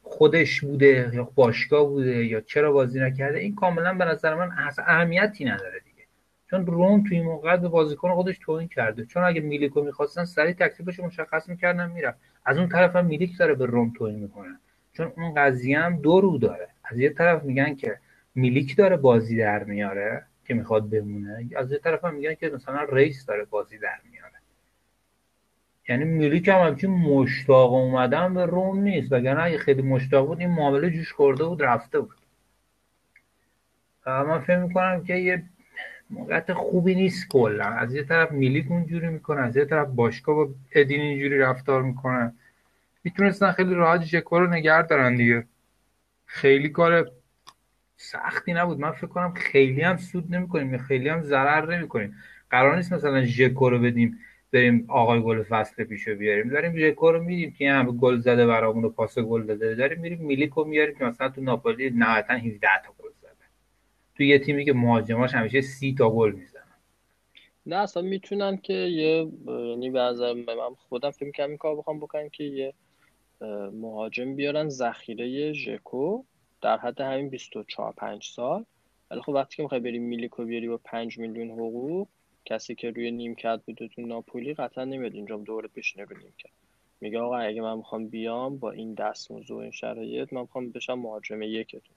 خودش 0.03 0.61
بوده 0.61 1.11
یا 1.13 1.31
باشگاه 1.35 1.87
بوده 1.87 2.25
یا 2.25 2.41
چرا 2.41 2.71
بازی 2.71 2.99
نکرده 2.99 3.39
این 3.39 3.55
کاملا 3.55 3.93
به 3.93 4.05
نظر 4.05 4.35
من 4.35 4.49
اهمیتی 4.77 5.45
نداره 5.45 5.79
دیگه. 5.79 6.03
چون 6.49 6.65
روم 6.65 7.03
توی 7.03 7.21
موقع 7.21 7.57
به 7.57 7.67
بازیکن 7.67 8.13
خودش 8.13 8.37
توهین 8.37 8.67
کرده. 8.67 9.05
چون 9.05 9.23
اگه 9.23 9.41
میلیکو 9.41 9.81
می‌خواستن 9.81 10.25
سریع 10.25 10.53
تکلیفش 10.53 10.99
مشخص 10.99 11.49
می‌کردن 11.49 11.91
می‌رفت. 11.91 12.17
از 12.45 12.57
اون 12.57 12.69
طرف 12.69 12.95
هم 12.95 13.05
میلیک 13.05 13.37
داره 13.37 13.53
به 13.53 13.65
روم 13.65 13.93
توهین 13.97 14.19
می‌کنه. 14.19 14.59
چون 14.93 15.11
اون 15.17 15.33
قضیه 15.33 15.79
هم 15.79 16.01
دو 16.01 16.21
رو 16.21 16.37
داره. 16.37 16.67
از 16.83 16.99
یه 16.99 17.09
طرف 17.09 17.43
میگن 17.43 17.75
که 17.75 17.97
میلیک 18.37 18.75
داره 18.75 18.97
بازی 18.97 19.37
در 19.37 19.63
میاره 19.63 20.23
که 20.45 20.53
می‌خواد 20.53 20.89
بمونه. 20.89 21.49
از 21.55 21.71
یه 21.71 21.77
طرف 21.77 22.05
هم 22.05 22.15
میگن 22.15 22.33
که 22.33 22.49
مثلا 22.49 22.83
رئیس 22.83 23.25
داره 23.25 23.45
بازی 23.45 23.77
در 23.77 23.99
میاره. 24.11 24.33
یعنی 25.89 26.03
میلیک 26.03 26.47
هم 26.47 26.59
همچین 26.59 26.89
مشتاق 26.89 27.73
اومدن 27.73 28.33
به 28.33 28.45
روم 28.45 28.79
نیست. 28.79 29.11
وگرنه 29.11 29.43
اگه 29.43 29.57
خیلی 29.57 29.81
مشتاق 29.81 30.27
بود 30.27 30.39
این 30.39 30.49
معامله 30.49 30.89
جوش 30.89 31.11
خورده 31.13 31.43
بود 31.43 31.63
رفته 31.63 31.99
بود. 31.99 32.17
من 34.05 34.39
فکر 34.39 34.57
می‌کنم 34.57 35.03
که 35.03 35.15
یه 35.15 35.43
موقعیت 36.09 36.53
خوبی 36.53 36.95
نیست 36.95 37.27
کلا. 37.29 37.65
از 37.65 37.93
یه 37.93 38.03
طرف 38.03 38.31
میلیک 38.31 38.71
اونجوری 38.71 39.07
می‌کنه 39.07 39.41
از 39.41 39.57
یه 39.57 39.65
طرف 39.65 39.87
باشگاه 39.87 40.35
با 40.35 40.49
ادین 40.71 41.01
اینجوری 41.01 41.37
رفتار 41.37 41.81
می‌کنه. 41.83 42.33
می‌تونستن 43.03 43.51
خیلی 43.51 43.73
راحت 43.73 44.01
ژکو 44.03 44.39
رو 44.39 44.47
نگه 44.47 44.81
دارن 44.81 45.15
دیگه. 45.15 45.45
خیلی 46.25 46.69
کار 46.69 47.11
سختی 47.97 48.53
نبود. 48.53 48.79
من 48.79 48.91
فکر 48.91 49.07
کنم 49.07 49.33
خیلی 49.33 49.81
هم 49.81 49.97
سود 49.97 50.35
نمی‌کنیم 50.35 50.71
یا 50.71 50.77
خیلی 50.77 51.09
هم 51.09 51.21
ضرر 51.21 51.77
نمی‌کنیم. 51.77 52.15
قرار 52.49 52.75
نیست 52.75 52.93
مثلا 52.93 53.25
ژکو 53.25 53.69
رو 53.69 53.79
بدیم 53.79 54.19
بریم 54.51 54.85
آقای 54.87 55.21
گل 55.21 55.43
فصل 55.43 55.83
پیشو 55.83 56.15
بیاریم. 56.15 56.49
داریم 56.49 56.77
ژکو 56.77 57.11
رو 57.11 57.23
میدیم 57.23 57.51
که 57.51 57.71
همه 57.71 57.91
گل 57.91 58.17
زده 58.17 58.45
برامون 58.47 58.85
و 58.85 58.89
پاس 58.89 59.19
گل 59.19 59.43
داده. 59.43 59.75
داریم 59.75 59.99
میریم 59.99 60.21
میلیکو 60.21 60.63
میاریم 60.63 60.95
که 60.95 61.05
مثلا 61.05 61.29
تو 61.29 61.41
ناپولی 61.41 61.89
نهایتا 61.89 62.33
17 62.33 62.67
تا 62.85 62.93
گل 63.03 63.09
زده. 63.21 63.45
تو 64.15 64.23
یه 64.23 64.39
تیمی 64.39 64.65
که 64.65 64.73
مهاجماش 64.73 65.33
همیشه 65.33 65.61
30 65.61 65.95
تا 65.95 66.09
گل 66.09 66.31
می‌زنن 66.31 66.63
نه 67.65 67.75
اصلا 67.75 68.03
می‌تونن 68.03 68.57
که 68.57 68.73
یه 68.73 69.27
یعنی 69.47 69.89
به 69.89 70.55
من 70.55 70.75
خودم 70.89 71.11
فکر 71.11 71.31
کنم 71.31 71.47
این 71.47 71.57
کار 71.57 71.75
بخوام 71.75 71.99
بکنم 71.99 72.29
که 72.29 72.43
یه 72.43 72.73
مهاجم 73.73 74.35
بیارن 74.35 74.69
ذخیره 74.69 75.53
ژکو. 75.53 76.23
در 76.67 76.77
حد 76.77 77.01
همین 77.01 77.29
24 77.29 77.93
5 77.93 78.23
سال. 78.23 78.65
ولی 79.11 79.21
خب 79.21 79.29
وقتی 79.29 79.55
که 79.55 79.63
می‌خوای 79.63 79.81
بری 79.81 79.99
میلیکو 79.99 80.45
بیاری 80.45 80.67
با 80.67 80.77
5 80.77 81.17
میلیون 81.17 81.49
حقوق 81.51 82.07
کسی 82.45 82.75
که 82.75 82.91
روی 82.91 83.11
نیمکت 83.11 83.59
بوده 83.65 83.87
تو 83.87 84.01
ناپولی 84.01 84.53
قطعا 84.53 84.85
نمیاد 84.85 85.13
اینجا 85.13 85.37
دوره 85.37 85.69
بشینه 85.75 86.05
رو 86.05 86.17
نیمکت. 86.17 86.49
میگه 87.01 87.19
آقا 87.19 87.37
اگه 87.37 87.61
من 87.61 87.77
می‌خوام 87.77 88.07
بیام 88.07 88.57
با 88.57 88.71
این 88.71 88.93
دستمزد 88.93 89.51
و 89.51 89.57
این 89.57 89.71
شرایط 89.71 90.33
من 90.33 90.41
می‌خوام 90.41 90.69
بشم 90.69 90.93
مهاجم 90.93 91.41
یکتون. 91.41 91.95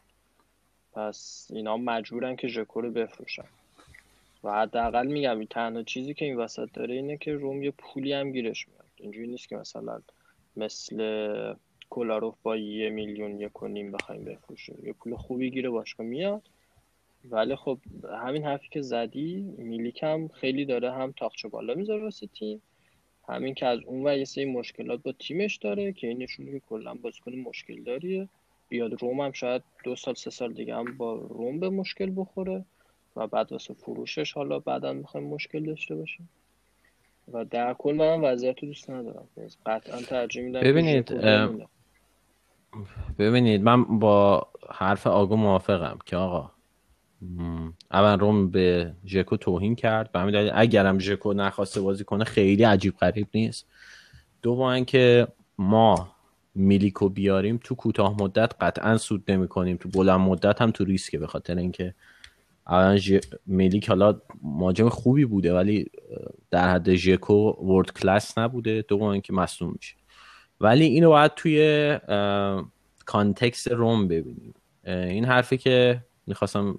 پس 0.93 1.49
اینا 1.53 1.77
مجبورن 1.77 2.37
که 2.37 2.49
ژکو 2.49 2.81
رو 2.81 2.91
بفروشن. 2.91 3.49
و 4.45 4.53
حداقل 4.53 5.07
میگم 5.07 5.45
تنها 5.45 5.83
چیزی 5.83 6.15
که 6.15 6.25
این 6.25 6.37
وسط 6.37 6.69
داره 6.73 6.95
اینه 6.95 7.17
که 7.17 7.33
روم 7.33 7.63
یه 7.63 7.71
پولی 7.71 8.13
هم 8.13 8.33
گیرش 8.33 8.69
میاد. 8.69 8.87
اینجوری 8.97 9.27
نیست 9.27 9.49
که 9.49 9.57
مثلا 9.57 10.01
مثل 10.57 10.97
کولاروف 11.91 12.35
با 12.43 12.57
یه 12.57 12.91
میلیون 12.91 13.41
یک 13.41 13.63
و 13.63 13.69
نیم 13.69 13.93
بخوایم 13.93 14.25
بفروشیم. 14.25 14.79
یه 14.83 14.93
پول 14.93 15.17
خوبی 15.17 15.51
گیره 15.51 15.71
باشگاه 15.71 16.07
میاد. 16.07 16.43
ولی 17.25 17.57
خب 17.57 17.79
همین 18.25 18.45
حرفی 18.45 18.69
که 18.71 18.83
زدی 18.83 19.55
میلیک 19.59 20.03
هم 20.03 20.29
خیلی 20.29 20.65
داره 20.65 20.93
هم 20.93 21.13
تاخچه 21.17 21.49
بالا 21.49 21.75
می‌ذاره 21.75 22.03
واسه 22.03 22.27
تیم. 22.27 22.63
همین 23.29 23.55
که 23.55 23.67
از 23.67 23.79
اون 23.87 24.07
و 24.07 24.17
یه 24.19 24.25
سری 24.25 24.45
مشکلات 24.45 25.03
با 25.03 25.13
تیمش 25.13 25.57
داره 25.57 25.93
که 25.93 26.07
این 26.07 26.23
نشونه 26.23 26.51
که 26.53 26.61
کلا 26.69 26.95
بازیکن 26.95 27.35
مشکل 27.35 27.83
داریه. 27.83 28.29
بیاد 28.69 29.03
روم 29.03 29.21
هم 29.21 29.33
شاید 29.33 29.63
دو 29.85 29.97
سال 29.97 30.15
سه 30.15 30.31
سال 30.31 30.53
دیگه 30.53 30.75
هم 30.75 30.97
با 30.97 31.15
روم 31.15 31.61
به 31.61 31.71
مشکل 31.71 32.13
بخوره 32.17 32.65
و 33.17 33.27
بعد 33.27 33.53
واسه 33.53 33.75
فروشش 33.75 34.33
حالا 34.33 34.59
بعدا 34.59 34.93
می‌خوایم 34.93 35.27
مشکل 35.27 35.65
داشته 35.65 35.95
باشیم. 35.95 36.29
و 37.33 37.45
در 37.45 37.75
کل 37.75 37.93
من 37.93 38.21
وضعیت 38.21 38.59
رو 38.59 38.69
دوست 38.69 38.91
ندارم. 38.91 39.29
قطعا 39.67 40.01
ترجیح 40.01 40.43
میدم 40.43 40.61
ببینید 40.61 41.13
ببینید 43.19 43.63
من 43.63 43.99
با 43.99 44.47
حرف 44.71 45.07
آگو 45.07 45.37
موافقم 45.37 45.99
که 46.07 46.17
آقا 46.17 46.51
اول 47.91 48.19
روم 48.19 48.51
به 48.51 48.95
ژکو 49.07 49.37
توهین 49.37 49.75
کرد 49.75 50.13
به 50.13 50.21
همین 50.21 50.35
دلیل 50.35 50.51
اگرم 50.55 50.99
ژکو 50.99 51.33
نخواسته 51.33 51.81
بازی 51.81 52.05
کنه 52.05 52.25
خیلی 52.25 52.65
عجیب 52.65 52.97
غریب 52.97 53.29
نیست. 53.35 53.67
دوم 54.43 54.85
که 54.85 55.29
ما 55.59 56.13
میلیکو 56.55 57.09
بیاریم 57.09 57.61
تو 57.65 57.75
کوتاه 57.75 58.17
مدت 58.23 58.53
قطعا 58.61 58.99
سود 58.99 59.31
نمی 59.31 59.49
کنیم 59.49 59.77
تو 59.77 59.89
بلند 59.89 60.21
مدت 60.21 60.63
هم 60.63 60.71
تو 60.71 60.85
ریسکه 60.85 61.19
به 61.19 61.27
خاطر 61.27 61.57
اینکه 61.57 61.95
الان 62.67 62.97
ج... 62.97 63.21
میلیک 63.47 63.89
حالا 63.89 64.21
مهاجم 64.43 64.89
خوبی 64.89 65.25
بوده 65.25 65.55
ولی 65.55 65.91
در 66.51 66.71
حد 66.71 66.95
ژکو 66.95 67.51
world 67.51 67.93
class 67.93 68.39
نبوده. 68.39 68.85
دوم 68.89 69.03
اینکه 69.09 69.33
مصدوم 69.33 69.73
میشه. 69.73 69.95
ولی 70.61 70.85
اینو 70.85 71.09
باید 71.09 71.35
توی 71.35 71.99
context 73.07 73.69
روم 73.69 74.09
ببینیم. 74.09 74.55
این 74.85 75.25
حرفی 75.25 75.57
که 75.59 76.05
می‌خواستم 76.27 76.79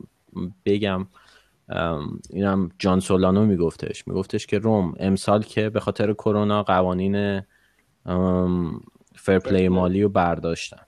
بگم 0.65 1.07
اینم 2.29 2.69
جان 2.79 2.99
سولانو 2.99 3.45
میگفتش. 3.45 4.07
میگفتش 4.07 4.47
که 4.47 4.59
روم 4.59 4.95
امسال 4.99 5.43
که 5.43 5.69
به 5.69 5.79
خاطر 5.79 6.13
کرونا 6.13 6.63
قوانین 6.63 7.41
فرپلی 9.15 9.69
مالی 9.69 10.03
رو 10.03 10.09
برداشتن. 10.09 10.82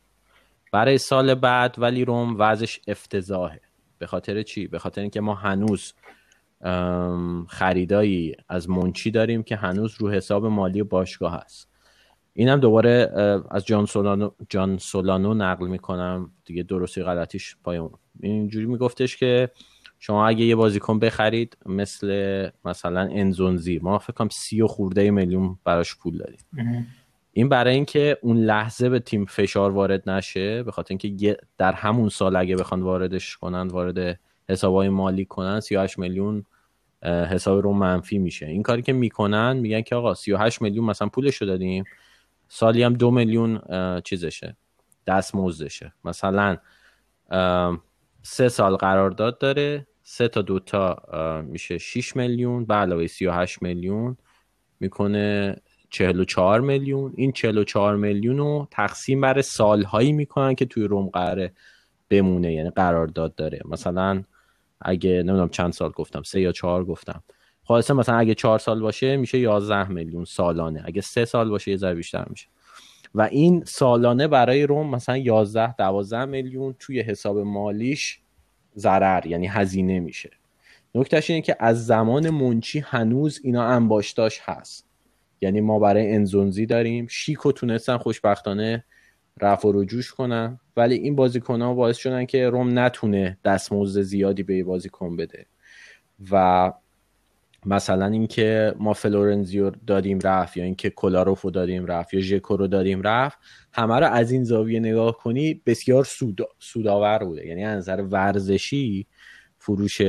برای 0.71 0.97
سال 0.97 1.35
بعد 1.35 1.75
ولی 1.77 2.05
روم 2.05 2.35
وضعش 2.39 2.79
افتضاحه. 2.87 3.61
به 3.97 4.07
خاطر 4.07 4.41
چی؟ 4.41 4.67
به 4.67 4.79
خاطر 4.79 5.01
اینکه 5.01 5.21
ما 5.21 5.35
هنوز 5.35 5.93
خریدایی 7.47 8.35
از 8.49 8.69
منچی 8.69 9.11
داریم 9.11 9.43
که 9.43 9.55
هنوز 9.55 9.95
رو 9.99 10.09
حساب 10.09 10.45
مالی 10.45 10.83
باشگاه 10.83 11.41
هست. 11.43 11.72
اینم 12.34 12.59
دوباره 12.59 13.11
از 13.51 13.65
جان 13.65 13.86
سولانو, 13.86 14.29
جان 14.49 14.77
سولانو 14.77 15.34
نقل 15.34 15.67
می‌کنم. 15.67 16.31
دیگه 16.45 16.63
درستی 16.63 17.03
غلطیش 17.03 17.55
پای 17.63 17.81
اینجوری 18.19 18.65
میگفتش 18.65 19.17
که 19.17 19.49
شما 19.99 20.27
اگه 20.27 20.45
یه 20.45 20.55
بازیکن 20.55 20.99
بخرید 20.99 21.57
مثل 21.65 22.49
مثلا 22.65 23.01
انزونزی 23.11 23.79
ما 23.84 23.99
فکر 23.99 24.13
کنم 24.13 24.29
سی 24.29 24.61
و 24.61 24.67
خورده 24.67 25.11
میلیون 25.11 25.59
براش 25.63 25.95
پول 25.95 26.17
داریم. 26.17 26.39
این 27.31 27.49
برای 27.49 27.75
اینکه 27.75 28.17
اون 28.21 28.38
لحظه 28.38 28.89
به 28.89 28.99
تیم 28.99 29.25
فشار 29.25 29.71
وارد 29.71 30.09
نشه 30.09 30.63
به 30.63 30.71
خاطر 30.71 30.97
اینکه 30.99 31.38
در 31.57 31.71
همون 31.71 32.09
سال 32.09 32.36
اگه 32.36 32.55
بخوان 32.55 32.81
واردش 32.81 33.38
کنن 33.38 33.67
وارد 33.67 34.19
حسابای 34.49 34.89
مالی 34.89 35.25
کنن 35.25 35.59
38 35.59 35.99
میلیون 35.99 36.45
حساب 37.03 37.63
رو 37.63 37.73
منفی 37.73 38.17
میشه. 38.17 38.45
این 38.45 38.63
کاری 38.63 38.81
که 38.81 38.93
می‌کنن 38.93 39.57
میگن 39.57 39.81
که 39.81 39.95
آقا 39.95 40.13
38 40.13 40.61
میلیون 40.61 40.86
مثلا 40.86 41.07
پولش 41.07 41.36
رو 41.36 41.47
دادیم. 41.47 41.84
سالی 42.55 42.83
هم 42.83 42.93
دو 42.93 43.11
میلیون 43.11 43.61
چیزشه 44.01 44.57
دستمزدشه 45.07 45.93
مثلا 46.05 46.57
سه 48.21 48.49
سال 48.49 48.75
قرارداد 48.75 49.37
داره 49.37 49.87
سه 50.03 50.27
تا 50.27 50.41
دوتا 50.41 50.95
میشه 51.47 51.77
6 51.77 52.15
میلیون 52.15 52.65
به 52.65 52.73
علاوه 52.73 53.07
38 53.07 53.61
میلیون 53.61 54.17
می‌کنه 54.79 55.55
44 55.89 56.61
میلیون. 56.61 57.13
این 57.17 57.31
44 57.31 57.95
میلیون 57.95 58.37
رو 58.37 58.67
تقسیم 58.71 59.21
بر 59.21 59.41
سالهایی 59.41 60.11
می‌کنن 60.11 60.55
که 60.55 60.65
توی 60.65 60.83
روم 60.83 61.09
قراره 61.09 61.53
بمونه 62.09 62.53
یعنی 62.53 62.69
قرارداد 62.69 63.35
داره. 63.35 63.61
مثلا 63.65 64.23
اگه 64.81 65.11
نمی‌دونم 65.11 65.49
چند 65.49 65.73
سال 65.73 65.91
گفتم 65.91 66.23
سه 66.23 66.41
یا 66.41 66.51
چهار 66.51 66.85
گفتم. 66.85 67.23
خلاصه 67.64 67.93
مثلا 67.93 68.18
اگه 68.18 68.36
چهار 68.36 68.59
سال 68.59 68.80
باشه 68.80 69.18
میشه 69.18 69.38
11 69.38 69.88
میلیون 69.88 70.26
سالانه. 70.26 70.84
اگه 70.86 71.01
سه 71.01 71.26
سال 71.26 71.49
باشه 71.49 71.72
یه 71.72 71.78
ذره 71.78 71.95
بیشتر 71.95 72.26
میشه. 72.30 72.47
و 73.16 73.22
این 73.22 73.64
سالانه 73.66 74.28
برای 74.28 74.64
روم 74.64 74.89
مثلا 74.89 75.18
11 75.18 75.74
12 75.74 76.26
میلیون 76.26 76.76
توی 76.80 77.01
حساب 77.01 77.38
مالیش 77.38 78.20
ضرر 78.78 79.28
یعنی 79.28 79.47
هزینه 79.47 79.99
میشه. 79.99 80.30
نکتهش 80.95 81.30
اینه 81.30 81.41
که 81.41 81.55
از 81.59 81.86
زمان 81.86 82.30
منچی 82.30 82.80
هنوز 82.80 83.39
اینا 83.43 83.64
انباشتاش 83.64 84.39
هست. 84.43 84.86
یعنی 85.41 85.61
ما 85.61 85.80
برای 85.80 86.11
انزونزی 86.16 86.66
داریم. 86.66 87.07
شیکو 87.07 87.51
تونستن 87.51 87.97
خوشبختانه 87.97 88.86
رفع 89.41 89.68
و 89.68 89.82
رجوش 89.82 90.14
کنن. 90.14 90.59
ولی 90.78 90.95
این 90.95 91.16
بازیکن 91.16 91.61
ها 91.61 91.74
باعث 91.74 91.97
شدن 91.97 92.26
که 92.26 92.49
روم 92.49 92.80
نتونه 92.80 93.38
دستمزد 93.45 94.01
زیادی 94.01 94.43
به 94.43 94.64
بازیکن 94.64 95.16
بده. 95.16 95.45
و 96.32 96.72
مثلا 97.66 98.05
اینکه 98.05 98.76
ما 98.80 98.93
فلورنزیو 98.93 99.70
دادیم 99.88 100.20
رفت 100.20 100.57
یا 100.57 100.64
اینکه 100.64 100.89
کلاروفو 100.89 101.51
دادیم 101.51 101.86
رفت 101.86 102.14
یا 102.14 102.20
ژکو 102.20 102.57
رو 102.57 102.68
دادیم 102.68 103.01
رفت 103.01 103.38
همه 103.74 103.99
رو 103.99 104.07
از 104.07 104.32
این 104.32 104.43
زاویه 104.43 104.80
نگاه 104.80 105.18
کنی 105.18 105.61
بسیار 105.66 106.03
سودا، 106.03 106.45
سودآور 106.59 107.24
بوده. 107.24 107.47
یعنی 107.47 107.64
از 107.64 107.78
نظر 107.78 108.01
ورزشی 108.01 109.07
فروش 109.57 110.01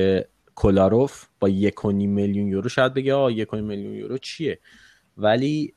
کلاروف 0.54 1.26
با 1.40 1.48
یک 1.48 1.84
میلیون 1.86 2.46
یورو 2.48 2.68
شاید 2.68 2.94
بگه 2.94 3.14
آه 3.14 3.32
یک 3.32 3.54
میلیون 3.54 3.94
یورو 3.94 4.18
چیه؟ 4.18 4.60
ولی 5.16 5.74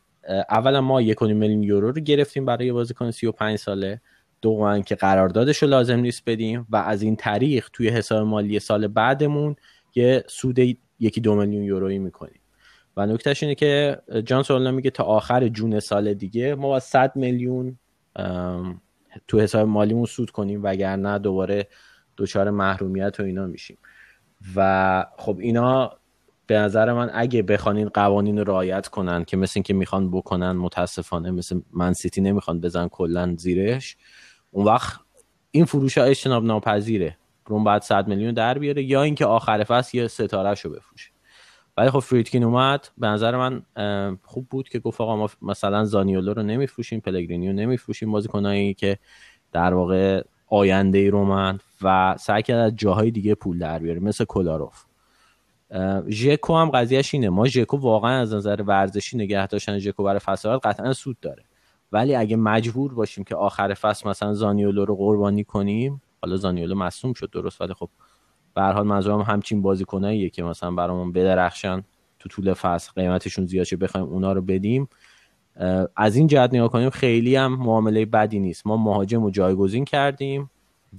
اولا 0.50 0.82
ما 0.82 1.02
یک 1.02 1.24
میلیون 1.24 1.64
یورو 1.64 1.92
رو 1.92 2.02
گرفتیم 2.02 2.46
برای 2.46 2.72
بازیکن 2.72 3.12
35 3.12 3.58
ساله. 3.60 4.02
دوما 4.42 4.80
که 4.80 4.96
قراردادش 4.96 5.64
رو 5.64 5.70
لازم 5.70 6.00
نیست 6.00 6.24
بدیم 6.26 6.68
و 6.70 6.76
از 6.76 7.02
این 7.02 7.16
طریق 7.16 7.70
توی 7.74 7.90
حساب 7.90 8.28
مالی 8.28 8.60
سال 8.60 8.88
بعدمون 8.88 9.56
یه 9.96 10.24
سود 10.28 10.60
یکی 11.00 11.22
دو 11.22 11.36
میلیون 11.36 11.64
یورویی 11.64 12.00
می‌کنیم. 12.00 12.40
و 12.98 13.06
نکتهش 13.06 13.44
اینه 13.44 13.56
که 13.56 14.02
جان 14.26 14.44
سولنا 14.44 14.72
میگه 14.72 14.90
تا 14.90 15.04
آخر 15.04 15.48
جون 15.48 15.80
سال 15.80 16.14
دیگه 16.14 16.56
ما 16.56 16.68
با 16.68 16.80
100 16.80 17.16
میلیون 17.16 17.80
تو 19.28 19.40
حساب 19.40 19.68
مالیمون 19.68 20.06
سود 20.06 20.32
کنیم 20.32 20.64
وگرنه 20.64 21.20
دوباره 21.20 21.68
دچار 22.18 22.50
محرومیت 22.50 23.20
و 23.20 23.24
اینا 23.24 23.48
میشیم. 23.48 23.78
و 24.56 25.06
خب 25.18 25.38
اینا 25.40 25.92
به 26.48 26.58
نظر 26.58 26.94
من 26.94 27.10
اگه 27.14 27.42
بخوان 27.42 27.78
این 27.78 27.90
قوانین 27.90 28.38
رو 28.38 28.44
رعایت 28.44 28.88
کنن 28.88 29.24
که 29.24 29.38
مثل 29.38 29.54
اینکه 29.56 29.74
می‌خوان 29.74 30.12
بکنن 30.12 30.52
متاسفانه 30.52 31.32
مثل 31.32 31.62
من 31.74 31.94
سیتی 31.94 32.22
نمی‌خوان 32.22 32.62
بزن 32.62 32.88
کلا 32.88 33.36
زیرش. 33.38 33.98
اون 34.52 34.66
وقت 34.66 35.00
این 35.52 35.66
فروش 35.66 35.98
ها 35.98 36.04
اجتناب 36.04 36.44
ناپذیره. 36.46 37.18
روم 37.48 37.64
بعد 37.64 37.82
100 37.82 38.08
میلیون 38.08 38.34
در 38.34 38.60
بیاره 38.60 38.84
یا 38.84 39.02
اینکه 39.02 39.26
آخر 39.26 39.64
فصل 39.64 39.98
یه 39.98 40.08
ستاره 40.08 40.56
شو 40.56 40.70
بفروشه. 40.70 41.12
ولی 41.78 41.90
خب 41.90 42.00
فریدکین 42.00 42.44
اومد. 42.44 42.88
به 42.98 43.08
نظر 43.08 43.38
من 43.38 43.62
خوب 44.24 44.48
بود 44.50 44.70
که 44.70 44.80
گفت 44.80 45.02
آقا 45.02 45.16
ما 45.16 45.30
مثلا 45.42 45.86
زانیولو 45.86 46.34
رو 46.34 46.44
نمیفروشیم 46.44 47.00
پلگرینی 47.00 47.48
رو 47.48 47.54
نمیفروشیم 47.54 48.12
بازیکنایی 48.12 48.74
که 48.74 48.98
در 49.52 49.74
واقع 49.74 50.24
آینده 50.48 51.10
رومن 51.10 51.60
و 51.82 52.16
سعی 52.20 52.44
کرد 52.44 52.58
از 52.58 52.76
جاهای 52.76 53.12
دیگه 53.12 53.36
پول 53.36 53.60
در 53.60 53.80
بیاره 53.80 54.00
مثل 54.00 54.26
کلاروف 54.26 54.84
ژکو 56.10 56.56
هم 56.56 56.70
قضیهش 56.70 57.14
اینه. 57.14 57.30
ما 57.30 57.48
ژکو 57.48 57.78
واقعا 57.78 58.20
از 58.22 58.34
نظر 58.34 58.62
ورزشی 58.62 59.18
نگه 59.18 59.48
داشتن 59.48 59.80
ژکو 59.80 60.04
برای 60.04 60.20
فصل 60.20 60.58
قطعا 60.58 60.94
سود 60.94 61.20
داره. 61.20 61.44
ولی 61.92 62.16
اگه 62.16 62.36
مجبور 62.36 62.94
باشیم 62.94 63.24
که 63.24 63.36
آخر 63.36 63.74
فصل 63.74 64.10
مثلا 64.10 64.34
زانیولو 64.34 64.86
رو 64.86 64.96
قربانی 64.96 65.44
کنیم 65.44 66.02
حالا 66.22 66.36
زانیولو 66.36 66.76
مصوم 66.76 67.14
شد 67.14 67.30
درست 67.30 67.62
ولی 67.62 67.74
خب 67.74 67.90
به 68.54 68.62
هر 68.62 68.74
حال 68.74 68.88
منظورم 68.88 69.22
همچین 69.22 69.62
بازیکناییه 69.62 70.30
که 70.30 70.44
مثلا 70.44 70.72
برامون 70.72 71.12
بدرخشن 71.12 71.84
تو 72.20 72.30
طول 72.30 72.54
فصل 72.54 72.92
قیمتشون 72.96 73.46
زیاد 73.46 73.68
بخوایم 73.80 74.08
اونا 74.08 74.34
رو 74.34 74.42
بدیم. 74.42 74.90
از 75.96 76.16
این 76.16 76.28
جهت 76.28 76.54
نگاه 76.54 76.70
کنیم 76.70 76.90
خیلی 76.90 77.36
هم 77.36 77.56
معامله 77.56 78.06
بدی 78.06 78.40
نیست. 78.40 78.68
ما 78.68 78.78
مهاجم 78.78 79.24
رو 79.24 79.32
جایگزین 79.32 79.86
کردیم 79.86 80.50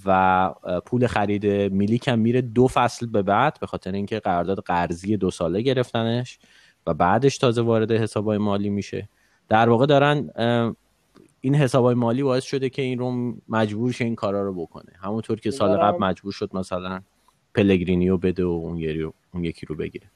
و 0.07 0.51
پول 0.87 1.07
خرید 1.07 1.47
میلیک 1.47 2.09
هم 2.09 2.19
میره 2.19 2.41
دو 2.41 2.69
فصل 2.69 3.07
به 3.07 3.23
بعد 3.23 3.59
به 3.61 3.67
خاطر 3.67 3.93
اینکه 3.93 4.19
قرارداد 4.19 4.61
قرضی 4.61 5.17
دو 5.17 5.31
ساله 5.31 5.63
گرفتنش 5.63 6.39
و 6.87 6.95
بعدش 6.95 7.39
تازه 7.39 7.63
وارد 7.63 7.93
حسابای 7.93 8.39
مالی 8.39 8.71
میشه. 8.71 9.09
در 9.49 9.69
واقع 9.69 9.87
دارن 9.87 10.31
حسابای 11.45 11.95
مالی 11.95 12.23
باعث 12.23 12.45
شده 12.45 12.71
که 12.71 12.83
این 12.83 12.99
رو 12.99 13.35
مجبور 13.49 13.93
شه 13.93 14.05
این 14.05 14.15
کارا 14.15 14.43
رو 14.43 14.55
بکنه. 14.55 14.93
همونطور 15.03 15.41
که 15.41 15.51
سال 15.51 15.77
قبل 15.77 15.99
مجبور 15.99 16.33
شد 16.33 16.57
مثلا 16.57 17.01
پلگرینیو 17.55 18.17
بده 18.17 18.45
و 18.45 18.49
اون, 18.49 19.13
اون 19.35 19.45
یکی 19.45 19.67
رو 19.67 19.75
بگیره. 19.75 20.07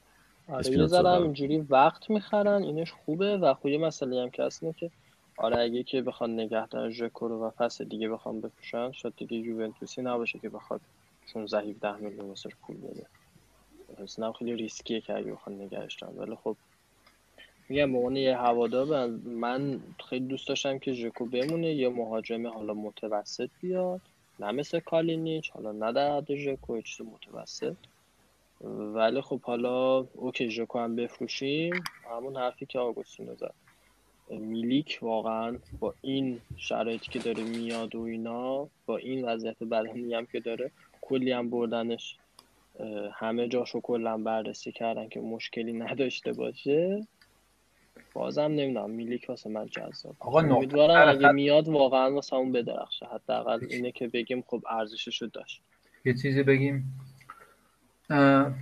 آره 0.47 0.71
یه 0.71 0.85
ذره 0.85 1.21
اینجوری 1.21 1.57
وقت 1.57 2.09
می‌خرن 2.09 2.63
اینش 2.63 2.91
خوبه 2.91 3.37
و 3.37 3.53
خوبه 3.53 3.77
مسئله 3.77 4.21
هم 4.21 4.29
که 4.29 4.49
که 4.79 4.91
آره 5.37 5.59
اگه 5.59 5.83
که 5.83 6.01
بخوان 6.01 6.33
نگهدار 6.33 6.89
ژکو 6.89 7.27
رو 7.27 7.45
و 7.45 7.49
فصل 7.49 7.83
دیگه 7.85 8.09
بخوام 8.09 8.41
بفروشن 8.41 8.91
شاید 8.91 9.13
دیگه 9.17 9.37
یوونتوسی 9.37 10.01
نباشه 10.01 10.39
که 10.39 10.49
بخواد 10.49 10.81
16 11.33 11.59
17 11.69 11.95
میلیون 11.95 12.27
واسه 12.27 12.49
پول 12.61 12.77
بده. 12.77 13.05
اصلا 14.03 14.31
خیلی 14.31 14.55
ریسکیه 14.55 15.01
که 15.01 15.17
اگه 15.17 15.31
بخوان 15.31 15.61
نگهش 15.61 15.95
دارن. 15.95 16.17
ولی 16.17 16.35
خب 16.43 16.55
میگم 17.69 17.91
به 17.91 17.97
عنوان 17.97 18.15
یه 18.15 18.37
هوادار 18.37 19.07
من 19.25 19.79
خیلی 20.09 20.25
دوست 20.25 20.47
داشتم 20.47 20.79
که 20.79 20.93
ژکو 20.93 21.25
بمونه 21.25 21.73
یه 21.73 21.89
مهاجم 21.89 22.47
حالا 22.47 22.73
متوسط 22.73 23.49
بیاد. 23.61 24.01
نه 24.39 24.51
مثل 24.51 24.79
کالینیچ 24.79 25.51
حالا 25.51 25.71
نه 25.71 25.93
در 25.93 26.17
حد 26.17 26.35
ژکو 26.35 26.81
چیز 26.81 27.07
متوسط. 27.07 27.75
ولی 28.93 29.21
خب 29.21 29.41
حالا 29.41 29.97
اوکی 30.13 30.49
ژکو 30.49 30.79
هم 30.79 30.95
بفروشیم. 30.95 31.73
همون 32.11 32.37
حرفی 32.37 32.65
که 32.65 32.79
آگوستینو 32.79 33.35
زد. 33.35 33.53
میلیک 34.29 34.99
واقعا 35.01 35.57
با 35.79 35.93
این 36.01 36.41
شرایطی 36.57 37.11
که 37.11 37.19
داره 37.19 37.43
میاد 37.43 37.95
و 37.95 38.01
اینا 38.01 38.67
با 38.85 38.97
این 38.97 39.25
وضعیت 39.25 39.63
بدنی 39.63 40.13
هم 40.13 40.25
که 40.25 40.39
داره 40.39 40.71
کلی 41.01 41.31
هم 41.31 41.49
بردنش 41.49 42.17
همه 43.13 43.47
جاشو 43.47 43.81
کلا 43.81 44.17
بررسی 44.17 44.71
کردن 44.71 45.09
که 45.09 45.19
مشکلی 45.19 45.73
نداشته 45.83 46.33
باشه. 46.33 47.07
بازم 48.13 48.41
نمی‌دونم 48.41 48.89
میلیک 48.89 49.25
واسه 49.29 49.49
من 49.49 49.65
جذاب. 49.65 50.15
آقا 50.19 50.39
امیدوارم 50.39 51.09
اگه 51.09 51.31
میاد 51.31 51.67
واقعا 51.67 52.13
واسه 52.13 52.35
اون 52.35 52.51
بدرخشه. 52.51 53.05
حداقل 53.05 53.65
اینه 53.69 53.91
که 53.91 54.07
بگیم 54.07 54.43
خب 54.47 54.63
ارزشش 54.69 55.23
داشت. 55.33 55.61
یه 56.05 56.13
چیزی 56.13 56.43
بگیم. 56.43 56.99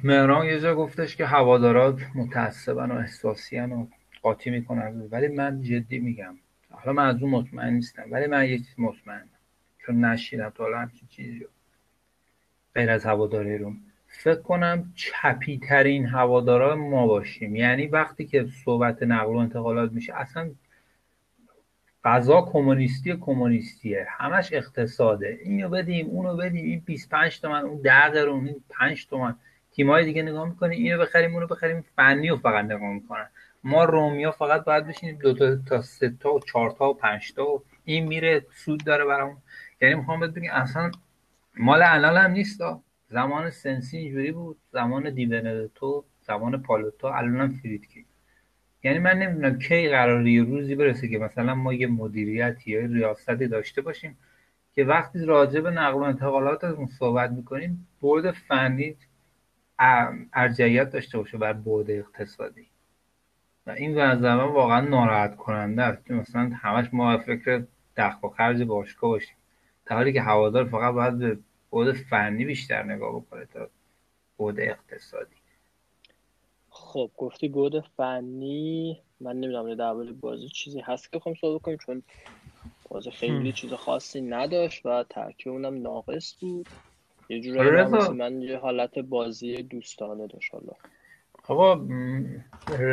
مهران 0.03 0.45
یه 0.45 0.59
جا 0.59 0.75
گفتش 0.75 1.15
که 1.15 1.25
هوادارا 1.25 1.97
متعصبن 2.15 2.91
و 2.91 2.95
احساسی 2.95 3.59
و 3.59 3.88
قاطی 4.21 4.49
می‌کنن. 4.49 5.07
ولی 5.11 5.27
من 5.27 5.61
جدی 5.61 5.99
میگم. 5.99 6.38
حالا 6.69 6.93
من 6.93 7.07
از 7.07 7.21
اون 7.21 7.32
مطمئن 7.32 7.73
نیستم. 7.73 8.03
ولی 8.11 8.27
من 8.27 8.49
یه 8.49 8.57
چیز 8.57 8.75
مطمئنم. 8.77 9.29
چون 9.86 10.05
نشیدم 10.05 10.49
تا 10.49 10.63
حالا 10.63 10.77
همچین 10.77 11.07
چیزی 11.07 11.45
غیر 12.75 12.89
از 12.89 13.05
هواداری 13.05 13.57
رو. 13.57 13.73
فکر 14.12 14.41
کنم 14.41 14.93
چپی 14.95 15.59
ترین 15.59 16.05
هوادارا 16.05 16.76
ما 16.76 17.07
باشیم. 17.07 17.55
یعنی 17.55 17.88
وقتی 17.88 18.26
که 18.26 18.45
صحبت 18.66 19.03
نقل 19.03 19.34
و 19.34 19.38
انتقالات 19.38 19.91
میشه 19.91 20.16
اصلا 20.16 20.51
غذا 22.03 22.41
کمونیستی 22.41 23.18
کمونیستیه. 23.22 24.07
همش 24.09 24.53
اقتصاده. 24.53 25.39
اینو 25.43 25.70
بدیم 25.70 26.07
اونو 26.07 26.36
بدیم. 26.36 26.66
این 26.66 26.84
25 26.86 27.41
تومن 27.41 27.62
اون 27.62 27.82
10 27.82 28.09
قرون 28.09 28.45
این 28.45 28.64
5 28.70 29.07
تومن. 29.07 29.36
تیمای 29.72 30.05
دیگه 30.05 30.22
نگاه 30.22 30.49
می‌کنی 30.49 30.76
اینو 30.76 30.97
بخریم 30.97 31.34
اونو 31.34 31.47
بخریم. 31.47 31.86
فنی 31.95 32.30
رو 32.30 32.38
فقط 32.38 32.66
نگاه 32.66 32.93
می‌کنن. 32.93 33.30
ما 33.64 33.84
رومیا 33.84 34.32
فقط 34.32 34.64
باید 34.64 34.88
بشینیم 34.88 35.18
دو 35.18 35.34
تا 35.34 35.55
تا 35.55 35.82
سه 35.82 36.09
تا 36.20 36.34
و 36.34 36.39
چهار 36.39 36.72
تا 36.72 36.89
و 36.89 36.93
پنج 36.93 37.34
تا 37.34 37.45
و 37.45 37.64
این 37.86 38.07
میره 38.07 38.45
سود 38.55 38.84
داره 38.86 39.05
برامون. 39.05 39.38
یعنی 39.82 39.95
می‌خوام 39.95 40.20
بگم 40.20 40.51
اصلا 40.51 40.91
مال 41.57 41.82
الان 41.86 42.18
هم 42.18 42.32
نیست 42.32 42.62
زمان 43.12 43.49
سنسی 43.49 43.97
اینجوری 43.97 44.32
بود 44.32 44.57
زمان 44.72 45.14
دیونتو 45.14 46.05
زمان 46.22 46.62
پالوتو 46.62 47.07
الان 47.07 47.41
هم 47.41 47.49
فریدکی. 47.49 48.05
یعنی 48.84 48.99
من 48.99 49.20
نمی‌دونم 49.20 49.59
کی 49.59 49.89
قراره 49.89 50.32
یه 50.32 50.43
روزی 50.43 50.76
برسه 50.76 51.07
که 51.07 51.18
مثلا 51.18 51.55
ما 51.55 51.74
یه 51.74 51.88
مدیریتی 51.88 52.72
یا 52.72 52.86
ریاستی 52.86 53.47
داشته 53.47 53.82
باشیم 53.82 54.18
که 54.74 54.84
وقتی 54.84 55.26
راجع 55.26 55.59
به 55.59 55.72
نقل 55.72 55.99
و 55.99 56.03
انتقالات 56.03 56.64
اون 56.64 56.88
صحبت 56.88 57.32
می‌کنیم 57.32 57.88
برد 58.01 58.32
فنی 58.32 58.95
ارجعیت 60.34 60.91
داشته 60.91 61.18
باشه 61.18 61.38
بر 61.38 61.53
برد 61.53 61.91
اقتصادی. 61.91 62.68
و 63.68 63.72
این 63.72 63.95
من 63.95 64.43
واقعا 64.43 64.82
ناراحت 64.82 65.36
کننده 65.36 65.84
است. 65.84 66.05
که 66.05 66.14
مثلا 66.14 66.51
همش 66.55 66.89
ما 66.93 67.18
فکر 67.18 67.64
دخل 67.97 68.28
و 68.28 68.30
خرج 68.30 68.64
باشگاه 68.64 69.09
باشیم. 69.09 69.36
در 69.86 69.95
حالی 69.95 70.14
که 70.14 70.22
هوادار 70.22 70.66
فقط 70.66 70.93
باید 70.93 71.18
به 71.18 71.38
بود 71.72 71.91
فنی 71.91 72.45
بیشتر 72.45 72.84
نگاه 72.84 73.15
بکنه 73.15 73.45
تا 73.45 73.69
بود 74.38 74.59
اقتصادی. 74.59 75.36
خب 76.69 77.11
گفتی 77.17 77.47
بود 77.47 77.80
فنی 77.80 79.01
من 79.19 79.36
نمی‌دونم 79.39 79.76
در 79.76 79.93
بازی 80.13 80.47
چیزی 80.47 80.80
هست 80.80 81.11
که 81.11 81.17
بخوام 81.17 81.36
صحبت 81.36 81.61
کنیم 81.61 81.78
چون 81.78 82.03
بازی 82.89 83.11
خیلی 83.11 83.53
چیز 83.53 83.74
خاصی 83.74 84.22
نداشت 84.22 84.86
و 84.86 85.05
ترکیب 85.09 85.51
اونم 85.51 85.82
ناقص 85.82 86.36
بود. 86.41 86.67
یه 87.30 87.41
جورایی 87.41 87.72
من 88.13 88.41
یه 88.41 88.57
حالت 88.57 88.99
بازی 88.99 89.63
دوستانه 89.63 90.28
داشت 90.28 90.53
حالا. 90.53 90.74
آقا 91.47 91.76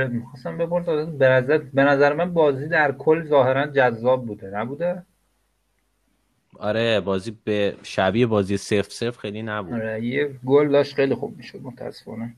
می‌خواستم 0.09 0.59
بپرسم 0.59 1.19
به 1.73 1.83
نظر 1.83 2.13
من 2.13 2.35
بازی 2.35 2.69
در 2.69 2.93
کل 2.93 3.25
ظاهرا 3.25 3.67
جذاب 3.67 4.27
بوده 4.27 4.51
نبوده؟ 4.51 5.03
آره 6.59 7.01
بازی 7.01 7.37
به 7.45 7.77
شبیه 7.83 8.27
بازی 8.27 8.57
سف 8.57 8.93
سف 8.93 9.19
خیلی 9.19 9.43
نبود. 9.43 9.75
آره 9.75 10.05
یه 10.05 10.35
گل 10.47 10.73
داشت 10.73 10.95
خیلی 10.95 11.15
خوب 11.15 11.37
می‌شد 11.37 11.61
متاسفانه. 11.63 12.35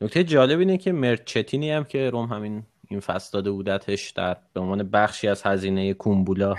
نکته 0.00 0.24
جالب 0.24 0.58
اینه 0.58 0.78
که 0.78 0.92
مرچتینی 0.92 1.70
هم 1.70 1.84
که 1.84 2.10
روم 2.10 2.26
همین 2.26 2.62
این 2.88 3.00
فصل 3.00 3.30
داده 3.32 3.50
بودتش 3.50 4.10
در 4.10 4.36
به 4.52 4.60
عنوان 4.60 4.90
بخشی 4.90 5.28
از 5.28 5.42
هزینه 5.42 5.94
کومبولا 6.04 6.54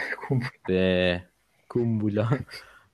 به 0.68 1.24
کومبولا 1.70 2.30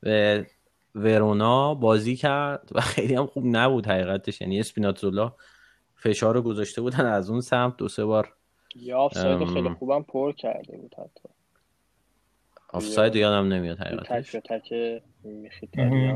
به 0.01 0.47
ورونا 0.95 1.73
بازی 1.73 2.15
کرد 2.15 2.69
و 2.71 2.81
خیلی 2.81 3.15
هم 3.15 3.25
خوب 3.25 3.43
نبود 3.45 3.87
حقیقتش. 3.87 4.41
یعنی 4.41 4.59
اسپیناتزولا 4.59 5.33
فشار 5.95 6.33
رو 6.35 6.41
گذاشته 6.41 6.81
بودن 6.81 7.05
از 7.05 7.29
اون 7.29 7.41
سمت 7.41 7.77
دو 7.77 7.87
سه 7.87 8.05
بار 8.05 8.33
یا 8.75 8.97
آفساید 8.97 9.47
خیلی 9.47 9.69
خوبم 9.69 10.03
پر 10.03 10.31
کرده 10.31 10.77
بود 10.77 10.95
حتی. 10.97 11.29
آفساید 12.69 13.15
یادم 13.15 13.53
نمیاد 13.53 13.79
حقیقتش. 13.79 14.31
تک 14.31 14.43
تک 14.43 14.73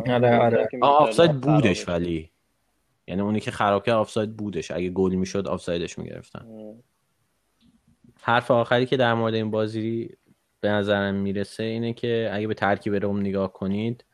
آره 0.09 0.37
آره. 0.37 0.69
آفساید 0.81 1.41
بودش 1.41 1.89
ولی. 1.89 2.31
یعنی 3.07 3.21
اونی 3.21 3.39
که 3.39 3.51
خراب 3.51 3.85
کرد 3.85 3.95
آفساید 3.95 4.37
بودش. 4.37 4.71
اگه 4.71 4.89
گل 4.89 5.15
می‌شد 5.15 5.47
آفسایدش 5.47 5.99
می‌گرفتن. 5.99 6.45
حرف 8.21 8.51
آخری 8.51 8.85
که 8.85 8.97
در 8.97 9.13
مورد 9.13 9.33
این 9.33 9.51
بازی 9.51 10.09
به 10.59 10.69
نظرم 10.69 11.15
می‌رسه 11.15 11.63
اینه 11.63 11.93
که 11.93 12.29
اگه 12.33 12.47
به 12.47 12.53
ترکیب 12.53 12.95
روم 12.95 13.19
نگاه 13.19 13.53
کنید 13.53 14.05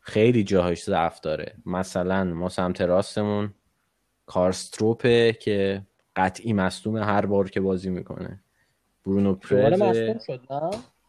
خیلی 0.00 0.44
جاهاش 0.44 0.82
ضعف 0.82 1.20
داره. 1.20 1.54
مثلا 1.66 2.24
ما 2.24 2.48
سمت 2.48 2.80
راستمون 2.80 3.54
کارستروپه 4.26 5.32
که 5.32 5.82
قطعی 6.16 6.52
مصدوم 6.52 6.96
هر 6.96 7.26
بار 7.26 7.50
که 7.50 7.60
بازی 7.60 7.90
می‌کنه. 7.90 8.40
برونو 9.06 9.34
پرز 9.34 9.82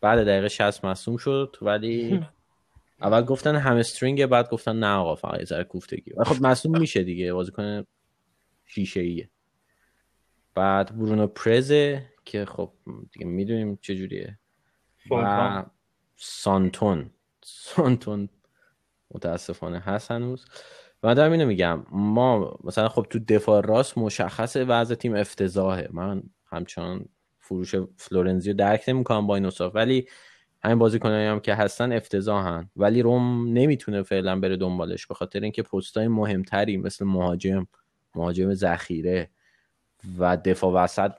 بعد 0.01 0.19
دقیقه 0.23 0.47
60 0.47 0.85
مصدوم 0.85 1.17
شد 1.17 1.57
ولی 1.61 2.25
اول 3.01 3.21
گفتن 3.21 3.55
همسترینگ 3.55 4.25
بعد 4.25 4.49
گفتن 4.49 4.75
نه 4.79 4.95
آقا 4.95 5.15
فقط 5.15 5.39
یه 5.39 5.45
ذره 5.45 5.63
کوفتگی. 5.63 6.13
خب 6.25 6.45
مصدوم 6.45 6.79
میشه 6.79 7.03
دیگه 7.03 7.33
بازیکن 7.33 7.85
شیشه 8.65 8.99
ایه 8.99 9.29
بعد 10.55 10.97
برونو 10.97 11.27
پرزه 11.27 12.09
که 12.25 12.45
خب 12.45 12.73
دیگه 13.11 13.25
می‌دونیم 13.25 13.77
چجوریه. 13.81 14.39
و 15.11 15.65
سانتون. 16.15 17.09
سانتون. 17.43 18.29
متاسفانه 19.11 19.79
هست 19.79 20.11
هنوز. 20.11 20.45
و 21.03 21.15
دارم 21.15 21.31
اینو 21.31 21.45
میگم 21.45 21.85
ما 21.91 22.59
مثلا 22.63 22.89
خب 22.89 23.07
تو 23.09 23.19
دفاع 23.19 23.61
راست 23.61 23.97
مشخصه 23.97 24.63
وضع 24.63 24.95
تیم 24.95 25.15
افتضاحه. 25.15 25.89
من 25.91 26.23
همچنان 26.45 27.05
فروش 27.41 27.75
فلورنزی 27.97 28.51
رو 28.51 28.57
درک 28.57 28.83
نمی‌کنم 28.87 29.27
با 29.27 29.35
این 29.35 29.45
اصاف 29.45 29.75
ولی 29.75 30.07
همین 30.63 30.79
بازیکنایی 30.79 31.27
هم 31.27 31.39
که 31.39 31.55
هستن 31.55 31.91
افتضاحن. 31.91 32.69
ولی 32.75 33.01
روم 33.01 33.47
نمی‌تونه 33.53 34.03
فعلا 34.03 34.39
بره 34.39 34.57
دنبالش 34.57 35.07
به 35.07 35.13
خاطر 35.13 35.39
اینکه 35.39 35.63
پستای 35.63 36.07
مهمتری 36.07 36.77
مثل 36.77 37.05
مهاجم 37.05 37.67
مهاجم 38.15 38.53
ذخیره 38.53 39.29
و 40.19 40.37
دفاع 40.37 40.83
وسط 40.83 41.13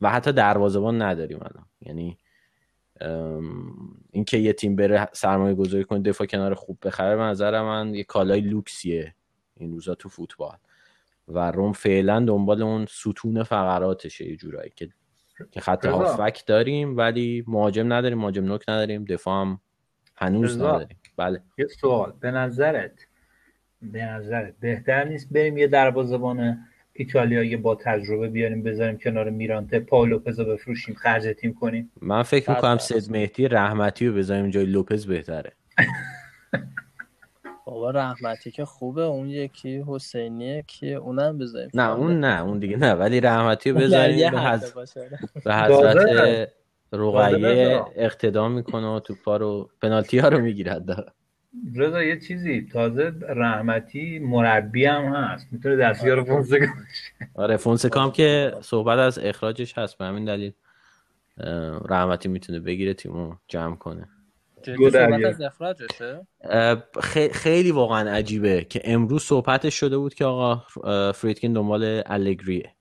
و 0.00 0.10
حتی 0.10 0.32
دروازه‌بان 0.32 1.02
نداریم 1.02 1.38
الان. 1.38 1.66
یعنی 1.80 2.18
اینکه 4.12 4.36
یه 4.36 4.52
تیم 4.52 4.76
بره 4.76 5.08
سرمایه 5.12 5.54
گذاری 5.54 5.84
کنه 5.84 5.98
دفاع 6.00 6.26
کنار 6.26 6.54
خوب 6.54 6.78
بخره 6.82 7.16
به 7.16 7.22
نظر 7.22 7.62
من 7.62 7.94
یه 7.94 8.04
کالای 8.04 8.40
لوکسیه 8.40 9.14
این 9.56 9.72
روزا 9.72 9.94
تو 9.94 10.08
فوتبال. 10.08 10.56
و 11.28 11.50
روم 11.50 11.72
فعلا 11.72 12.20
دنبال 12.20 12.62
اون 12.62 12.86
ستون 12.86 13.42
فقراتشه 13.42 14.30
یه 14.30 14.36
جورایی 14.36 14.72
که 14.76 14.88
که 15.50 15.60
خط 15.60 15.86
هافک 15.86 16.46
داریم 16.46 16.96
ولی 16.96 17.44
مهاجم 17.46 17.92
نداریم 17.92 18.18
مهاجم 18.18 18.44
نوک 18.44 18.68
نداریم 18.68 19.04
دفاع 19.04 19.40
هم 19.40 19.60
هنوز 20.16 20.56
نداریم. 20.56 20.98
بله. 21.16 21.40
یه 21.58 21.66
سوال. 21.66 22.12
به 22.20 22.30
نظرت 22.30 23.06
به 23.82 24.04
نظرت 24.04 24.54
بهتر 24.60 25.04
نیست 25.04 25.28
بریم 25.32 25.58
یه 25.58 25.66
دروازه‌بان 25.66 26.58
ایتالیایی 26.92 27.56
با 27.56 27.74
تجربه 27.74 28.28
بیاریم 28.28 28.62
بذاریم 28.62 28.98
کنار 28.98 29.30
میرانته 29.30 29.78
پاو 29.78 30.06
لوپز 30.06 30.40
رو 30.40 30.44
بفروشیم 30.44 30.94
خرج 30.94 31.36
تیم 31.40 31.54
کنیم؟ 31.54 31.90
من 32.00 32.22
فکر 32.22 32.50
می‌کنم 32.50 32.78
سید 32.78 33.10
مهدی 33.10 33.48
رحمتی 33.48 34.06
رو 34.06 34.14
بذاریم 34.14 34.50
جای 34.50 34.66
لوپز 34.66 35.06
بهتره. 35.06 35.52
بابا 37.74 37.90
رحمتی 37.90 38.50
که 38.50 38.64
خوبه 38.64 39.02
اون 39.02 39.30
یکی 39.30 39.84
حسینیه 39.86 40.64
که 40.66 40.86
اونم 40.86 41.38
بذاریم 41.38 41.70
نه 41.74 41.90
اون 41.90 42.20
نه 42.20 42.42
اون 42.42 42.58
دیگه 42.58 42.76
نه 42.76 42.92
ولی 42.92 43.20
رحمتی 43.20 43.70
رو 43.70 43.78
بذاریم 43.80 44.30
به, 44.30 44.40
حض... 44.40 44.72
به 45.44 45.54
حضرت 45.54 46.48
رقیه 46.92 47.84
اقتدام 47.96 48.52
می‌کنه 48.52 48.86
و 48.96 49.00
توپا 49.00 49.36
رو 49.36 49.70
پنالتی 49.82 50.18
ها 50.18 50.28
رو 50.28 50.40
می‌گیرد. 50.40 51.12
رضا 51.74 52.02
یه 52.02 52.20
چیزی 52.20 52.68
تازه 52.72 53.12
رحمتی 53.28 54.18
مربی 54.18 54.84
هم 54.84 55.04
هست. 55.04 55.46
می‌تونه 55.50 55.76
دستیار. 55.76 56.24
فونسکا 56.24 56.66
آره 57.34 57.56
فونسکا 57.56 58.02
هم 58.02 58.10
که 58.10 58.54
صحبت 58.60 58.98
از 58.98 59.18
اخراجش 59.18 59.78
هست. 59.78 59.98
به 59.98 60.04
همین 60.04 60.24
دلیل 60.24 60.52
رحمتی 61.88 62.28
می‌تونه 62.28 62.60
بگیره 62.60 62.94
تیمو 62.94 63.34
جمع 63.48 63.76
کنه. 63.76 64.08
خیلی 67.32 67.70
واقعا 67.70 68.10
عجیبه 68.10 68.64
که 68.64 68.80
امروز 68.84 69.22
صحبتش 69.22 69.74
شده 69.74 69.98
بود 69.98 70.14
که 70.14 70.24
آقا 70.24 70.62
فریدکین 71.12 71.52
دنبال 71.52 72.02
الگریه 72.06 72.74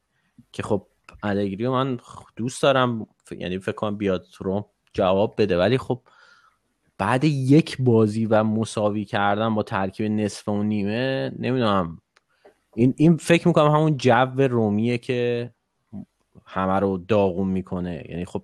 که 0.51 0.63
خب 0.63 0.87
الگری 1.23 1.67
من 1.67 1.99
دوست 2.35 2.63
دارم 2.63 3.07
یعنی 3.31 3.59
فکر 3.59 3.75
کنم 3.75 3.97
بیاد 3.97 4.25
روم 4.39 4.65
جواب 4.93 5.35
بده. 5.37 5.57
ولی 5.57 5.77
خب 5.77 6.01
بعد 6.97 7.23
یک 7.23 7.77
بازی 7.79 8.25
و 8.25 8.43
مساوی 8.43 9.05
کردن 9.05 9.55
با 9.55 9.63
ترکیب 9.63 10.11
نصف 10.11 10.47
و 10.47 10.63
نیمه 10.63 11.31
نمی‌دونم. 11.39 11.97
این 12.75 12.93
این 12.97 13.17
فکر 13.17 13.47
می‌کنم 13.47 13.71
همون 13.71 13.97
جو 13.97 14.47
رومیه 14.47 14.97
که 14.97 15.51
همه 16.45 16.79
رو 16.79 16.97
داغون 16.97 17.47
می‌کنه. 17.47 18.05
یعنی 18.09 18.25
خب 18.25 18.43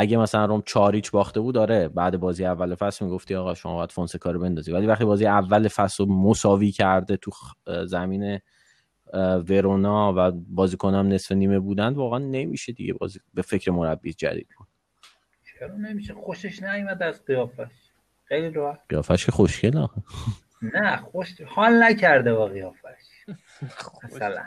اگه 0.00 0.16
مثلا 0.16 0.44
روم 0.44 0.62
چاریچ 0.66 1.10
باخته 1.10 1.40
بود 1.40 1.54
داره 1.54 1.88
بعد 1.88 2.20
بازی 2.20 2.44
اول 2.44 2.74
فصل 2.74 3.04
می‌گفتی 3.04 3.34
آقا 3.34 3.54
شما 3.54 3.74
باید 3.74 3.92
فونسکا 3.92 4.30
رو 4.30 4.40
بندازی. 4.40 4.72
ولی 4.72 4.86
وقتی 4.86 5.04
بازی 5.04 5.26
اول 5.26 5.68
فصل 5.68 6.04
رو 6.04 6.12
مساوی 6.12 6.70
کرده 6.70 7.16
تو 7.16 7.30
زمین 7.86 8.40
ورونا 9.48 10.14
و 10.16 10.30
بازیکنام 10.30 11.08
نصف 11.08 11.32
نیمه 11.32 11.58
بودند 11.58 11.96
واقعا 11.96 12.18
نمیشه 12.18 12.72
دیگه 12.72 12.92
بازی 12.92 13.20
به 13.34 13.42
فکر 13.42 13.70
مربی 13.70 14.12
جدید 14.12 14.48
بود. 14.58 14.66
چرا 15.58 15.76
نمیشه؟ 15.76 16.14
خوشش 16.14 16.62
نیومد 16.62 17.02
از 17.02 17.24
قیافش. 17.24 17.72
خیلی 18.24 18.50
راحت. 18.50 18.80
قیافش 18.88 19.26
که 19.26 19.32
خوشگل 19.32 19.86
نه 20.62 20.96
خوش 20.96 21.40
حال 21.40 21.82
نکرده 21.82 22.34
با 22.34 22.46
قیافش. 22.46 23.26
مثلا. 24.04 24.46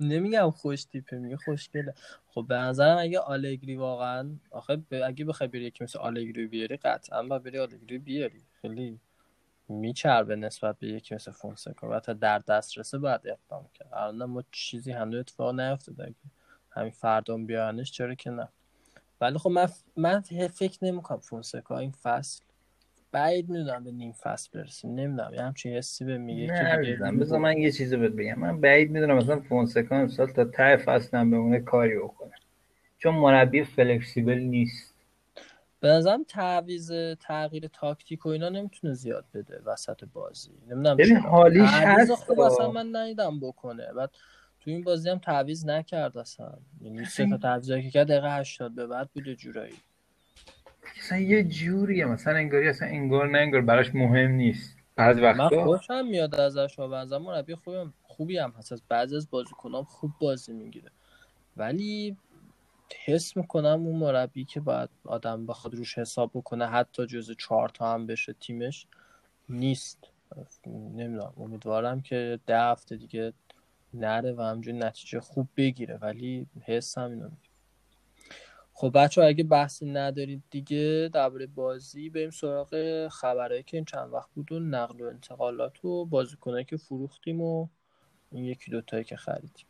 نمیگم 0.00 0.50
خوش 0.50 0.84
تیپه 0.84 1.18
میگه 1.18 1.36
خوشگله. 1.36 1.94
خب 2.28 2.44
به 2.48 2.54
نظرم 2.54 2.98
اگه 2.98 3.18
آلگری 3.18 3.76
واقعا 3.76 4.36
آخه 4.50 4.82
اگه 5.04 5.24
بخوای 5.24 5.48
بری 5.48 5.64
یکی 5.64 5.84
مثل 5.84 5.98
آلگری 5.98 6.46
بیاری 6.46 6.76
قطعا 6.76 7.22
با 7.22 7.38
بری 7.38 7.58
آلگری 7.58 7.98
بیاری. 7.98 8.42
خیلی 8.60 9.00
میچربه 9.68 10.36
نسبت 10.36 10.78
به 10.78 10.88
یکی 10.88 11.14
مثل 11.14 11.32
فونسکا. 11.32 11.90
و 11.90 11.94
حتی 11.94 12.14
در 12.14 12.38
دسترسه 12.38 12.98
باید 12.98 13.20
اقدام 13.24 13.68
کرد. 13.74 13.88
الان 13.92 14.24
ما 14.24 14.42
چیزی 14.50 14.92
هنوز 14.92 15.20
اتفاق 15.20 15.60
نیفتاده. 15.60 16.04
اگه 16.04 16.14
همین 16.70 16.90
فردام 16.90 17.46
بیانش 17.46 17.92
چرا 17.92 18.14
که 18.14 18.30
نه. 18.30 18.48
ولی 19.20 19.38
خب 19.38 19.50
من 19.50 19.68
من 19.96 20.20
فکر 20.48 20.84
نمی‌کنم 20.84 21.18
فونسکا 21.20 21.78
این 21.78 21.92
فصل 21.92 22.42
بعید 23.12 23.48
می‌دونم 23.48 23.84
به 23.84 23.90
نیم 23.90 24.12
فصل 24.12 24.50
برسیم. 24.54 24.94
نمی‌دونم. 24.94 25.34
یه 25.34 25.42
همچین 25.42 25.76
حسی 25.76 26.04
به 26.04 26.18
میگه 26.18 26.46
که 26.46 26.96
بذار 27.20 27.38
من 27.38 27.58
یه 27.58 27.72
چیزی 27.72 27.96
بهت 27.96 28.12
بگم. 28.12 28.38
من 28.38 28.60
بعید 28.60 28.90
می‌دونم 28.90 29.16
مثلا 29.16 29.40
فونسکا 29.40 29.96
امسال 29.96 30.26
تا 30.26 30.44
ته 30.44 30.76
فصل 30.76 31.16
هم 31.16 31.30
بمونه 31.30 31.60
کاری 31.60 31.98
بکنه. 31.98 32.32
چون 32.98 33.14
مربی 33.14 33.64
فلکسیبل 33.64 34.38
نیست. 34.38 34.94
به 35.80 35.88
نظرم 35.88 36.24
تعویض 36.24 36.92
تغییر 37.20 37.68
تاکتیک 37.72 38.26
و 38.26 38.28
اینا 38.28 38.48
نمی‌تونه 38.48 38.94
زیاد 38.94 39.24
بده 39.34 39.60
وسط 39.66 40.04
بازی. 40.12 40.50
نمی‌دونم 40.70 40.96
ببین 40.96 41.16
حالیش 41.16 41.70
هست 41.70 42.14
خوب 42.14 42.40
اصلا 42.40 42.70
من 42.70 42.96
ندیدم 42.96 43.40
بکنه. 43.40 43.92
بعد 43.96 44.10
تو 44.60 44.70
این 44.70 44.82
بازی 44.82 45.10
هم 45.10 45.18
تعویض 45.18 45.66
نکرد 45.66 46.18
اصلا. 46.18 46.52
یعنی 46.80 47.04
سه 47.04 47.30
تا 47.30 47.36
تعویضی 47.36 47.82
که 47.82 47.90
کرد 47.90 48.08
دقیقه 48.08 48.38
80 48.38 48.74
به 48.74 48.86
بعد 48.86 49.10
بوده 49.14 49.34
جورایی. 49.34 49.74
مثلا 51.02 51.18
یه 51.18 51.44
جوریه 51.44 52.04
مثلا 52.04 52.34
انگاری 52.34 52.68
اصلا 52.68 52.88
انگار 52.88 53.30
نه 53.30 53.38
انگار 53.38 53.60
براش 53.60 53.94
مهم 53.94 54.30
نیست. 54.30 54.76
بعض 54.96 55.18
وقتا 55.18 55.56
من 55.56 55.64
خوشم 55.64 56.06
میاد 56.06 56.34
ازش 56.34 56.78
و 56.78 56.88
بعضا 56.88 57.18
مربی 57.18 57.54
خوبی 57.54 57.76
هم 57.76 57.92
خوبی 58.02 58.38
هم 58.38 58.50
هست. 58.58 58.72
از 58.72 58.82
بعضی 58.88 59.16
از 59.16 59.30
بازیکنام 59.30 59.84
خوب 59.84 60.10
بازی 60.20 60.52
می‌گیره. 60.52 60.90
ولی 61.56 62.16
حس 63.04 63.36
می‌کنم 63.36 63.82
اون 63.86 63.96
مربی 63.96 64.44
که 64.44 64.60
باید 64.60 64.88
آدم 65.04 65.46
بخواد 65.46 65.74
روش 65.74 65.98
حساب 65.98 66.30
بکنه 66.34 66.66
حتی 66.66 67.06
جز 67.06 67.30
چهار 67.38 67.68
تا 67.68 67.94
هم 67.94 68.06
بشه 68.06 68.32
تیمش 68.32 68.86
نیست. 69.48 69.98
نمی‌دونم 70.66 71.32
امیدوارم 71.36 72.00
که 72.00 72.38
ده 72.46 72.60
هفته 72.60 72.96
دیگه 72.96 73.32
نره 73.94 74.32
و 74.32 74.42
همجوری 74.42 74.78
نتیجه 74.78 75.20
خوب 75.20 75.48
بگیره 75.56 75.96
ولی 75.96 76.46
حس 76.64 76.98
هم 76.98 77.10
اینو 77.10 77.28
خب 78.74 78.90
بچه 78.94 79.22
اگه 79.22 79.44
بحثی 79.44 79.86
ندارید 79.86 80.42
دیگه 80.50 81.10
درباره 81.12 81.46
بازی 81.46 82.10
بریم 82.10 82.30
سراغ 82.30 83.08
خبرهایی 83.08 83.62
که 83.62 83.76
این 83.76 83.84
چند 83.84 84.12
وقت 84.12 84.28
بود 84.34 84.52
و 84.52 84.60
نقل 84.60 85.00
و 85.00 85.06
انتقالات 85.06 85.84
و 85.84 86.04
بازیکنایی 86.04 86.64
که 86.64 86.76
فروختیم 86.76 87.40
و 87.40 87.68
این 88.32 88.44
یکی 88.44 88.70
دوتایی 88.70 89.04
که 89.04 89.16
خریدیم. 89.16 89.66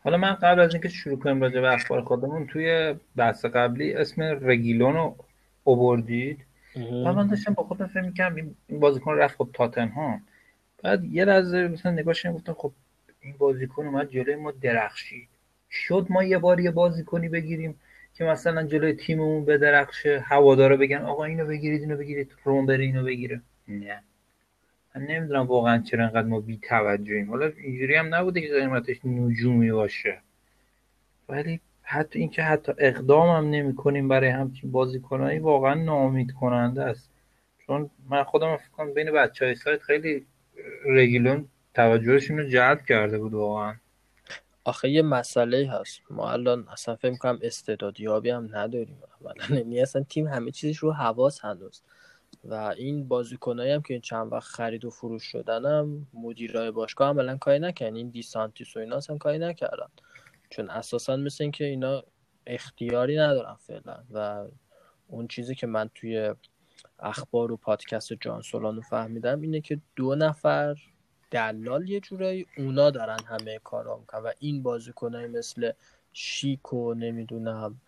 حالا 0.00 0.16
من 0.16 0.34
قبل 0.34 0.60
از 0.60 0.74
اینکه 0.74 0.88
شروع 0.88 1.18
کنیم 1.18 1.40
راجع 1.40 1.60
به 1.60 1.74
اخبار 1.74 2.02
خودمون 2.02 2.46
توی 2.46 2.94
بحث 3.16 3.44
قبلی 3.44 3.94
اسم 3.94 4.22
رگیلون 4.22 4.94
رو 4.94 5.16
اووردید 5.64 6.44
و 6.76 7.12
من 7.12 7.26
داشتم 7.26 7.54
با 7.54 7.62
خودم 7.62 7.86
فکر 7.86 8.02
می‌کردم 8.02 8.36
این 8.36 8.80
بازیکن 8.80 9.14
رفت 9.14 9.36
خب 9.36 9.48
تاتنهام. 9.52 10.22
بعد 10.82 11.04
یه 11.04 11.24
لحظه 11.24 11.68
مثلا 11.68 11.92
نگاهش 11.92 12.26
گفتم 12.26 12.54
خب 12.54 12.72
این 13.20 13.34
بازیکن 13.38 13.86
اومد 13.86 14.10
جلوی 14.10 14.36
ما 14.36 14.50
درخشید. 14.50 15.28
شد 15.70 16.06
ما 16.10 16.24
یه 16.24 16.38
بار 16.38 16.60
یه 16.60 16.70
بازیکنی 16.70 17.28
بگیریم. 17.28 17.80
که 18.14 18.24
مثلا 18.24 18.62
جلوی 18.62 18.92
تیممون 18.92 19.44
بدرخشه 19.44 20.20
هوادارا 20.20 20.76
بگن 20.76 21.02
آقا 21.02 21.24
اینو 21.24 21.46
بگیرید 21.46 21.80
اینو 21.80 21.96
بگیرید 21.96 22.32
روم 22.44 22.66
بره 22.66 22.84
اینو 22.84 23.04
بگیره. 23.04 23.40
نه. 23.68 24.02
من 24.94 25.02
نمی‌دونم 25.02 25.46
واقعا 25.46 25.78
چرا 25.78 26.04
انقدر 26.04 26.26
ما 26.26 26.40
بی 26.40 26.58
توجهیم 26.62 27.30
حالا 27.30 27.52
اینجوری 27.56 27.94
هم 27.94 28.14
نبوده 28.14 28.40
که 28.40 28.54
قیمتش 28.54 29.04
نجومی 29.04 29.72
باشه. 29.72 30.20
ولی 31.28 31.60
حتی 31.82 32.18
اینکه 32.18 32.42
حتی 32.42 32.72
اقدام 32.78 33.36
هم 33.36 33.50
نمی 33.50 33.74
کنیم 33.74 34.08
برای 34.08 34.30
همچین 34.30 34.72
بازیکنایی 34.72 35.38
واقعا 35.38 35.74
ناامید 35.74 36.32
کننده 36.32 36.82
است. 36.82 37.10
چون 37.66 37.90
من 38.10 38.22
خودم 38.22 38.56
فکر 38.56 38.68
کنم 38.68 38.94
بین 38.94 39.10
بچه 39.12 39.44
های 39.44 39.54
سایت 39.54 39.82
خیلی 39.82 40.26
رگیلون 40.86 41.48
توجهشون 41.74 42.38
رو 42.38 42.48
جلب 42.48 42.84
کرده 42.84 43.18
بود 43.18 43.34
واقعا. 43.34 43.74
آخه 44.64 44.90
یه 44.90 45.02
مسئله 45.02 45.70
هست. 45.70 46.00
ما 46.10 46.30
الان 46.30 46.68
اصلا 46.68 46.96
فکر 46.96 47.16
کنم 47.16 47.38
استعدادیابی 47.42 48.30
هم 48.30 48.48
نداریم. 48.52 49.02
اولا 49.20 49.44
یعنی 49.58 49.80
اصلا 49.80 50.02
تیم 50.02 50.26
همه 50.28 50.50
چیزش 50.50 50.78
رو 50.78 50.92
حواس 50.92 51.40
هنوز. 51.40 51.82
و 52.44 52.54
این 52.54 53.08
بازیکنایی 53.08 53.72
هم 53.72 53.82
که 53.82 53.94
این 53.94 54.00
چند 54.00 54.32
وقت 54.32 54.48
خرید 54.48 54.84
و 54.84 54.90
فروش 54.90 55.22
شدنم 55.22 56.06
مدیرای 56.14 56.70
باشگاه 56.70 57.08
عملا 57.08 57.36
کاری 57.36 57.58
نکردن. 57.58 57.96
این 57.96 58.08
دیسانتیس 58.08 58.76
و 58.76 58.80
اینا 58.80 59.00
هم 59.08 59.18
کاری 59.18 59.38
نکردن. 59.38 59.88
چون 60.50 60.70
اساسا 60.70 61.16
مثل 61.16 61.44
اینکه 61.44 61.64
اینا 61.64 62.02
اختیاری 62.46 63.16
ندارن 63.18 63.54
فعلا. 63.54 64.04
و 64.10 64.46
اون 65.08 65.28
چیزی 65.28 65.54
که 65.54 65.66
من 65.66 65.90
توی 65.94 66.34
اخبار 66.98 67.52
و 67.52 67.56
پادکست 67.56 68.12
جان 68.12 68.42
سولانو 68.42 68.80
فهمیدم 68.80 69.40
اینه 69.40 69.60
که 69.60 69.80
دو 69.96 70.14
نفر 70.14 70.76
دلال 71.34 71.88
یه 71.88 72.00
جورایی 72.00 72.46
اونا 72.56 72.90
دارن 72.90 73.18
همه 73.26 73.58
کارا 73.58 73.96
می‌کنن 73.96 74.22
و 74.22 74.30
این 74.38 74.62
بازیکنای 74.62 75.26
مثل 75.26 75.72
شیک 76.12 76.72
و 76.72 76.94
نمی‌دونم 76.94 77.80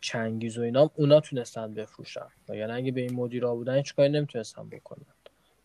چنگیز 0.00 0.58
و 0.58 0.62
اینا 0.62 0.90
اونا 0.94 1.20
تونستن 1.20 1.74
بفروشن. 1.74 2.26
و 2.48 2.56
یعنی 2.56 2.72
اگه 2.72 2.92
به 2.92 3.00
این 3.00 3.14
مدیرا 3.14 3.54
بودن 3.54 3.76
هیچ 3.76 3.94
کاری 3.94 4.08
نمی‌تونستن 4.08 4.68
بکنن. 4.68 5.14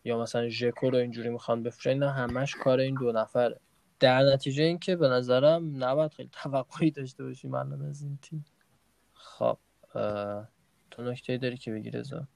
یا 0.04 0.22
مثلا 0.22 0.48
ژکو 0.48 0.90
رو 0.90 0.98
اینجوری 0.98 1.28
می‌خوان 1.28 1.62
بفروشن 1.62 1.90
اینا 1.90 2.10
همش 2.10 2.54
کار 2.54 2.78
این 2.78 2.94
دو 2.94 3.12
نفره. 3.12 3.60
در 4.00 4.22
نتیجه 4.22 4.64
اینکه 4.64 4.96
به 4.96 5.08
نظرم 5.08 5.84
نباید 5.84 6.12
خیلی 6.12 6.30
توقعی 6.32 6.90
داشته 6.90 7.24
باشیم 7.24 7.54
الان 7.54 7.82
از 7.82 8.02
این 8.02 8.18
تیم. 8.22 8.44
خب 9.14 9.58
تو 10.90 11.02
نکته 11.02 11.38
داری 11.38 11.56
که 11.56 11.72
بگی 11.72 11.90
رضا؟ 11.90 12.26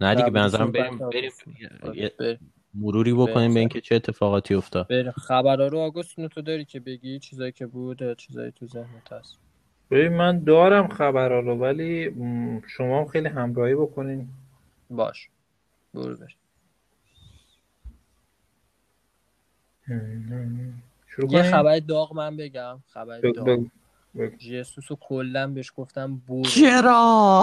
نه 0.00 0.14
دیگه 0.14 0.30
به 0.30 0.40
نظرم 0.40 0.72
بریم 0.72 0.98
بریم. 2.18 2.52
مروری 2.74 3.12
بکنیم 3.12 3.54
به 3.54 3.60
اینکه 3.60 3.80
چه 3.80 3.94
اتفاقاتی 3.94 4.54
افتاد. 4.54 4.88
بریم. 4.88 5.10
خبرها 5.10 5.66
رو 5.66 5.78
آگوست 5.78 6.26
تو 6.26 6.42
داری 6.42 6.64
که 6.64 6.80
بگی 6.80 7.18
چیزایی 7.18 7.52
که 7.52 7.66
بود 7.66 8.16
چیزایی 8.16 8.52
تو 8.52 8.66
ذهنت 8.66 9.12
هست. 9.12 9.38
ببین 9.90 10.12
من 10.12 10.44
دارم 10.44 10.88
خبرها 10.88 11.40
رو 11.40 11.54
ولی 11.56 12.10
شما 12.66 13.00
هم 13.00 13.08
خیلی 13.08 13.28
همراهی 13.28 13.74
بکنین. 13.74 14.28
باش. 14.90 15.28
برو 15.94 16.16
بریم. 16.16 16.36
یه 21.30 21.42
خبر 21.42 21.78
داغ 21.78 22.14
من 22.14 22.36
بگم. 22.36 22.78
خبر 22.86 23.20
داغ. 23.20 23.66
جیسوس 24.38 24.90
رو 24.90 24.96
کلا 25.00 25.46
بهش 25.46 25.72
گفتم 25.76 26.16
برو. 26.28 26.42
چرا؟ 26.42 27.42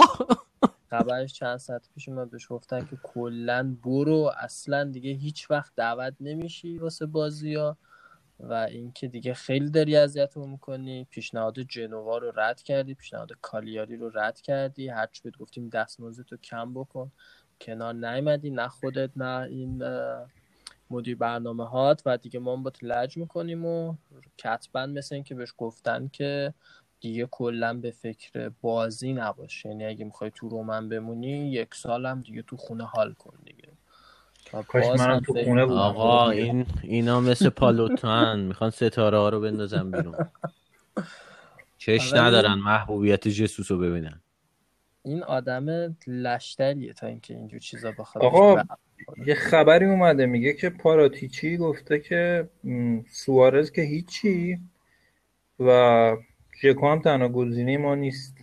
خبرش 0.90 1.32
چند 1.32 1.56
ساعت 1.56 1.88
پیش 1.94 2.08
من 2.08 2.28
بهش 2.28 2.46
گفتن 2.50 2.80
که 2.80 2.98
کلا 3.02 3.76
برو 3.82 4.32
اصلا 4.38 4.84
دیگه 4.84 5.10
هیچ 5.10 5.50
وقت 5.50 5.72
دعوت 5.76 6.14
نمیشی 6.20 6.78
واسه 6.78 7.06
بازی 7.06 7.54
ها 7.54 7.76
و 8.40 8.52
اینکه 8.52 9.08
دیگه 9.08 9.34
خیلی 9.34 9.70
داری 9.70 9.96
اذیتمون 9.96 10.50
می‌کنی. 10.50 11.06
پیشنهاد 11.10 11.58
جنوا 11.60 12.18
رو 12.18 12.32
رد 12.36 12.62
کردی 12.62 12.94
پیشنهاد 12.94 13.30
کالیاری 13.42 13.96
رو 13.96 14.10
رد 14.14 14.40
کردی. 14.40 14.88
هرچی 14.88 15.22
بهت 15.24 15.36
گفتیم 15.36 15.68
دستمزد 15.68 16.22
تو 16.22 16.36
کم 16.36 16.74
بکن. 16.74 17.12
کنار 17.60 17.94
نیومدی 17.94 18.50
نه 18.50 18.68
خودت 18.68 19.10
نه 19.16 19.46
این 19.50 19.82
مدیر 20.90 21.16
برنامه 21.16 21.68
هات 21.68 22.02
و 22.06 22.18
دیگه 22.18 22.40
ما 22.40 22.56
با 22.56 22.72
لج 22.82 23.16
می‌کنیم 23.16 23.64
و 23.64 23.94
کتبا 24.38 24.86
مثل 24.86 25.14
این 25.14 25.24
که 25.24 25.34
بهش 25.34 25.54
گفتن 25.58 26.08
که 26.08 26.54
دیگه 27.00 27.28
کلا 27.30 27.74
به 27.74 27.90
فکر 27.90 28.50
بازی 28.60 29.12
نباشه. 29.12 29.68
یعنی 29.68 29.84
اگه 29.84 30.04
می‌خوای 30.04 30.30
تو 30.34 30.48
رومن 30.48 30.88
بمونی 30.88 31.50
یک 31.50 31.74
سالم 31.74 32.20
دیگه 32.20 32.42
تو 32.42 32.56
خونه 32.56 32.84
حال 32.84 33.12
کن 33.12 33.34
دیگه. 33.44 33.68
کاش 34.68 35.00
منم 35.00 35.20
تو 35.20 35.34
خونه 35.44 35.66
بودم. 35.66 35.78
آقا 35.78 36.30
این 36.30 36.66
اینا 36.82 37.20
مثل 37.20 37.48
پالوتان 37.48 38.40
می‌خوان 38.40 38.70
ستاره 38.70 39.18
ها 39.18 39.28
رو 39.28 39.40
بندازن 39.40 39.90
بیرون. 39.90 40.14
چش 41.78 42.12
ندارن 42.12 42.54
محبوبیت 42.54 43.28
جسوس 43.28 43.70
رو 43.70 43.78
ببینن. 43.78 44.20
این 45.02 45.22
آدم 45.22 45.96
لشتریه 46.06 46.92
تا 46.92 47.06
اینکه 47.06 47.34
اینجور 47.34 47.60
چیزا 47.60 47.92
بخواد 47.98 48.24
آقا 48.24 48.62
یه 49.26 49.34
خبری 49.34 49.86
اومده 49.86 50.26
میگه 50.26 50.52
که 50.52 50.70
پاراتیچی 50.70 51.56
گفته 51.56 52.00
که 52.00 52.48
سوارز 53.10 53.70
که 53.70 53.82
هیچی 53.82 54.58
و 55.60 56.16
ژکو 56.60 56.88
هم 56.88 57.00
تنها 57.00 57.28
گزینه 57.28 57.78
ما 57.78 57.94
نیست. 57.94 58.36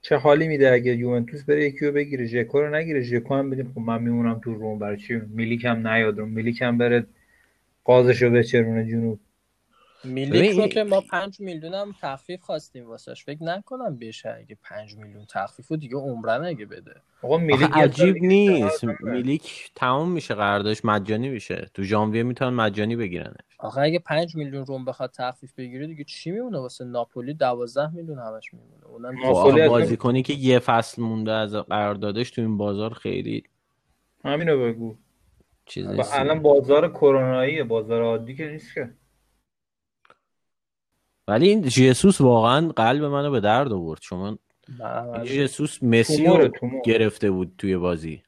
چه 0.00 0.16
حالی 0.16 0.48
میده 0.48 0.72
اگه 0.72 0.94
یوونتوس 0.94 1.44
بره 1.44 1.64
یکی 1.64 1.86
رو 1.86 1.92
بگیره؟ 1.92 2.26
ژکو 2.26 2.60
رو 2.60 2.74
نگیره؟ 2.74 3.00
ژکو 3.00 3.34
هم 3.34 3.50
بدیم. 3.50 3.72
خب 3.74 3.80
من 3.80 4.02
میمونم 4.02 4.38
تو 4.38 4.54
روم. 4.54 4.78
برای 4.78 4.96
چی؟ 4.96 5.16
میلیک 5.16 5.64
هم 5.64 5.86
نیاد. 5.88 6.18
رو 6.18 6.26
میلیک 6.26 6.62
هم 6.62 6.78
بره. 6.78 7.06
قازش 7.84 8.22
رو 8.22 8.30
بچرونه 8.30 8.84
جنوب. 8.84 9.20
میلیک 10.04 10.58
رو 10.58 10.66
که 10.66 10.84
ما 10.84 11.00
پنج 11.00 11.40
میلیون 11.40 11.74
هم 11.74 11.94
تخفیف 12.00 12.42
خواستیم 12.42 12.88
واسش 12.88 13.24
فکر 13.24 13.42
نکنم 13.42 13.98
بشه 13.98 14.36
اگه 14.38 14.56
پنج 14.62 14.96
میلیون 14.96 15.24
تخفیف 15.24 15.70
و 15.70 15.76
دیگه 15.76 15.96
عمرن 15.96 16.44
اگه 16.44 16.66
بده. 16.66 16.94
آقا 17.22 17.38
میلیک 17.38 17.70
عجیب 17.72 18.16
نیست. 18.16 18.84
میلیک 19.00 19.70
تمام 19.74 20.12
میشه 20.12 20.34
قراردادش 20.34 20.84
مجانی 20.84 21.28
میشه. 21.28 21.70
تو 21.74 21.82
ژانویه 21.82 22.22
می‌تونن 22.22 22.50
مجانی 22.50 22.96
بگیرن 22.96 23.34
آخه 23.58 23.80
اگه 23.80 23.98
پنج 23.98 24.36
میلیون 24.36 24.66
روم 24.66 24.84
بخواد 24.84 25.10
تخفیف 25.10 25.54
بگیره 25.54 25.86
دیگه 25.86 26.04
چی 26.04 26.30
میمونه 26.30 26.58
واسه 26.58 26.84
ناپولی؟ 26.84 27.34
دوازده 27.34 27.94
میلیون 27.94 28.18
همش 28.18 28.54
میمونه. 28.54 28.86
اونم 28.86 29.68
بازی 29.68 29.96
کنی 29.96 30.22
که 30.22 30.32
یه 30.32 30.58
فصل 30.58 31.02
مونده 31.02 31.32
از 31.32 31.54
قراردادش 31.54 32.30
تو 32.30 32.40
این 32.40 32.56
بازار 32.56 32.94
خیلی 32.94 33.42
همینو 34.24 34.64
بگو. 34.64 34.96
چیز 35.66 35.86
الان 36.12 36.42
بازار 36.42 36.92
کروناییه 36.92 37.64
بازار 37.64 38.02
عادی 38.02 38.34
که 38.34 38.48
نیست 38.50 38.74
که. 38.74 38.90
ولی 41.28 41.48
این 41.48 41.62
جیسوس 41.62 42.20
واقعا 42.20 42.68
قلب 42.68 43.04
منو 43.04 43.30
به 43.30 43.40
درد 43.40 43.72
آورد. 43.72 44.00
شما 44.02 44.38
جیسوس 45.24 45.82
مسی 45.82 46.26
رو 46.26 46.50
گرفته 46.84 47.30
بود 47.30 47.54
توی 47.58 47.76
بازی. 47.76 48.22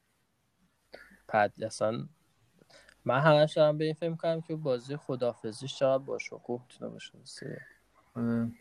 پد 1.27 1.51
اصلا 1.65 2.05
من 3.05 3.19
همش 3.19 3.53
دارم 3.53 3.77
به 3.77 3.85
این 3.85 3.93
فکر 3.93 4.15
کنم 4.15 4.41
که 4.41 4.55
بازی 4.55 4.95
خدافزیش 4.95 5.75
چقدر 5.75 6.03
با 6.03 6.17
شکوه 6.17 6.61
می‌تونه 6.61 6.91
باشه. 6.91 7.57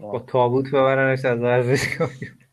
با 0.01 0.19
تابوت 0.19 0.69
ببرنش 0.69 1.25
از 1.25 1.39
ورزشگاه 1.39 2.11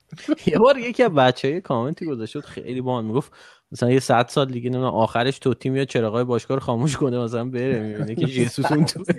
یه 0.47 0.59
بار 0.59 0.77
یکی 0.77 1.03
از 1.03 1.11
بچه 1.11 1.47
های 1.47 1.61
کامنتی 1.61 2.05
گذاشت. 2.05 2.39
خیلی 2.39 2.81
باحال 2.81 3.05
می‌گفت 3.05 3.31
مثلا 3.71 3.91
یه 3.91 3.99
صد 3.99 4.27
سال 4.27 4.45
دیگه 4.45 4.69
نمی‌دونم 4.69 4.93
آخرش 4.93 5.39
تو 5.39 5.53
تیم 5.53 5.75
یا 5.75 5.85
چراغای 5.85 6.23
باشگاه 6.23 6.57
رو 6.57 6.63
خاموش 6.63 6.97
کنه 6.97 7.19
مثلا 7.19 7.45
بره 7.45 7.79
می‌بینه 7.79 8.15
که 8.15 8.25
جیسوس 8.25 8.71
اون 8.71 8.85
تو. 8.85 9.03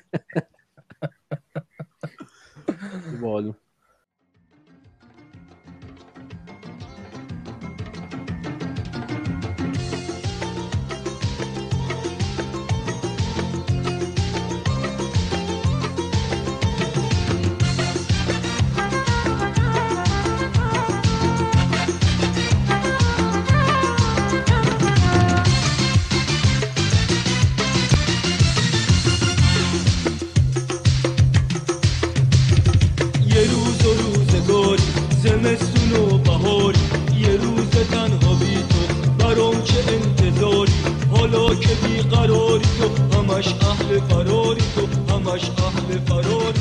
óleo. 3.33 3.57
بالو 46.09 46.55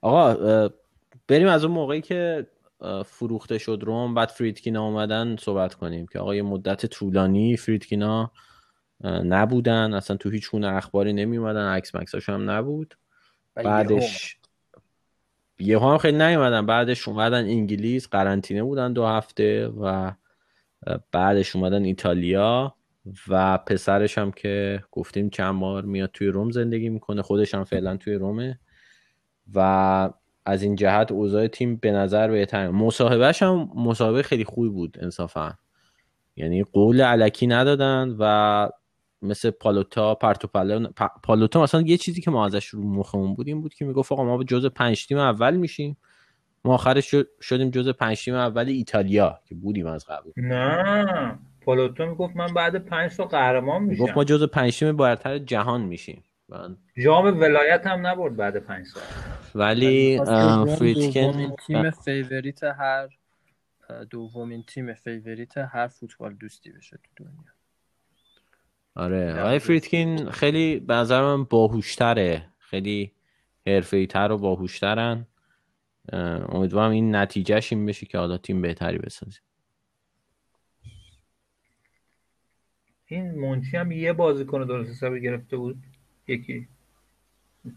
آقا 0.00 0.68
بریم 1.28 1.48
از 1.48 1.64
اون 1.64 1.74
موقعی 1.74 2.00
که 2.00 2.46
فروخته 3.06 3.58
شد 3.58 3.78
روم 3.82 4.14
بعد 4.14 4.28
فریدکینا 4.28 4.84
اومدن 4.84 5.36
صحبت 5.36 5.74
کنیم 5.74 6.06
که 6.06 6.18
آقا 6.18 6.34
یه 6.34 6.42
مدت 6.42 6.86
طولانی 6.86 7.56
فریدکینا 7.56 8.32
نبودن 9.04 9.94
اصلا 9.94 10.16
تو 10.16 10.30
هیچ 10.30 10.50
گونه 10.50 10.68
اخباری 10.68 11.12
نمی 11.12 11.36
اومدن 11.36 11.68
عکس 11.68 11.94
مکساش 11.94 12.28
هم 12.28 12.50
نبود. 12.50 12.98
بعدش 13.54 14.37
یه 15.60 15.80
هم 15.80 15.98
خیلی 15.98 16.18
نیومدن. 16.18 16.66
بعدش 16.66 17.08
اومدن 17.08 17.44
انگلیس 17.44 18.08
قرنطینه 18.08 18.62
بودن 18.62 18.92
دو 18.92 19.06
هفته 19.06 19.68
و 19.68 20.12
بعدش 21.12 21.56
اومدن 21.56 21.84
ایتالیا 21.84 22.74
و 23.28 23.58
پسرش 23.58 24.18
هم 24.18 24.32
که 24.32 24.82
گفتیم 24.92 25.30
چند 25.30 25.60
بار 25.60 25.84
میاد 25.84 26.10
توی 26.12 26.26
روم 26.26 26.50
زندگی 26.50 26.88
می‌کنه. 26.88 27.22
خودش 27.22 27.54
هم 27.54 27.64
فعلا 27.64 27.96
توی 27.96 28.14
رومه 28.14 28.58
و 29.54 30.10
از 30.44 30.62
این 30.62 30.76
جهت 30.76 31.12
اوضاع 31.12 31.46
تیم 31.46 31.76
به 31.76 31.90
نظر 31.90 32.30
بهتر 32.30 32.70
مصاحبهش 32.70 33.42
هم 33.42 33.70
مصاحبه 33.74 34.22
خیلی 34.22 34.44
خوبی 34.44 34.68
بود 34.68 34.98
انصافا. 35.00 35.54
یعنی 36.36 36.62
قول 36.62 37.00
علکی 37.00 37.46
ندادن 37.46 38.16
و 38.18 38.68
مثل 39.22 39.50
پالوتا 39.50 40.14
پرتو 40.14 40.48
پالوتا 41.22 41.62
مثلا 41.62 41.80
یه 41.80 41.96
چیزی 41.96 42.20
که 42.20 42.30
ما 42.30 42.46
ازش 42.46 42.66
رو 42.66 42.82
مخمون 42.82 43.34
بود 43.34 43.48
این 43.48 43.60
بود 43.60 43.74
که 43.74 43.84
می‌گفت 43.84 44.12
آقا 44.12 44.24
ما 44.24 44.36
به 44.36 44.44
جز 44.44 44.66
پنج 44.66 45.06
تیم 45.06 45.18
اول 45.18 45.56
میشیم. 45.56 45.96
ما 46.64 46.74
آخرش 46.74 47.14
شدیم 47.40 47.70
جز 47.70 47.88
پنج 47.88 48.24
تیم 48.24 48.34
اول 48.34 48.68
ایتالیا 48.68 49.40
که 49.44 49.54
بودیم 49.54 49.86
از 49.86 50.06
قبل. 50.06 50.30
نه. 50.36 51.38
پالوتا 51.60 52.06
می‌گفت 52.06 52.36
من 52.36 52.54
بعد 52.54 52.76
پنج 52.76 53.16
تا 53.16 53.24
قهرمان 53.24 53.82
میشم. 53.82 54.02
گفت 54.02 54.16
ما 54.16 54.24
جز 54.24 54.42
پنج 54.42 54.78
تیم 54.78 54.96
برتر 54.96 55.38
جهان 55.38 55.80
میشیم. 55.80 56.24
جام 56.96 57.40
ولایت 57.40 57.86
هم 57.86 58.06
نبرد 58.06 58.36
بعد 58.36 58.56
پنج 58.56 58.86
سال 58.86 59.02
ولی 59.54 60.20
فریدکین 60.78 61.56
تیم 61.66 61.90
favorite 61.90 62.64
هر 62.64 63.08
دومین 64.10 64.62
تیم 64.62 64.94
favorite 64.94 65.58
هر 65.58 65.88
فوتبال 65.88 66.34
دوستی 66.34 66.72
بشه 66.72 66.98
تو 67.16 67.24
دنیا. 67.24 67.57
آره. 68.98 69.40
آقای 69.40 69.58
فریدکین 69.58 70.30
خیلی 70.30 70.80
به 70.80 70.94
نظر 70.94 71.22
من 71.22 71.44
باهوشتره. 71.44 72.48
خیلی 72.58 73.12
حرفه‌ای 73.66 74.06
تر 74.06 74.32
و 74.32 74.38
باهوشترن. 74.38 75.26
امیدوارم 76.48 76.90
این 76.90 77.16
نتیجهش 77.16 77.72
این 77.72 77.86
بشه 77.86 78.06
که 78.06 78.18
حالا 78.18 78.38
تیم 78.38 78.62
بهتری 78.62 78.98
بسازیم 78.98 79.42
این 83.06 83.30
مونچی 83.30 83.76
هم 83.76 83.92
یه 83.92 84.12
بازیکن 84.12 84.64
درست 84.64 84.90
حسابی 84.90 85.20
گرفته 85.20 85.56
بود. 85.56 85.76
یکی 86.28 86.68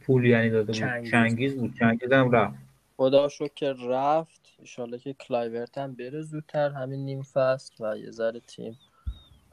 پول 0.01 0.25
یعنی 0.25 0.49
داده 0.49 0.71
بود. 0.71 1.09
چنگیز, 1.11 1.55
بود. 1.57 1.73
چنگیز 1.79 2.11
هم 2.11 2.31
رفت. 2.31 2.57
خدا 2.97 3.29
شکر 3.29 3.47
که 3.47 3.73
رفت. 3.73 4.55
ایشالله 4.59 4.97
که 4.97 5.13
کلایورت 5.13 5.77
هم 5.77 5.95
بره 5.95 6.21
زودتر. 6.21 6.69
همین 6.69 7.05
نیم 7.05 7.21
فصل 7.21 7.85
و 7.85 7.97
یه 7.97 8.11
ذره 8.11 8.39
تیم. 8.39 8.77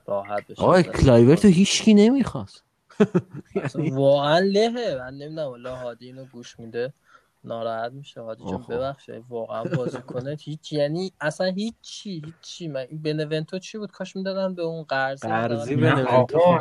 راحت 0.08 0.46
بشه. 0.46 0.62
آقای 0.62 0.82
کلایورت 0.82 1.44
رو 1.44 1.50
هیچکی 1.50 1.94
نمی‌خواست. 1.94 2.64
واقعا 3.74 4.38
لهه. 4.38 4.96
من 4.98 5.14
نمی‌دونم 5.14 5.48
الله 5.48 5.70
هادی 5.70 6.06
اینو 6.06 6.24
گوش 6.24 6.60
میده. 6.60 6.92
ناراحت 7.44 7.92
میشه 7.92 8.20
هادی 8.20 8.44
جان 8.50 8.64
ببخشه 8.68 9.22
واقعا 9.28 9.64
بازی 9.64 9.98
کنه 9.98 10.36
هیچ 10.40 10.72
یعنی 10.72 11.12
اصلا 11.20 11.46
هیچی 11.46 12.22
هیچی. 12.24 12.68
من 12.68 12.86
این 12.88 13.02
بنونتو 13.02 13.58
چی 13.58 13.78
بود؟ 13.78 13.90
کاش 13.90 14.16
می‌دادن 14.16 14.54
به 14.54 14.62
اون 14.62 14.82
قرض 14.82 15.20
قرضی 15.20 15.76
بنونتو 15.76 16.58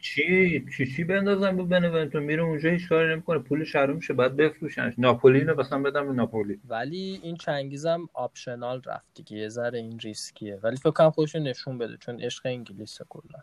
چی 0.00 0.64
چی 0.76 0.86
چی 0.96 1.04
بندازن 1.04 1.56
به 1.56 1.62
بنونتو 1.62 2.20
میره 2.20 2.42
اونجا 2.42 2.70
هیچ 2.70 2.88
کاری 2.88 3.12
نمی‌کنه. 3.12 3.38
پول 3.38 3.64
شروع 3.64 3.96
میشه 3.96 4.14
بعد 4.14 4.36
بفروشنش. 4.36 4.94
ناپولی 4.98 5.40
رو 5.40 5.60
مثلا 5.60 5.82
بدم 5.82 6.06
به 6.06 6.12
ناپولی. 6.12 6.60
ولی 6.68 7.20
این 7.22 7.36
چنگیزم 7.36 8.08
آپشنال 8.14 8.82
رفت 8.86 9.14
دیگه. 9.14 9.36
یه 9.36 9.48
ذره 9.48 9.78
این 9.78 9.98
ریسکیه. 9.98 10.60
ولی 10.62 10.76
فکر 10.76 10.90
کنم 10.90 11.10
خودشو 11.10 11.38
نشون 11.38 11.78
بده 11.78 11.96
چون 11.96 12.20
عشق 12.20 12.46
انگلیس 12.46 12.98
کلا. 13.08 13.38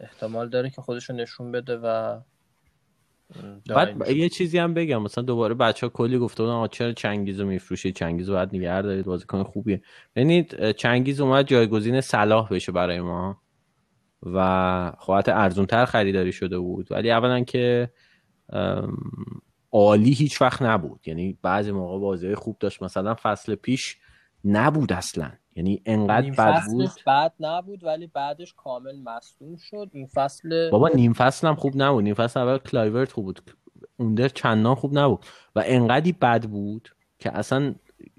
احتمال 0.00 0.48
داره 0.48 0.70
که 0.70 0.82
خودشو 0.82 1.12
نشون 1.12 1.52
بده 1.52 1.76
و 1.76 2.20
بعد 3.68 4.10
یه 4.10 4.28
چیزی 4.28 4.58
هم 4.58 4.74
بگم 4.74 5.02
مثلا 5.02 5.24
دوباره 5.24 5.54
بچه 5.54 5.86
ها 5.86 5.90
کلی 5.90 6.18
گفته 6.18 6.42
بودن 6.42 6.66
چرا 6.66 6.92
چنگیز 6.92 7.40
رو 7.40 7.46
میفروشید 7.46 7.96
چنگیز 7.96 8.30
باید 8.30 8.48
نگه 8.52 8.82
دارید 8.82 9.04
بازیکن 9.04 9.42
خوبیه. 9.42 9.82
ببینید 10.16 10.70
چنگیز 10.70 11.20
اومد 11.20 11.46
جایگزین 11.46 12.00
صلاح 12.00 12.48
بشه 12.48 12.72
برای 12.72 13.00
ما 13.00 13.42
و 14.22 14.92
خواهد 14.98 15.30
ارزون 15.30 15.66
تر 15.66 15.84
خریداری 15.84 16.32
شده 16.32 16.58
بود. 16.58 16.92
ولی 16.92 17.10
اولا 17.10 17.44
که 17.44 17.90
عالی 19.72 20.12
هیچ 20.12 20.42
وقت 20.42 20.62
نبود. 20.62 21.08
یعنی 21.08 21.38
بعضی 21.42 21.72
موقع 21.72 21.98
بازی 21.98 22.34
خوب 22.34 22.56
داشت. 22.60 22.82
مثلا 22.82 23.16
فصل 23.22 23.54
پیش 23.54 23.96
نبود 24.44 24.92
اصلا. 24.92 25.32
یعنی 25.56 25.82
انقدر 25.86 26.30
بد 26.30 26.62
بود؟ 26.66 26.90
بد 27.06 27.32
نبود 27.40 27.84
ولی 27.84 28.06
بعدش 28.06 28.54
کامل 28.54 29.02
مصدوم 29.04 29.56
شد. 29.56 29.90
این 29.92 30.06
فصل 30.06 30.70
بابا 30.70 30.88
نیم 30.88 31.12
فصل 31.12 31.48
هم 31.48 31.54
خوب 31.54 31.72
نبود. 31.76 32.04
نیم 32.04 32.14
فصل 32.14 32.40
اول 32.40 32.58
کلایورت 32.58 33.12
خوب 33.12 33.24
بود. 33.24 33.40
اوندر 33.96 34.28
چندان 34.28 34.74
خوب 34.74 34.98
نبود. 34.98 35.24
و 35.56 35.62
انقدی 35.66 36.12
بد 36.12 36.44
بود 36.44 36.94
که 37.18 37.38
اصلا 37.38 37.74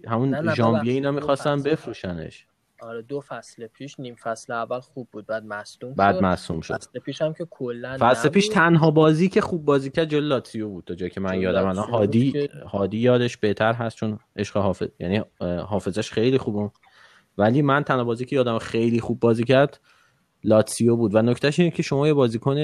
همون 0.07 0.53
ژانویه 0.53 0.93
اینا 0.93 1.11
می‌خواستن 1.11 1.63
بفروشنش. 1.63 2.47
آره 2.81 3.01
دو 3.01 3.21
فصل 3.21 3.67
پیش 3.67 3.99
نیم 3.99 4.15
فصل 4.15 4.53
اول 4.53 4.79
خوب 4.79 5.07
بود 5.11 5.25
بعد 5.25 5.45
مصدوم 5.45 5.93
بعد 5.93 6.15
شد. 6.15 6.23
مصدوم 6.23 6.61
شد. 6.61 6.73
فصل 6.73 6.99
پیش 6.99 7.21
هم 7.21 7.33
که 7.33 7.47
کلا 7.49 7.97
فصل 7.99 8.29
پیش 8.29 8.47
تنها 8.47 8.91
بازی 8.91 9.29
که 9.29 9.41
خوب 9.41 9.65
بازی 9.65 9.89
کرد 9.89 10.09
جلو 10.09 10.27
لاتزیو 10.27 10.69
بود 10.69 10.83
تا 10.83 10.95
جایی 10.95 11.11
که 11.11 11.19
من 11.19 11.41
یادم 11.41 11.67
الان. 11.67 11.89
هادی 11.89 12.31
که... 12.31 12.49
هادی 12.67 12.97
یادش 12.97 13.37
بهتر 13.37 13.73
هست 13.73 13.97
چون 13.97 14.19
عشق 14.35 14.57
حافظ 14.57 14.87
یعنی 14.99 15.21
حافظش 15.41 16.11
خیلی 16.11 16.37
خوبه 16.37 16.71
ولی 17.37 17.61
من 17.61 17.83
تنها 17.83 18.03
بازی 18.03 18.25
که 18.25 18.35
یادم 18.35 18.59
خیلی 18.59 18.99
خوب 18.99 19.19
بازی 19.19 19.43
کرد 19.43 19.79
لاتسیو 20.43 20.95
بود. 20.95 21.15
و 21.15 21.21
نکتهش 21.21 21.59
اینه 21.59 21.71
که 21.71 21.83
شما 21.83 22.07
یه 22.07 22.13
بازیکن 22.13 22.57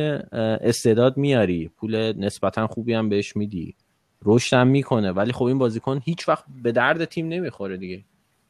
استعداد 0.62 1.18
میاری. 1.18 1.68
پول 1.78 1.96
نسبتا 2.20 2.68
خوبی 2.68 2.94
هم 2.94 3.10
بهش 3.10 3.36
میدی. 3.36 3.76
رشد 4.26 4.56
هم 4.58 4.68
می‌کنه. 4.68 5.12
ولی 5.12 5.32
خب 5.32 5.44
این 5.44 5.58
بازیکن 5.58 6.02
هیچ 6.04 6.30
وقت 6.30 6.44
به 6.64 6.72
درد 6.72 7.06
تیم 7.06 7.28
نمی‌خوره 7.28 7.78
دیگه. 7.78 8.04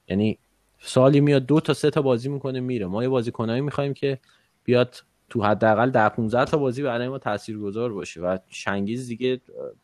یعنی 0.08 0.38
سالی 0.80 1.22
میاد 1.22 1.46
دو 1.46 1.60
تا 1.60 1.74
سه 1.74 1.90
تا 1.90 2.02
بازی 2.02 2.30
می‌کنه 2.30 2.60
میره. 2.60 2.86
ما 2.86 3.04
یه 3.04 3.10
بازیکنایی 3.10 3.62
می‌خوایم 3.62 3.94
که 3.94 4.20
بیاد 4.64 4.96
تو 5.30 5.44
حداقل 5.44 5.90
در 5.90 6.10
15 6.10 6.46
تا 6.46 6.58
بازی 6.58 6.84
برای 6.84 7.08
ما 7.08 7.18
تاثیرگذار 7.18 7.94
باشه 7.94 8.22
و 8.22 8.38
شنگیز 8.50 9.08
دیگه 9.08 9.42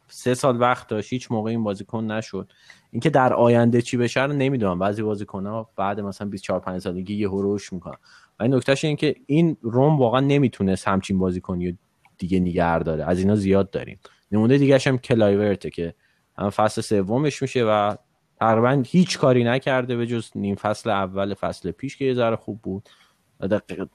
سه 0.07 0.33
سال 0.33 0.61
وقت 0.61 0.87
داشت 0.87 1.13
هیچ 1.13 1.31
موقع 1.31 1.49
این 1.49 1.63
بازیکن 1.63 2.11
نشد. 2.11 2.51
اینکه 2.91 3.09
در 3.09 3.33
آینده 3.33 3.81
چی 3.81 3.97
بشه 3.97 4.23
رو 4.23 4.33
نمی‌دونم. 4.33 4.79
بعضی 4.79 5.03
بازیکن 5.03 5.45
ها 5.45 5.69
بعد 5.75 5.99
مثلا 5.99 6.29
24 6.29 6.59
5 6.59 6.81
سالگی 6.81 7.15
یه 7.15 7.27
هروش 7.27 7.73
می‌کنن. 7.73 7.97
و 8.39 8.43
این 8.43 8.53
نکتهش 8.53 8.85
این 8.85 8.95
که 8.95 9.15
این 9.25 9.57
روم 9.61 9.99
واقعا 9.99 10.19
نمی‌تونه 10.19 10.75
همچین 10.85 11.19
بازیکنی 11.19 11.77
دیگه 12.17 12.39
نگه 12.39 12.79
داره. 12.79 13.03
از 13.03 13.19
اینا 13.19 13.35
زیاد 13.35 13.69
داریم. 13.69 13.99
نمونه 14.31 14.57
دیگه 14.57 14.79
هم 14.85 14.97
کلایورته 14.97 15.69
که 15.69 15.93
هم 16.37 16.49
فصل 16.49 16.81
سومش 16.81 17.41
میشه 17.41 17.65
و 17.65 17.95
تقریبا 18.39 18.83
هیچ 18.85 19.19
کاری 19.19 19.43
نکرده 19.43 19.95
به 19.95 20.07
جز 20.07 20.29
نیم 20.35 20.55
فصل 20.55 20.89
اول 20.89 21.33
فصل 21.33 21.71
پیش 21.71 21.97
که 21.97 22.05
یه 22.05 22.13
ذره 22.13 22.35
خوب 22.35 22.61
بود. 22.61 22.89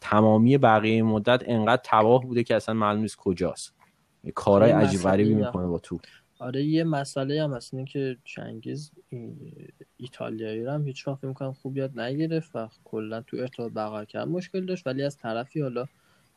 تمامی 0.00 0.58
بقیه 0.58 1.02
مدت 1.02 1.42
انقدر 1.46 1.82
تباه 1.84 2.22
بوده 2.22 2.44
که 2.44 2.56
اصلا 2.56 2.74
معلوم 2.74 3.00
نیست 3.00 3.16
کجاست. 3.16 3.74
کارهای 4.34 4.72
عجیب 4.72 5.00
غریبی 5.00 5.34
می‌کنه 5.34 5.66
با 5.66 5.78
تو. 5.78 5.98
آره 6.38 6.64
یه 6.64 6.84
مسئله 6.84 7.42
هم 7.42 7.54
هست 7.54 7.74
اینه 7.74 7.86
که 7.86 8.16
چنگیز 8.24 8.90
ایتالیایی 9.96 10.64
رو 10.64 10.70
هم 10.70 10.86
هیچ 10.86 11.08
وقت 11.08 11.24
می‌کنم 11.24 11.52
خوب 11.52 11.76
یاد 11.76 12.00
نگرفت 12.00 12.56
و 12.56 12.68
کلا 12.84 13.20
تو 13.20 13.36
ارتباط 13.36 13.72
برقرار 13.72 14.04
کردن 14.04 14.30
مشکل 14.30 14.66
داشت 14.66 14.86
ولی 14.86 15.02
از 15.02 15.18
طرفی 15.18 15.60
حالا 15.60 15.86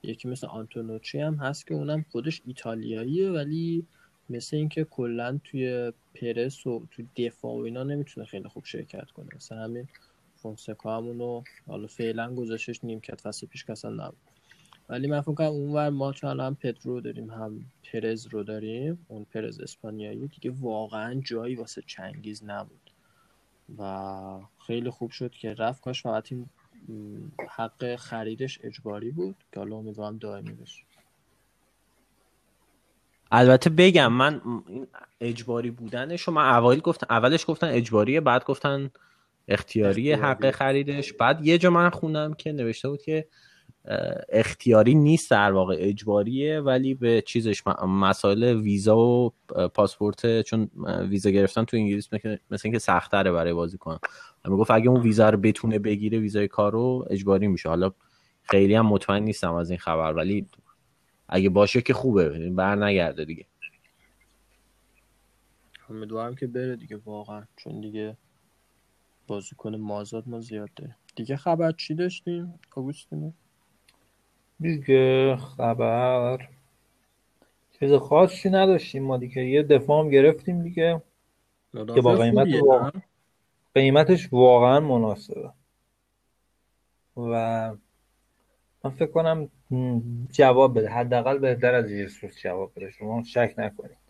یکی 0.04 0.28
مثل 0.28 0.48
آنتونوچی 0.48 1.20
هم 1.20 1.36
هست 1.36 1.68
که 1.68 1.74
اونم 1.74 2.06
خودش 2.12 2.42
ایتالیاییه 2.48 3.32
ولی 3.32 3.86
مثل 4.30 4.58
اینکه 4.58 4.84
کلا 4.84 5.40
توی 5.44 5.94
پرس 6.16 6.68
و 6.68 6.86
تو 6.92 7.04
دفاع 7.18 7.54
و 7.54 7.58
اینا 7.58 7.84
نمی‌تونه 7.84 8.26
خیلی 8.26 8.50
خوب 8.50 8.66
شرکت 8.66 9.12
کنه. 9.12 9.28
مثلا 9.36 9.64
همین 9.64 9.88
فونسکا 10.38 10.98
همونو 10.98 11.44
حالا 11.68 11.88
فعلا 11.88 12.36
گذاشتش 12.36 12.84
نیمکت 12.84 13.22
فصل 13.22 13.48
پیش 13.48 13.66
کسا 13.66 13.90
نبود. 13.90 14.18
ولی 14.90 15.08
من 15.08 15.22
فکر 15.22 15.34
کنم 15.34 15.48
اونور 15.48 15.90
ما 15.90 16.14
چون 16.14 16.40
هم 16.40 16.56
پدرو 16.56 17.02
داریم 17.02 17.30
هم 17.30 17.66
پرز 17.94 18.28
رو 18.28 18.44
داریم 18.44 19.06
اون 19.08 19.24
پرز 19.24 19.60
اسپانیایی 19.60 20.28
دیگه 20.28 20.52
واقعا 20.60 21.22
جایی 21.22 21.56
واسه 21.56 21.84
چنگیز 21.88 22.44
نبود. 22.44 22.92
و 23.78 24.40
خیلی 24.68 24.90
خوب 24.90 25.12
شد 25.12 25.32
که 25.32 25.54
رفت. 25.54 25.82
کاش 25.82 26.02
فقط 26.02 26.32
این 26.32 26.50
حق 27.50 27.96
خریدش 27.96 28.60
اجباری 28.64 29.12
بود 29.12 29.36
که 29.52 29.60
حالا 29.60 29.76
امیدوارم 29.76 30.18
دائمی 30.18 30.54
بشه. 30.54 30.84
البته 33.32 33.70
بگم 33.70 34.14
من 34.14 34.42
این 34.68 34.88
اجباری 35.22 35.72
بودنش 35.72 36.22
رو 36.22 36.34
من 36.34 36.56
اوایل 36.56 36.80
گفتن 36.80 37.08
اولش 37.10 37.46
گفتن 37.48 37.68
اجباریه 37.68 38.22
بعد 38.22 38.44
گفتن 38.44 38.92
اختیاری 39.48 40.14
حق 40.14 40.52
خریدش. 40.52 41.14
بعد 41.14 41.46
یه 41.46 41.58
جا 41.58 41.70
من 41.70 41.90
خوندم 41.90 42.34
که 42.34 42.52
نوشته 42.52 42.90
بود 42.90 43.02
که 43.02 43.28
اختیاری 44.30 44.96
نیست 44.96 45.32
در 45.32 45.52
واقع 45.52 45.76
اجباریه 45.80 46.60
ولی 46.60 46.94
به 46.94 47.22
چیزش 47.22 47.64
مسائل 47.88 48.44
ویزا 48.44 48.98
و 48.98 49.34
پاسپورت 49.74 50.42
چون 50.42 50.70
ویزا 51.10 51.30
گرفتن 51.30 51.64
تو 51.64 51.78
انگلیس 51.78 52.10
مثل 52.52 52.62
اینکه 52.64 52.80
سختره 52.80 53.32
برای 53.32 53.54
بازی 53.54 53.78
کنن 53.78 54.00
گفت 54.46 54.72
اگه 54.72 54.90
اون 54.90 55.02
ویزا 55.02 55.30
رو 55.30 55.38
بتونه 55.38 55.80
بگیره 55.80 56.20
ویزای 56.20 56.48
کار 56.48 56.72
رو 56.72 57.06
اجباری 57.10 57.48
میشه. 57.48 57.70
حالا 57.70 57.92
خیلی 58.44 58.76
هم 58.76 58.86
مطمئن 58.86 59.24
نیستم 59.24 59.54
از 59.54 59.70
این 59.70 59.80
خبر 59.80 60.14
ولی 60.14 60.46
اگه 61.30 61.50
باشه 61.50 61.82
که 61.82 61.94
خوبه. 61.94 62.24
یعنی 62.24 62.50
بر 62.50 62.76
نگرده 62.76 63.26
دیگه. 63.26 63.46
امیدوارم 65.90 66.36
که 66.36 66.48
بره 66.48 66.76
دیگه 66.76 67.00
واقعا. 67.06 67.44
چون 67.56 67.82
دیگه 67.82 68.18
بازیکن 69.28 69.76
مازاد 69.76 70.24
ما 70.28 70.40
زیاد 70.40 70.70
داریم. 70.76 70.96
دیگه 71.16 71.36
خبر 71.36 71.72
چی 71.72 71.96
داشتیم؟ 71.96 72.60
آگوستینو؟ 72.76 73.32
دیگه 74.60 75.36
خبر 75.36 76.50
چیز 77.80 77.94
خاصی 77.94 78.50
نداشتیم 78.50 79.04
ما 79.04 79.18
دیگه. 79.18 79.46
یه 79.46 79.64
دفاع 79.64 80.04
هم 80.04 80.10
گرفتیم 80.10 80.64
دیگه. 80.64 81.02
که 81.74 82.02
با 82.02 82.16
قیمت 82.16 82.48
واقع-؟ 82.64 83.00
قیمتش 83.76 84.34
واقعا 84.34 84.80
مناسبه. 84.80 85.52
و 87.18 87.74
من 88.84 88.92
فکر 88.92 89.12
کنم 89.12 89.50
جواب 90.32 90.80
بده. 90.80 90.90
حداقل 90.90 91.38
بهتر 91.38 91.74
از 91.74 91.92
یسوس 91.92 92.40
جواب 92.42 92.72
بده. 92.76 92.92
شما 92.92 93.24
شک 93.24 93.54
نکنید. 93.58 94.07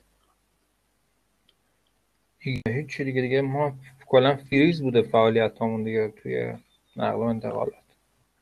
دیگه 2.48 2.62
هیچی 2.68 3.04
دیگه 3.04 3.22
دیگه 3.22 3.42
ما 3.42 3.74
کلا 4.06 4.36
فریز 4.36 4.82
بوده 4.82 5.02
فعالیتامون 5.02 5.84
دیگه 5.84 6.14
توی 6.24 6.54
نقل 6.96 7.18
و 7.18 7.22
انتقالات. 7.22 7.74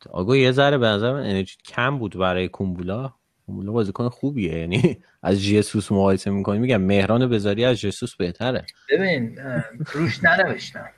آگو 0.10 0.36
یه 0.36 0.52
ذره 0.52 0.78
به 0.78 0.88
نظر 0.88 1.14
من 1.14 1.20
انرژی 1.20 1.58
کم 1.66 1.98
بود 1.98 2.18
برای 2.18 2.48
کومبولا. 2.48 3.14
کومبولا 3.46 3.72
بازیکن 3.72 4.10
خوبیه 4.10 4.60
یعنی 4.60 4.98
از 5.24 5.42
جیسوس 5.42 5.92
مقایسه 5.92 6.32
می‌کنی 6.32 6.60
میگم 6.60 6.82
مهران 6.82 7.30
بذاری 7.30 7.66
از 7.66 7.80
جیسوس 7.80 8.16
بهتره. 8.16 8.66
ببین 8.90 9.40
روش 9.94 10.24
ننوشتم. 10.24 10.90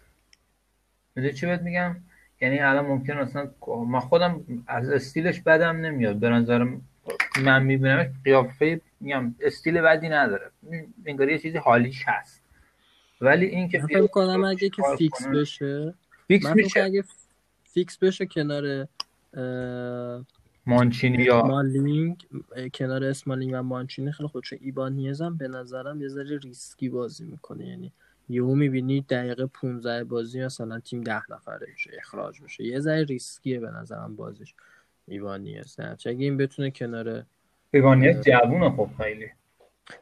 می‌دونی 1.15 1.33
چی 1.33 1.45
بهت 1.45 1.61
میگم؟ 1.61 1.95
یعنی 2.41 2.59
الان 2.59 2.85
ممکن 2.85 3.17
اصلا 3.17 3.51
من 3.87 3.99
خودم 3.99 4.41
از 4.67 4.89
استیلش 4.89 5.41
بدم 5.41 5.77
نمیاد. 5.77 6.15
به 6.15 6.29
نظرم 6.29 6.81
من 7.43 7.63
میبینمش 7.63 8.07
قیافه 8.23 8.81
میگم 8.99 9.35
استیل 9.41 9.81
بدی 9.81 10.09
نداره. 10.09 10.51
انگار 11.05 11.29
یه 11.29 11.39
چیزی 11.39 11.57
حالیش 11.57 12.03
هست. 12.07 12.46
ولی 13.21 13.45
این 13.45 13.69
که 13.69 13.79
فکر 13.79 14.07
کنم 14.07 14.43
اگه 14.43 14.69
که 14.69 14.83
فیکس 14.97 15.27
بشه 15.27 15.93
فیکس 16.27 16.45
من 16.45 16.53
میشه. 16.53 16.83
اگه 16.83 17.03
فیکس 17.63 17.97
بشه 17.97 18.25
کنار 18.25 18.87
اه، 19.33 20.25
مانچینی 20.65 21.23
یا 21.23 21.39
اسمالینگ 21.39 22.27
اه، 22.55 22.69
کنار 22.69 23.03
اسمالینگ 23.03 23.51
و 23.53 23.61
مانچینی 23.63 24.11
خیلی 24.11 24.29
خوب 24.29 24.41
چون 24.41 24.59
ایبانیز 24.61 25.21
هم 25.21 25.37
به 25.37 25.47
نظرم 25.47 26.01
یه 26.01 26.07
ذره 26.07 26.37
ریسکی 26.37 26.89
بازی 26.89 27.25
می‌کنه. 27.25 27.67
یعنی 27.67 27.91
یهو 28.29 28.55
می‌بینی 28.55 29.01
دقیقه 29.01 29.45
15 29.45 30.03
بازی 30.03 30.45
مثلا 30.45 30.79
تیم 30.79 31.01
ده 31.01 31.31
نفره 31.31 31.67
میشه 31.71 31.91
اخراج 31.97 32.41
بشه 32.41 32.63
یه 32.63 32.79
ذره 32.79 33.03
ریسکیه 33.03 33.59
به 33.59 33.71
نظرم 33.71 34.15
بازیش 34.15 34.53
ایبانیز. 35.07 35.79
نه 35.79 35.95
چه 35.95 36.09
اگه 36.09 36.25
این 36.25 36.37
بتونه 36.37 36.71
کنار 36.71 37.23
ایوانیه 37.71 38.13
جوونه 38.13 38.69
خب 38.69 38.89
خیلی. 38.97 39.27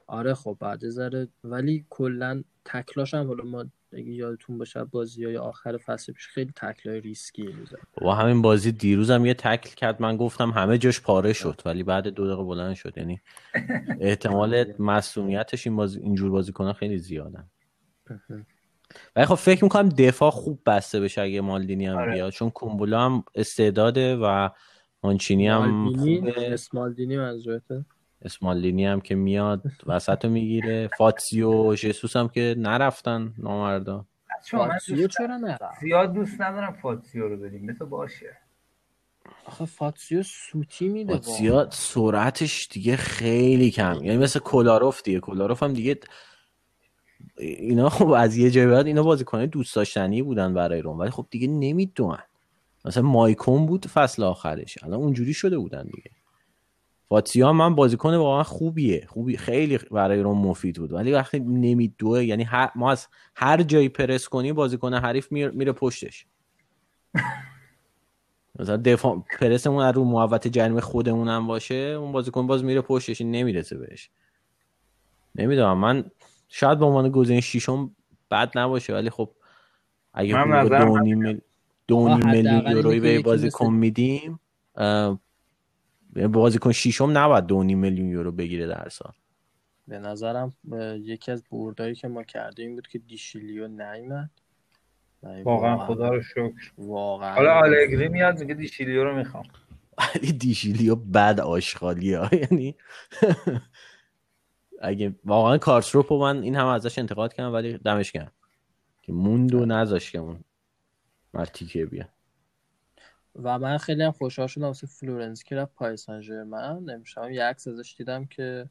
آره 0.08 0.34
خب 0.34 0.58
بعد 0.60 0.84
یه 0.84 0.90
ذره 0.90 1.28
ولی 1.44 1.86
کلا 1.90 2.44
تکلاش 2.66 3.14
هم 3.14 3.28
حالا 3.28 3.44
ما 3.44 3.66
اگه 3.94 4.12
یادتون 4.12 4.58
باشه 4.58 4.84
بازی 4.84 5.26
های 5.26 5.38
آخر 5.38 5.78
فصل 5.78 6.14
پیش 6.14 6.28
خیلی 6.28 6.52
تکلای 6.56 7.02
ریسکی 7.02 7.44
میزن 7.44 7.78
و 8.02 8.10
همین 8.10 8.42
بازی 8.42 8.72
دیروزم 8.72 9.26
یه 9.26 9.34
تکل 9.34 9.76
کرد. 9.76 10.02
من 10.02 10.18
گفتم 10.18 10.50
همه 10.50 10.78
جاش 10.78 11.02
پاره 11.02 11.34
شد 11.34 11.62
ولی 11.66 11.84
بعد 11.84 12.08
دو 12.08 12.28
دقیقه 12.28 12.44
بلند 12.44 12.76
شد. 12.76 12.98
یعنی 12.98 13.22
احتمال 14.00 14.74
مسئولیتش 14.80 15.68
این 15.68 15.76
بازی 15.76 16.00
اینجور 16.00 16.32
بازی 16.32 16.52
کنه 16.52 16.74
خیلی 16.74 16.98
زیادن. 16.98 17.50
ولی 19.16 19.26
خب 19.26 19.36
فکر 19.36 19.64
می‌کنم 19.64 19.90
دفاع 19.90 20.32
خوب 20.32 20.60
بسته 20.66 21.00
بشه 21.00 21.22
اگه 21.22 21.42
مالدینی 21.42 21.86
هم 21.86 21.98
آره. 21.98 22.14
بیاد. 22.14 22.32
چون 22.32 22.50
کومبولا 22.50 23.06
هم 23.06 23.24
استعداده 23.36 24.16
و 24.16 24.50
مانچینی 25.04 25.48
هم 25.48 25.66
مالدینی؟ 25.66 26.32
خوبه. 26.32 26.54
اسمالدینی 26.54 27.18
منظورته؟ 27.18 27.86
اسمالینی 28.26 28.86
هم 28.86 29.02
که 29.02 29.16
میاد 29.16 29.64
وسط 29.86 30.26
رو 30.26 30.32
می‌گیره. 30.32 30.90
فاتسیو 30.98 31.52
و 31.52 31.76
ژسوس 31.76 32.16
هم 32.16 32.28
که 32.28 32.56
نرفتن 32.58 33.34
نامردا. 33.38 34.06
فاتسیو 34.52 34.96
دوست- 34.98 35.18
چرا 35.18 35.38
نرفت 35.38 35.80
زیاد 35.82 36.14
دوست 36.14 36.42
ندارم 36.42 36.74
فاتسیو 36.74 37.28
رو 37.28 37.38
بدیم 37.38 37.66
مثل 37.66 37.86
باشه. 37.86 38.38
آخه 39.46 39.66
فاتسیو 39.66 40.24
سوتی 40.24 40.90
میده 40.90 41.14
فاتسیا 41.14 41.68
سرعتش 41.70 42.68
دیگه 42.72 42.96
خیلی 42.96 43.72
کم. 43.72 43.96
یعنی 44.04 44.18
مثل 44.18 44.40
کولاروف 44.40 45.02
دیگه. 45.04 45.20
کولاروف 45.20 45.64
هم 45.64 45.74
دیگه 45.74 46.00
اینا 47.38 47.90
خب 47.90 48.10
از 48.10 48.38
یه 48.38 48.52
جای 48.52 48.68
بعد 48.68 48.88
اینا 48.88 49.04
بازیکنای 49.04 49.48
دوست 49.48 49.76
داشتنی 49.76 50.22
بودن 50.22 50.54
برای 50.54 50.82
روم 50.82 51.00
ولی 51.00 51.10
خب 51.10 51.28
دیگه 51.32 51.48
نمی‌تونن. 51.48 52.24
مثلا 52.86 53.04
مایکون 53.04 53.66
بود 53.66 53.86
فصل 53.86 54.24
آخرش. 54.24 54.84
الان 54.84 55.00
اونجوری 55.00 55.34
شده 55.34 55.58
بودن 55.58 55.84
دیگه. 55.84 56.12
فاتسیا 57.10 57.50
هم 57.50 57.56
من 57.56 57.76
بازیکن 57.76 58.16
واقعا 58.16 58.44
خوبیه. 58.44 59.06
خوبی 59.10 59.38
خیلی 59.38 59.78
برای 59.78 60.22
روم 60.22 60.48
مفید 60.48 60.80
بود. 60.80 60.94
ولی 60.94 61.12
وقتی 61.12 61.40
نمیدوه 61.40 62.24
یعنی 62.24 62.44
هر 62.44 62.72
ما 62.76 62.92
از 62.92 63.08
هر 63.36 63.64
جایی 63.64 63.90
پرس 63.90 64.28
کنی 64.28 64.54
بازیکن 64.54 64.94
حریف 64.94 65.32
میره, 65.32 65.52
میره 65.52 65.72
پشتش. 65.72 66.26
مثلا 68.60 68.78
دفاع 68.78 69.24
پرسمون 69.40 69.84
از 69.84 69.96
رو 69.96 70.04
محوط 70.04 70.48
جریمه 70.48 70.82
خودمون 70.82 71.28
هم 71.28 71.48
باشه 71.48 71.76
اون 71.76 72.12
بازیکن 72.12 72.48
باز 72.48 72.64
میره 72.64 72.82
پشتش 72.82 73.22
این 73.22 73.32
نمی‌رسه 73.32 73.78
بهش. 73.78 74.10
نمی‌دونم 75.36 75.78
من 75.78 76.04
شاید 76.50 76.80
به 76.80 76.86
عنوان 76.86 77.10
گزینه 77.10 77.42
ششم 77.42 77.96
بد 78.32 78.52
نباشه 78.56 78.94
ولی 78.94 79.10
خب 79.10 79.32
اگه 80.14 80.64
دو 80.78 81.00
نیم 81.00 81.42
دو 81.88 82.18
میلیون 82.18 82.72
یورویی 82.72 83.00
به 83.00 83.22
بازیکن 83.22 83.74
میدیم 83.74 84.40
بازیکن 86.16 86.72
ششم 86.72 87.18
نباید 87.18 87.46
دو 87.46 87.64
نیم 87.64 87.80
میلیون 87.80 88.10
یورو 88.10 88.32
بگیره 88.32 88.68
در 88.68 88.90
سال. 88.90 89.14
به 89.88 90.00
نظرم 90.00 90.54
یکی 91.00 91.32
از 91.32 91.44
بردایی 91.52 91.96
که 91.96 92.08
ما 92.08 92.24
کردیم 92.24 92.66
این 92.66 92.76
بود 92.76 92.88
که 92.88 93.00
دیشیلیو 93.00 93.68
نیمد 93.68 94.30
و 95.24 95.28
این 95.28 95.44
واقعا 95.44 95.78
خدا 95.78 96.10
رو 96.10 96.22
شکر. 96.22 96.72
واقعا 96.78 97.36
حالا 97.36 97.54
آلگری 97.54 98.08
میاد 98.08 98.40
میگه 98.40 98.54
دیشیلیو 98.54 99.04
رو 99.04 99.16
می‌خوام. 99.16 99.46
ولی 99.98 100.32
دیشیلیو 100.32 100.96
بد 100.96 101.40
آشغالیه. 101.40 102.20
ها. 102.20 102.30
یعنی 102.52 102.76
اگه 104.82 105.16
واقعا 105.26 105.58
کارسدورپ 105.58 106.14
رو 106.14 106.20
من 106.20 106.44
این 106.44 106.56
هم 106.56 106.68
ازش 106.68 107.00
انتقاد 107.00 107.34
کردم 107.34 107.54
ولی 107.54 107.78
دمش 107.78 108.12
گرم. 108.12 108.32
که 109.02 109.14
موند 109.14 109.54
و 109.54 109.66
نذاشت 109.66 110.12
که 110.12 110.20
اون 110.20 110.40
مرتیکه 111.34 111.86
بیا 111.86 112.06
و 113.44 113.60
من 113.60 113.78
خیلی 113.78 114.04
هم 114.04 114.12
خوشحال 114.12 114.48
شدم 114.48 114.66
واسه 114.66 114.88
فلورنزی 114.88 115.44
که 115.44 115.56
رفت 115.56 115.76
پاریس 115.76 116.06
سن 116.06 116.22
ژرمن 116.22 116.90
امشب 116.90 117.32
یه 117.32 117.44
عکس 117.44 117.68
ازش 117.68 117.96
دیدم 117.98 118.26
که 118.26 118.70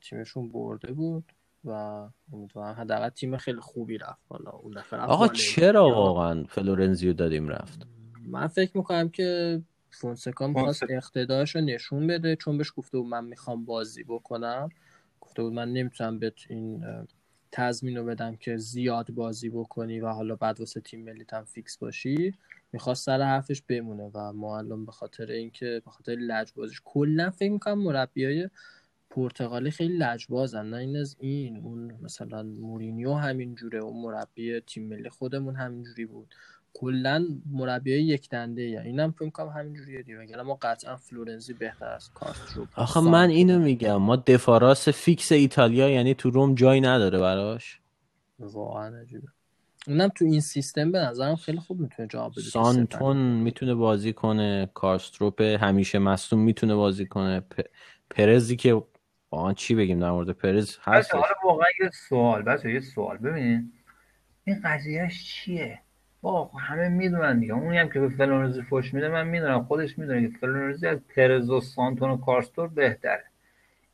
تیمشون 0.00 0.48
برده 0.48 0.92
بود 0.92 1.24
و 1.64 1.70
امیدوارم 2.32 2.74
حداقل 2.74 3.08
تیم 3.08 3.36
خیلی 3.36 3.60
خوبی 3.60 3.98
رفت 3.98 4.22
حالا 4.28 4.50
اون 4.50 4.72
دفعه 4.72 5.00
آقا. 5.00 5.28
چرا 5.28 5.90
واقعا 5.90 6.44
فلورنزیو 6.44 7.12
دادیم 7.12 7.48
رفت؟ 7.48 7.86
من 8.26 8.46
فکر 8.46 8.76
می‌کنم 8.76 9.08
که 9.08 9.60
فونسکا 9.90 10.46
می‌خواست. 10.46 10.82
اقتدارش 10.90 11.56
رو 11.56 11.60
نشون 11.60 12.06
بده 12.06 12.36
چون 12.36 12.58
بهش 12.58 12.72
گفته 12.76 12.98
بود 12.98 13.06
من 13.06 13.24
می‌خوام 13.24 13.64
بازی 13.64 14.04
بکنم. 14.04 14.68
گفته 15.20 15.42
بود 15.42 15.52
من 15.52 15.72
نمی‌تونم 15.72 16.18
به 16.18 16.32
این 16.48 16.84
تضمین 17.52 17.96
رو 17.96 18.04
بدم 18.04 18.36
که 18.36 18.56
زیاد 18.56 19.10
بازی 19.10 19.48
بکنی 19.48 20.00
و 20.00 20.08
حالا 20.08 20.36
بعد 20.36 20.60
واسه 20.60 20.80
تیم 20.80 21.04
ملیت 21.04 21.34
هم 21.34 21.44
فیکس 21.44 21.78
باشی. 21.78 22.34
می‌خواست 22.72 23.04
سر 23.04 23.22
حرفش 23.22 23.62
بمونه 23.62 24.10
و 24.14 24.32
ما 24.32 24.58
الان 24.58 24.86
به 24.86 24.92
خاطر 24.92 25.30
اینکه 25.30 25.82
به 25.84 25.90
خاطر 25.90 26.12
لجبازیش 26.12 26.80
کلا 26.84 27.30
فکر 27.30 27.52
می‌کنم 27.52 27.78
مربیای 27.82 28.50
پرتغالی 29.10 29.70
خیلی 29.70 29.98
لجبازن. 29.98 30.66
نه 30.66 30.76
این 30.76 30.96
از 30.96 31.16
این 31.20 31.56
اون 31.56 31.92
مثلا 32.02 32.42
مورینیو 32.42 33.14
همین 33.14 33.54
جوره 33.54 33.78
اون 33.78 34.02
مربی 34.02 34.60
تیم 34.60 34.88
ملی 34.88 35.08
خودمون 35.08 35.56
همین 35.56 35.82
جوری 35.82 36.06
بود. 36.06 36.34
کلا 36.74 37.26
مربی 37.50 37.92
یک 37.92 38.28
دنده 38.28 38.62
ای. 38.62 38.78
اینم 38.78 39.12
فکر 39.12 39.30
کنم 39.30 39.48
همین 39.48 39.74
جوریه 39.74 40.02
دیگه. 40.02 40.18
وگرنه 40.18 40.42
ما 40.42 40.58
قطعا 40.62 40.96
فلورنزی 40.96 41.52
بهتر 41.52 41.88
از 41.88 42.10
کارسدورپ 42.12 42.66
آخه 42.76 43.00
من 43.00 43.30
اینو 43.30 43.58
میگم 43.58 43.96
ما 43.96 44.16
دفاع 44.16 44.60
راست 44.60 44.90
فیکس 44.90 45.32
ایتالیا 45.32 45.88
یعنی 45.88 46.14
تو 46.14 46.30
روم 46.30 46.54
جایی 46.54 46.80
نداره 46.80 47.18
براش. 47.18 47.80
واقعا 48.38 48.96
عجیبه. 48.96 49.28
اونم 49.88 50.08
تو 50.08 50.24
این 50.24 50.40
سیستم 50.40 50.92
به 50.92 50.98
نظرم 50.98 51.36
خیلی 51.36 51.58
خوب 51.58 51.80
می‌تونه 51.80 52.08
جواب 52.08 52.32
بده 52.32 52.42
تو 52.42 52.50
سانتون 52.50 53.16
می‌تونه 53.16 53.74
بازی 53.74 54.12
کنه 54.12 54.70
کارسدورپ 54.74 55.40
همیشه 55.40 55.98
مصدوم 55.98 56.40
می‌تونه 56.40 56.74
بازی 56.74 57.06
کنه. 57.06 57.40
پ... 57.40 57.60
پرزی 58.10 58.56
که 58.56 58.82
واقعا 59.30 59.52
چی 59.52 59.74
بگیم 59.74 60.00
در 60.00 60.10
مورد 60.10 60.30
پرز 60.30 60.78
هست؟ 60.82 61.14
حالا 61.14 61.26
واقعا 61.44 61.66
یه 61.82 61.90
سوال 62.08 62.42
بچه 62.42 62.72
یه 62.72 62.80
سوال. 62.80 63.16
ببین 63.16 63.72
این 64.44 64.60
قضیهش 64.64 65.24
چیه؟ 65.24 65.78
با 66.20 66.44
همه 66.44 66.88
می‌دونن 66.88 67.40
دیگه. 67.40 67.54
اونی 67.54 67.78
هم 67.78 67.88
که 67.88 68.00
به 68.00 68.08
فلورنزی 68.08 68.62
فوش 68.62 68.94
میده 68.94 69.08
من 69.08 69.26
می‌دونم. 69.26 69.64
خودش 69.64 69.98
می‌دونه 69.98 70.22
که 70.22 70.38
فلورنزی 70.38 70.86
از 70.86 70.98
پرز 71.16 71.50
و 71.50 71.60
سانتون 71.60 72.10
و 72.10 72.16
کارسدورپ 72.16 72.68
بهتره. 72.68 73.24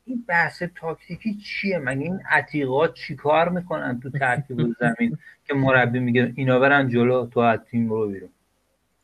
این 0.04 0.24
بحث 0.28 0.62
تاکتیکی 0.62 1.34
چیه؟ 1.34 1.78
مگه 1.78 2.02
این 2.02 2.20
عتیقات 2.30 2.94
چیکار 2.94 3.48
می‌کنن 3.48 4.00
تو 4.00 4.10
ترکیب 4.10 4.74
زمین 4.80 5.18
که 5.44 5.54
مربی 5.54 5.98
میگه 5.98 6.32
اینا 6.36 6.58
برن 6.58 6.88
جلو 6.88 7.26
تو 7.26 7.40
از 7.40 7.60
تیم 7.60 7.88
برو 7.88 8.08
بیرون؟ 8.08 8.30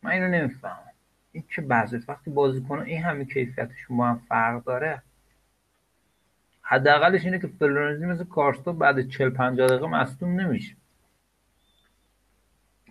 من 0.03 0.11
اینو 0.11 0.28
نمی‌فهمم. 0.28 0.90
این 1.32 1.44
چه 1.48 1.62
بحثه؟ 1.62 2.03
وقتی 2.09 2.30
بازیکن 2.30 2.78
این 2.78 3.03
همه 3.03 3.24
کیفیتشون 3.24 3.96
با 3.96 4.07
هم 4.07 4.22
فرق 4.28 4.64
داره 4.64 5.03
حداقلش 6.62 7.24
اینه 7.24 7.38
که 7.38 7.46
فلورنزی 7.46 8.07
مثل 8.07 8.24
کارستو 8.24 8.72
بعد 8.72 9.09
40 9.09 9.30
50 9.30 9.68
دقیقه 9.68 9.86
مصدوم 9.86 10.40
نمیشه. 10.40 10.76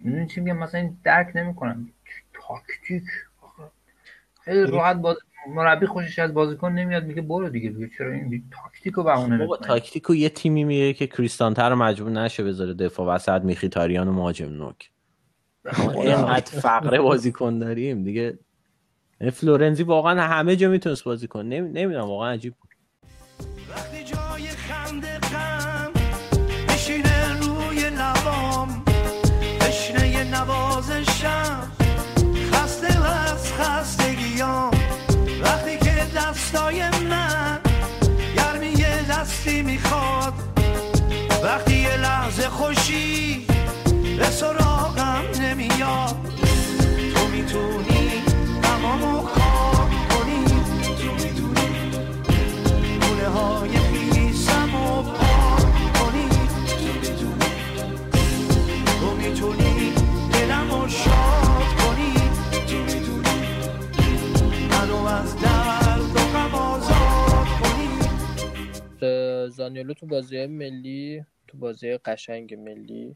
می‌دونی 0.02 0.28
چی 0.28 0.42
مثلا 0.42 0.82
این 0.82 0.98
درک 1.04 1.32
نمی‌کنم. 1.36 1.90
تاکتیک 2.34 3.04
خیلی 4.42 4.72
راحت 4.72 4.96
بازی 4.96 5.20
مربی 5.48 5.86
خوشش 5.86 6.20
از 6.20 6.34
بازیکن 6.34 6.72
نمیاد 6.72 7.04
میگه 7.04 7.22
برو 7.22 7.50
دیگه 7.50 7.70
میگه 7.70 7.90
چرا 7.98 8.14
این 8.14 8.44
تاکتیکو 8.64 9.04
بهونه 9.04 9.38
بابا 9.38 9.58
تاکتیکو 9.58 10.16
یه 10.16 10.30
تیمی 10.30 10.64
میگه 10.64 10.94
که 10.94 11.08
کریستانتر 11.08 11.70
رو 11.70 11.76
مجبور 11.76 12.12
نشه 12.12 12.44
بذاره 12.44 12.74
دفاع 12.74 13.16
وسط 13.16 13.42
میخیتاریان 13.42 14.08
و 14.08 14.14
مهاجم 14.14 14.54
نوک. 14.54 14.92
اینقدر 15.96 16.60
فقره 16.60 17.00
بازیکن 17.02 17.60
داریم 17.60 18.04
دیگه. 18.04 18.40
این 19.22 19.30
فلورنزی 19.30 19.84
واقعا 19.84 20.22
همه 20.22 20.56
جا 20.56 20.70
می‌تونست 20.70 21.04
بازی 21.04 21.28
کن 21.28 21.46
نمی‌دونم 21.46 22.06
واقعا 22.06 22.32
عجیب 22.32 22.54
بود. 22.54 22.70
خوشی 42.70 43.46
به 44.18 44.24
سراغم 44.24 45.24
نمیاد. 45.42 46.16
تو 47.16 47.28
می‌تونی 47.28 48.24
تمامو 48.62 49.22
کار 49.22 49.90
کنی. 50.10 50.46
تو 51.02 51.14
می‌دونی 51.14 51.92
گونه 53.02 53.28
های 53.28 53.70
خیسم 53.70 54.76
و 54.76 55.02
پاک 55.02 55.94
کنی. 55.94 56.30
تو 56.68 56.90
می‌دونی 57.02 57.52
تو 59.02 59.16
می‌تونی 59.16 59.94
دلم 60.34 60.72
رو 60.72 60.88
شاد 60.88 61.70
کنی. 61.80 62.14
تو 62.68 62.78
می‌دونی 62.78 63.38
منو 64.72 65.06
از 65.06 65.36
درد 65.36 66.16
و 66.16 66.20
غم 66.34 66.56
آزاد 66.56 67.48
کنی. 67.62 67.90
تو 69.94 70.06
بازی 70.08 70.46
ملی 70.46 71.26
تو 71.50 71.58
بازی 71.58 71.98
قشنگ 71.98 72.54
ملی 72.56 73.16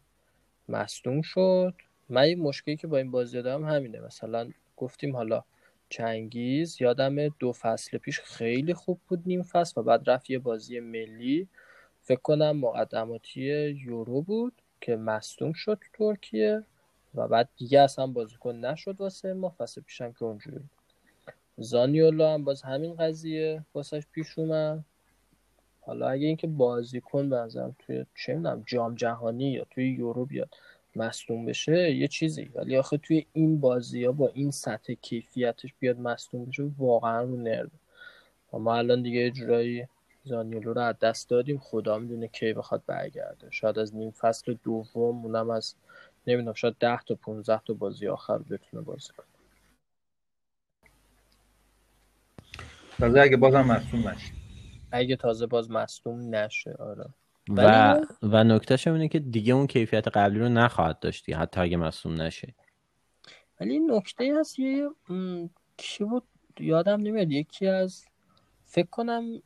مصدوم 0.70 1.22
شد. 1.22 1.74
من 2.10 2.22
این 2.22 2.40
مشکلی 2.40 2.78
که 2.78 2.88
با 2.88 2.98
این 2.98 3.12
بازی 3.12 3.42
دارم 3.42 3.66
همینه. 3.66 4.00
مثلا 4.00 4.50
گفتیم 4.78 5.16
حالا 5.16 5.44
چنگیز 5.90 6.82
یادم 6.82 7.28
دو 7.28 7.52
فصل 7.52 7.98
پیش 7.98 8.20
خیلی 8.20 8.74
خوب 8.74 9.00
بود 9.08 9.24
نیم 9.26 9.44
فصل 9.44 9.82
و 9.82 9.84
بعد 9.84 10.10
رفت 10.10 10.30
یه 10.30 10.40
بازی 10.40 10.80
ملی. 10.80 11.48
فکر 12.02 12.20
کنم 12.20 12.58
مقدماتی 12.58 13.42
یورو 13.86 14.22
بود 14.22 14.54
که 14.82 14.96
مصدوم 14.96 15.54
شد 15.54 15.80
تو 15.94 16.14
ترکیه 16.14 16.64
و 17.16 17.28
بعد 17.28 17.50
دیگه 17.58 17.82
اصلا 17.82 18.08
بازیکن 18.08 18.56
نشد 18.56 19.02
واسه 19.02 19.34
ما 19.34 19.50
فصل 19.50 19.82
پیشم 19.82 20.12
که 20.12 20.24
اونجوری 20.24 20.58
بود. 20.58 20.70
زانیولو 21.58 22.26
هم 22.26 22.44
باز 22.44 22.62
همین 22.62 22.96
قضیه 22.96 23.66
واسش 23.74 24.08
پیش 24.12 24.40
اومد. 24.40 24.86
حالا 25.86 26.10
اگه 26.10 26.28
اینکه 26.28 26.48
بازیکن 26.48 27.30
به 27.30 27.36
نظرم 27.36 27.76
توی 27.80 28.06
چه 28.16 28.36
می‌دونم 28.36 28.64
جام 28.66 28.96
جهانی 28.96 29.52
یا 29.52 29.66
توی 29.72 29.90
یورو 29.90 30.26
بیاد 30.26 30.56
مصدوم 30.96 31.46
بشه 31.46 31.92
یه 31.92 32.08
چیزی. 32.08 32.52
ولی 32.56 32.78
آخه 32.78 32.98
توی 32.98 33.26
این 33.34 33.60
بازی 33.60 34.06
ها 34.06 34.12
با 34.12 34.28
این 34.28 34.52
سطح 34.52 34.94
کیفیتش 34.94 35.74
بیاد 35.80 36.00
مصدوم 36.00 36.46
بشه 36.46 36.64
واقعا 36.78 37.22
رو 37.22 37.38
نرو 37.38 37.70
ما 38.54 38.76
الان 38.76 39.02
دیگه 39.02 39.20
یه 39.20 39.32
جورایی 39.32 39.88
زانیولو 40.24 40.74
رو 40.74 40.82
از 40.82 41.00
دست 41.00 41.30
دادیم 41.30 41.58
خدا 41.58 42.00
می‌دونه 42.00 42.28
کی 42.28 42.54
بخواد 42.54 42.84
برگرده. 42.88 43.48
شاید 43.52 43.80
از 43.80 43.96
نیم 43.96 44.12
فصل 44.12 44.54
دوم 44.64 45.26
اونم 45.26 45.50
از 45.50 45.76
نمی‌دونم 46.28 46.54
شاید 46.54 46.76
10 46.80 47.00
تا 47.06 47.16
15 47.16 47.62
تا 47.66 47.74
بازی 47.74 48.08
آخر 48.08 48.38
بتونه 48.38 48.84
بازی 48.84 49.10
کنه. 49.18 49.26
تازه 53.00 53.22
اگه 53.22 53.38
بازم 53.38 53.62
مصدوم 53.62 54.08
نشه. 54.08 54.43
اگه 54.94 55.16
تازه 55.16 55.48
باز 55.48 55.72
مصدوم 55.72 56.36
نشه 56.36 56.76
آره. 56.80 57.06
و 57.50 57.96
و 58.22 58.44
نکتهش 58.44 58.88
اینه 58.88 59.08
که 59.08 59.20
دیگه 59.20 59.54
اون 59.54 59.68
کیفیت 59.68 60.08
قبلی 60.08 60.40
رو 60.40 60.50
نخواهد 60.50 61.00
داشتی 61.00 61.34
حتی 61.34 61.62
اگه 61.62 61.78
مصوم 61.78 62.22
نشه. 62.22 62.54
ولی 63.60 63.80
نکته 63.80 64.34
هست 64.40 64.60
یه 64.60 64.90
م، 65.10 65.48
کی 65.78 66.04
بود؟ 66.04 66.24
یادم 66.60 67.02
نمیاد. 67.02 67.32
یکی 67.32 67.68
از 67.68 68.06
فکر 68.66 68.90
کنم 68.90 69.42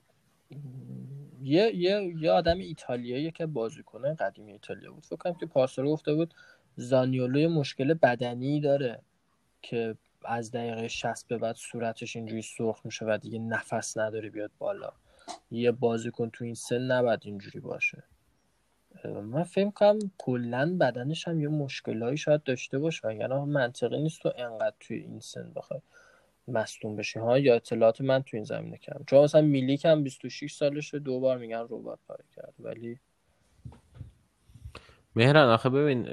یه 1.42 1.76
یه 1.76 2.14
یه 2.22 2.32
آدم 2.32 2.58
ایتالیایی 2.58 3.32
که 3.32 3.46
بازیکن 3.46 4.14
قدیمی 4.14 4.52
ایتالیا 4.52 4.92
بود 4.92 5.06
فکر 5.06 5.16
کنم 5.16 5.34
که 5.34 5.46
پارسال 5.46 5.86
گفته 5.86 6.14
بود 6.14 6.34
زانیولو 6.76 7.50
مشکل 7.50 7.94
بدنی 7.94 8.62
داره 8.62 9.02
که 9.62 9.96
از 10.26 10.52
دقیقه 10.52 10.88
60 10.88 11.28
به 11.28 11.38
بعد 11.38 11.56
صورتش 11.56 12.16
اینجوری 12.16 12.42
سرخ 12.42 12.82
میشه 12.86 13.06
و 13.06 13.18
دیگه 13.22 13.40
نفس 13.40 13.98
نداره 13.98 14.30
بیاد 14.30 14.52
بالا. 14.60 14.94
یه 15.52 15.72
بازیکن 15.72 16.30
تو 16.30 16.46
این 16.46 16.54
سن 16.54 16.82
نباید 16.82 17.20
اینجوری 17.24 17.60
باشه. 17.60 18.04
من 19.06 19.44
فکر 19.44 19.70
کنم 19.70 20.00
کلا 20.18 20.78
بدنش 20.80 21.28
هم 21.28 21.42
یه 21.42 21.48
مشکلایی 21.48 22.18
شاید 22.18 22.44
داشته 22.44 22.80
باشه. 22.80 23.08
وگرنه 23.08 23.46
منطقی 23.46 24.02
نیست 24.02 24.22
تو 24.22 24.32
انقدر 24.38 24.76
توی 24.80 24.98
این 24.98 25.20
سن 25.20 25.52
بخوای 25.56 25.80
مصدوم 26.48 26.96
بشی 26.96 27.20
ها؟ 27.20 27.40
یا 27.40 27.56
اطلاعات 27.56 28.02
من 28.02 28.22
تو 28.24 28.38
این 28.38 28.44
زمینه 28.44 28.78
کردم. 28.78 29.04
چون 29.08 29.24
مثلا 29.24 29.42
میلیک 29.42 29.86
هم 29.86 30.04
26 30.04 30.54
سالشه 30.54 31.00
دو 31.00 31.20
بار 31.20 31.38
میگن 31.38 31.66
ربات 31.70 32.00
پاره 32.08 32.26
کرد 32.36 32.54
ولی 32.60 33.00
مهران 35.16 35.50
آخه 35.50 35.70
ببین 35.70 36.08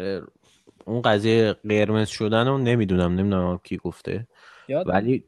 اون 0.84 1.02
قضیه 1.02 1.52
قرمز 1.52 2.08
شدن 2.08 2.46
رو 2.46 2.58
نمی‌دونم 2.58 3.14
نمی‌دونم 3.14 3.58
کی 3.58 3.76
گفته. 3.76 4.26
ولی 4.86 5.24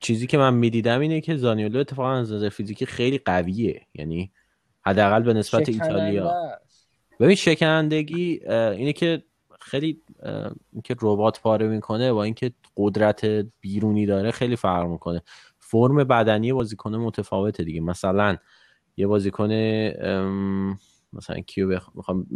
چیزی 0.00 0.26
که 0.26 0.38
من 0.38 0.54
می‌دیدم 0.54 1.00
اینه 1.00 1.20
که 1.20 1.36
زانیولو 1.36 1.78
اتفاقا 1.78 2.12
از 2.12 2.32
نظر 2.32 2.48
فیزیکی 2.48 2.86
خیلی 2.86 3.18
قویه 3.18 3.86
یعنی 3.94 4.32
حداقل 4.80 5.22
به 5.22 5.32
نسبت 5.32 5.68
ایتالیا. 5.68 6.34
ببین 7.20 7.34
شکنندگی 7.34 8.40
اینه 8.50 8.92
که 8.92 9.22
خیلی 9.60 10.02
اینکه 10.72 10.96
ربات 11.02 11.40
پاره 11.40 11.68
می‌کنه 11.68 12.12
با 12.12 12.24
اینکه 12.24 12.52
قدرت 12.76 13.24
بیرونی 13.60 14.06
داره 14.06 14.30
خیلی 14.30 14.56
فرق 14.56 14.86
می‌کنه 14.86 15.22
فرم 15.58 15.96
بدنی 16.04 16.52
بازیکن 16.52 16.94
متفاوته 16.94 17.64
دیگه 17.64 17.80
مثلا 17.80 18.36
یه 18.96 19.06
بازیکن 19.06 19.50
مثلا 21.12 21.40
کیو 21.46 21.68
بخ... 21.68 21.88
می‌خوام 21.94 22.26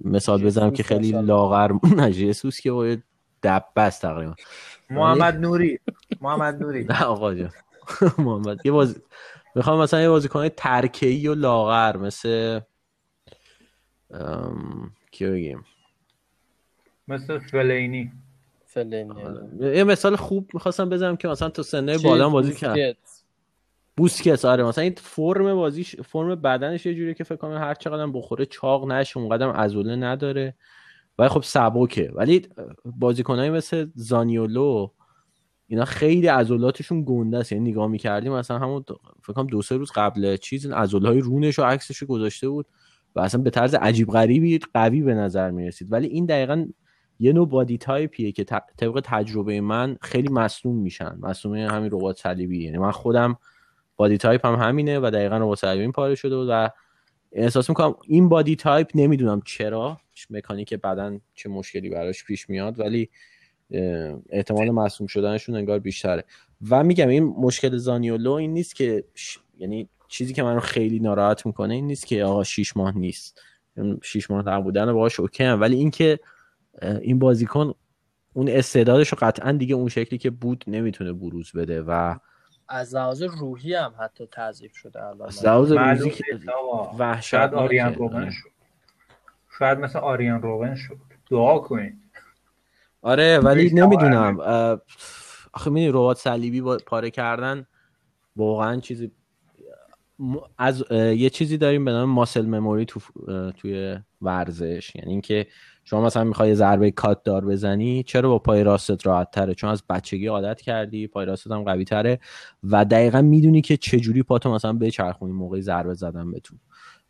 مثال 0.00 0.42
بزنم 0.42 0.70
که 0.70 0.82
خیلی. 0.82 1.12
لاغر 1.12 1.72
نه 1.96 2.10
ژسوس 2.10 2.60
که 2.60 2.72
باید 2.72 3.02
دبه 3.44 3.82
است 3.82 4.02
تقریبا 4.02 4.34
محمد 4.90 5.36
نوری. 5.36 5.80
محمد 6.20 6.62
نوری. 6.62 6.84
نه 6.90 7.04
آقا 7.04 7.34
جان 7.34 7.50
محمد. 8.18 8.66
یه 8.66 8.72
باز 8.72 9.00
می‌خوام 9.54 9.80
مثلا 9.80 10.00
یه 10.00 10.08
بازیکن 10.08 10.48
ترکیی 10.48 11.28
و 11.28 11.34
لاغر 11.34 11.96
مثل 11.96 12.60
ام... 14.10 14.90
کیو 15.10 15.32
بگیم؟ 15.32 15.64
مثل 17.08 17.38
فلینی. 17.38 18.12
فلینی. 18.66 19.14
یه 19.60 19.84
مثال 19.84 20.16
خوب 20.16 20.50
می‌خواستم 20.54 20.88
بزنم 20.88 21.16
که 21.16 21.28
مثلا 21.28 21.48
تو 21.48 21.62
سنه 21.62 21.98
بالا 21.98 22.28
بازی 22.28 22.54
کرد. 22.54 22.74
بوسکت. 22.76 22.96
بوسکت 23.96 24.44
آره. 24.44 24.64
مثلا 24.64 24.84
این 24.84 24.94
فرم 24.96 25.54
بازیش 25.54 25.96
فرم 25.96 26.34
بدنش 26.34 26.86
یه 26.86 26.94
جوریه 26.94 27.14
که 27.14 27.24
فکر 27.24 27.36
کنم 27.36 27.58
هر 27.58 27.74
چقدر 27.74 28.06
بخوره 28.06 28.46
چاق 28.46 28.92
نشه 28.92 29.18
اونقدر 29.18 29.50
عضله 29.50 29.96
نداره. 29.96 30.54
ولی 31.18 31.28
خب 31.28 31.42
سبکه. 31.42 32.12
ولی 32.14 32.48
بازیکنایی 32.84 33.50
مثل 33.50 33.86
زانیولو 33.94 34.90
اینا 35.66 35.84
خیلی 35.84 36.26
عضلاتشون 36.26 37.04
گنده 37.06 37.38
است. 37.38 37.52
یعنی 37.52 37.70
نگاه 37.70 37.88
می‌کردیم 37.88 38.32
مثلا 38.32 38.58
همون 38.58 38.84
فکر 39.22 39.32
کنم 39.32 39.46
دو 39.46 39.62
سه 39.62 39.76
روز 39.76 39.92
قبل 39.94 40.36
چیز 40.36 40.66
های 40.66 41.20
رونش 41.20 41.58
و 41.58 41.62
عکسش 41.62 41.96
رو 41.96 42.06
گذاشته 42.06 42.48
بود 42.48 42.66
و 43.14 43.20
اصلا 43.20 43.42
به 43.42 43.50
طرز 43.50 43.74
عجیب 43.74 44.10
غریبی 44.10 44.58
قوی 44.74 45.02
به 45.02 45.14
نظر 45.14 45.50
می‌رسید. 45.50 45.92
ولی 45.92 46.06
این 46.06 46.26
دقیقا 46.26 46.66
یه 47.18 47.32
نوع 47.32 47.48
بادی 47.48 47.78
تایپیه 47.78 48.32
که 48.32 48.44
طبق 48.44 49.00
تجربه 49.04 49.60
من 49.60 49.96
خیلی 50.00 50.28
مصدوم 50.28 50.76
میشن. 50.76 51.16
مصدوم 51.20 51.54
همین 51.54 51.90
ربات 51.92 52.18
صلیبی. 52.18 52.64
یعنی 52.64 52.78
من 52.78 52.90
خودم 52.90 53.36
body 53.96 54.18
type 54.18 54.46
هم 54.46 54.54
همینه 54.54 54.98
و 54.98 55.10
دقیقا 55.10 55.36
رباط 55.36 55.58
صلیبی 55.58 55.92
پاره 55.92 56.14
شده 56.14 56.36
و 56.36 56.68
احساس 57.34 57.68
می‌کنم 57.68 57.94
این 58.08 58.28
body 58.28 58.56
type 58.56 58.90
نمی‌دونم 58.94 59.42
چرا 59.44 60.00
مکانیک 60.30 60.74
بدن 60.74 61.20
چه 61.34 61.48
مشکلی 61.48 61.90
براش 61.90 62.24
پیش 62.24 62.50
میاد 62.50 62.80
ولی 62.80 63.08
احتمال 64.30 64.70
مصدوم 64.70 65.06
شدنشون 65.06 65.54
انگار 65.54 65.78
بیشتره 65.78 66.24
و 66.70 66.84
میگم 66.84 67.08
این 67.08 67.24
مشکل 67.24 67.76
زانیولو 67.76 68.32
این 68.32 68.52
نیست 68.52 68.74
که 68.74 69.04
ش... 69.14 69.38
یعنی 69.58 69.88
چیزی 70.08 70.32
که 70.32 70.42
منو 70.42 70.60
خیلی 70.60 71.00
ناراحت 71.00 71.46
می‌کنه 71.46 71.74
این 71.74 71.86
نیست 71.86 72.06
که 72.06 72.24
آقا 72.24 72.44
شیش 72.44 72.76
ماه 72.76 72.98
نیست 72.98 73.40
این 73.76 74.00
شیش 74.02 74.30
ماه 74.30 74.48
نبودن 74.48 74.92
باهاش 74.92 75.20
OK 75.20 75.44
ام. 75.44 75.60
ولی 75.60 75.76
اینکه 75.76 76.18
اه، 76.82 76.96
این 76.96 77.18
بازیکن 77.18 77.74
اون 78.32 78.48
استعدادش 78.48 79.08
رو 79.08 79.18
قطعا 79.20 79.52
دیگه 79.52 79.74
اون 79.74 79.88
شکلی 79.88 80.18
که 80.18 80.30
بود 80.30 80.64
نمی‌تونه 80.66 81.12
بروز 81.12 81.52
بده 81.52 81.82
و 81.82 82.16
از 82.68 82.94
لحاظ 82.94 83.22
روحی 83.22 83.74
هم 83.74 83.94
حتی 84.00 84.28
تضعیف 84.32 84.76
شده 84.76 85.04
الان. 85.04 85.28
از 85.28 85.44
لحاظ 85.44 85.72
نیست 85.72 86.16
که. 86.16 86.40
شاید 87.20 87.54
آریان 87.54 87.88
آره. 87.88 87.96
روبن 87.96 88.30
شد. 88.30 88.48
شاید 89.58 89.78
مثل 89.78 89.98
آریان 89.98 90.42
روبن 90.42 90.74
شد. 90.74 90.96
دعا 91.30 91.58
کنید 91.58 91.98
آره 93.02 93.38
ولی 93.38 93.70
نمی‌دونم. 93.74 94.40
آخه 95.52 95.70
می‌دونی 95.70 95.88
ربات 95.88 96.18
صلیبی 96.18 96.60
با 96.60 96.78
پاره 96.86 97.10
کردن 97.10 97.66
واقعا 98.36 98.80
چیزی 98.80 99.12
از 100.58 100.84
یه 100.90 101.30
چیزی 101.30 101.58
داریم 101.58 101.84
به 101.84 101.90
نام 101.90 102.10
ماسل 102.10 102.46
مموری 102.46 102.84
تو 102.84 103.00
توی 103.52 103.98
ورزش. 104.22 104.96
یعنی 104.96 105.10
اینکه 105.10 105.46
شما 105.84 106.00
مثلا 106.00 106.24
می‌خوای 106.24 106.54
ضربه 106.54 106.90
کات 106.90 107.22
دار 107.22 107.44
بزنی 107.44 108.02
چرا 108.02 108.28
با 108.28 108.38
پای 108.38 108.64
راستت 108.64 109.06
راحت 109.06 109.30
تره 109.30 109.54
چون 109.54 109.70
از 109.70 109.82
بچگی 109.90 110.26
عادت 110.26 110.60
کردی 110.60 111.06
پای 111.06 111.26
راستت 111.26 111.50
هم 111.50 111.62
قوی 111.62 111.84
تره 111.84 112.18
و 112.64 112.84
دقیقا 112.84 113.22
می‌دونی 113.22 113.60
که 113.60 113.76
چجوری 113.76 114.22
پاتو 114.22 114.54
مثلا 114.54 114.72
بچرخونی 114.72 115.32
موقع 115.32 115.60
ضربه 115.60 115.94
زدن 115.94 116.30
به 116.30 116.40
تو 116.40 116.56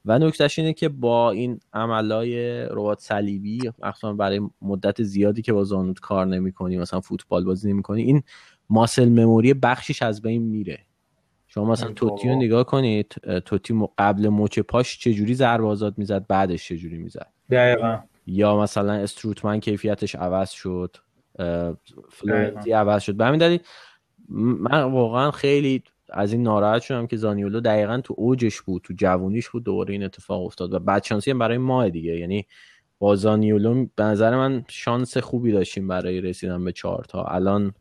و 0.05 0.19
نکتهش 0.19 0.59
اینه 0.59 0.73
که 0.73 0.89
با 0.89 1.31
این 1.31 1.61
عملای 1.73 2.63
ربات 2.71 3.01
صلیبی 3.01 3.71
مخصوصا 3.83 4.13
برای 4.13 4.41
مدت 4.63 5.03
زیادی 5.03 5.43
که 5.43 5.53
با 5.53 5.65
زانوت 5.65 6.01
کار 6.01 6.27
نمی‌کنی 6.27 6.77
مثلا 6.77 7.01
فوتبال 7.01 7.45
بازی 7.45 7.73
نمی‌کنی 7.73 8.03
این 8.03 8.23
ماسل 8.71 9.09
مموری 9.09 9.55
بخشیش 9.55 10.03
از 10.03 10.23
بین 10.23 10.43
میره. 10.43 10.79
شما 11.47 11.65
مثلا 11.65 11.93
توتی 11.93 12.29
رو. 12.29 12.35
نگاه 12.35 12.65
کنید 12.65 13.15
توتی 13.45 13.89
قبل 13.99 14.29
مچ 14.29 14.59
پاش 14.59 14.99
چجوری 14.99 15.35
ضربه 15.35 15.67
آزاد 15.67 15.99
می‌زد 15.99 16.27
بعدش 16.27 16.69
چجوری 16.69 16.99
می‌زد؟ 16.99 17.27
دقیقا. 17.51 17.99
یا 18.27 18.61
مثلا 18.61 18.93
استروتمن 18.93 19.61
کیفیتش 19.61 20.15
عوض 20.15 20.51
شد 20.51 20.97
فلورنزی. 22.11 22.73
عوض 22.73 23.03
شد. 23.03 23.17
به 23.17 23.25
همین 23.25 23.41
دلیل 23.41 23.61
من 24.29 24.83
واقعا 24.83 25.31
خیلی 25.31 25.83
از 26.11 26.33
این 26.33 26.43
ناراحت 26.43 26.83
شدم 26.83 27.07
که 27.07 27.17
زانیولو 27.17 27.61
دقیقا 27.61 28.01
تو 28.01 28.15
اوجش 28.19 28.61
بود 28.61 28.83
تو 28.83 28.95
جوونیش 28.97 29.49
بود 29.49 29.65
دوباره 29.65 29.93
این 29.93 30.03
اتفاق 30.03 30.45
افتاد 30.45 30.75
و 30.75 30.79
بدشانسی 30.79 31.31
هم 31.31 31.39
برای 31.39 31.59
ما 31.59 31.89
دیگه. 31.89 32.19
یعنی 32.19 32.47
با 32.99 33.17
زانیولو 33.17 33.87
به 33.97 34.05
نظر 34.05 34.37
من 34.37 34.65
شانس 34.69 35.17
خوبی 35.17 35.53
داشتیم 35.53 35.89
برای 35.89 36.21
رسیدن 36.21 36.65
به 36.65 36.73
چهار 36.73 37.05
تا. 37.05 37.25
الان 37.25 37.75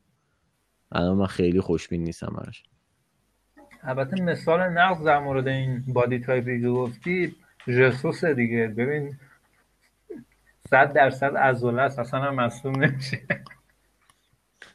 الان 0.91 1.17
من 1.17 1.25
خیلی 1.25 1.61
خوشبین 1.61 2.03
نیستم 2.03 2.33
براش. 2.37 2.63
البته 3.83 4.21
مثال 4.21 4.59
نقض 4.59 5.05
در 5.05 5.19
مورد 5.19 5.47
این 5.47 5.83
body 5.87 6.19
type 6.19 6.53
ی 6.53 6.61
که 6.61 6.69
گفتی 6.69 7.35
ژسوس 7.67 8.25
دیگه. 8.25 8.67
ببین 8.67 9.15
صد 10.73 10.93
درصد 10.93 11.37
عضله 11.37 11.81
است 11.81 11.99
اصلا 11.99 12.19
هم 12.19 12.35
مصدوم 12.35 12.83
نمیشه 12.83 13.21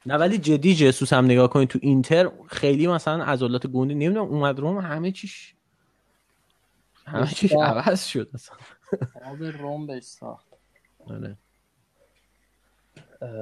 نه 0.06 0.14
ولی 0.14 0.38
جدی 0.38 0.74
جسوس 0.74 1.12
هم 1.12 1.24
نگاه 1.24 1.50
کنید 1.50 1.68
تو 1.68 1.78
اینتر 1.82 2.30
خیلی 2.48 2.86
مثلا 2.86 3.24
عضلات 3.24 3.66
گوندی 3.66 3.94
نمی‌دونم 3.94 4.26
اومد 4.26 4.60
روم 4.60 4.78
همه 4.78 5.10
چیش 5.12 5.54
همه 7.06 7.26
چیش. 7.26 7.52
عوض 7.52 8.04
شد 8.06 8.30
اصلا 8.34 8.56
آب 9.24 9.42
روم 9.42 9.86
بهش 9.86 10.02
ساخت 10.02 10.46
آره. 11.06 11.36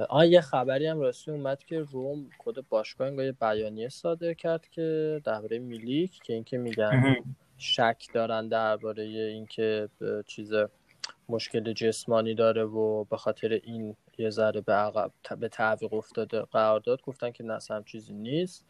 آه 0.09 0.27
یه 0.27 0.41
خبری 0.41 0.87
هم 0.87 0.99
راستی 0.99 1.31
اومد 1.31 1.63
که 1.63 1.79
روم 1.79 2.29
خود 2.37 2.69
باشگاه 2.69 3.07
انگار 3.07 3.25
یه 3.25 3.31
بیانیه 3.31 3.89
صادر 3.89 4.33
کرد 4.33 4.67
که 4.67 5.21
درباره 5.23 5.59
میلیک 5.59 6.19
که 6.23 6.33
اینکه 6.33 6.57
میگن 6.57 7.15
شک 7.57 8.07
دارن 8.13 8.47
درباره 8.47 9.03
اینکه 9.03 9.89
چیز 10.27 10.53
مشکل 11.29 11.73
جسمانی 11.73 12.35
داره 12.35 12.63
و 12.63 13.03
به 13.03 13.17
خاطر 13.17 13.59
این 13.63 13.95
یه 14.17 14.29
ذره 14.29 14.61
به 14.61 14.73
عقب 14.73 15.11
به 15.39 15.49
تعویق 15.49 15.93
افتاده 15.93 16.41
قرار 16.41 16.79
داد. 16.79 17.01
گفتن 17.01 17.31
که 17.31 17.43
نه 17.43 17.59
هم 17.69 17.83
چیزی 17.83 18.13
نیست. 18.13 18.65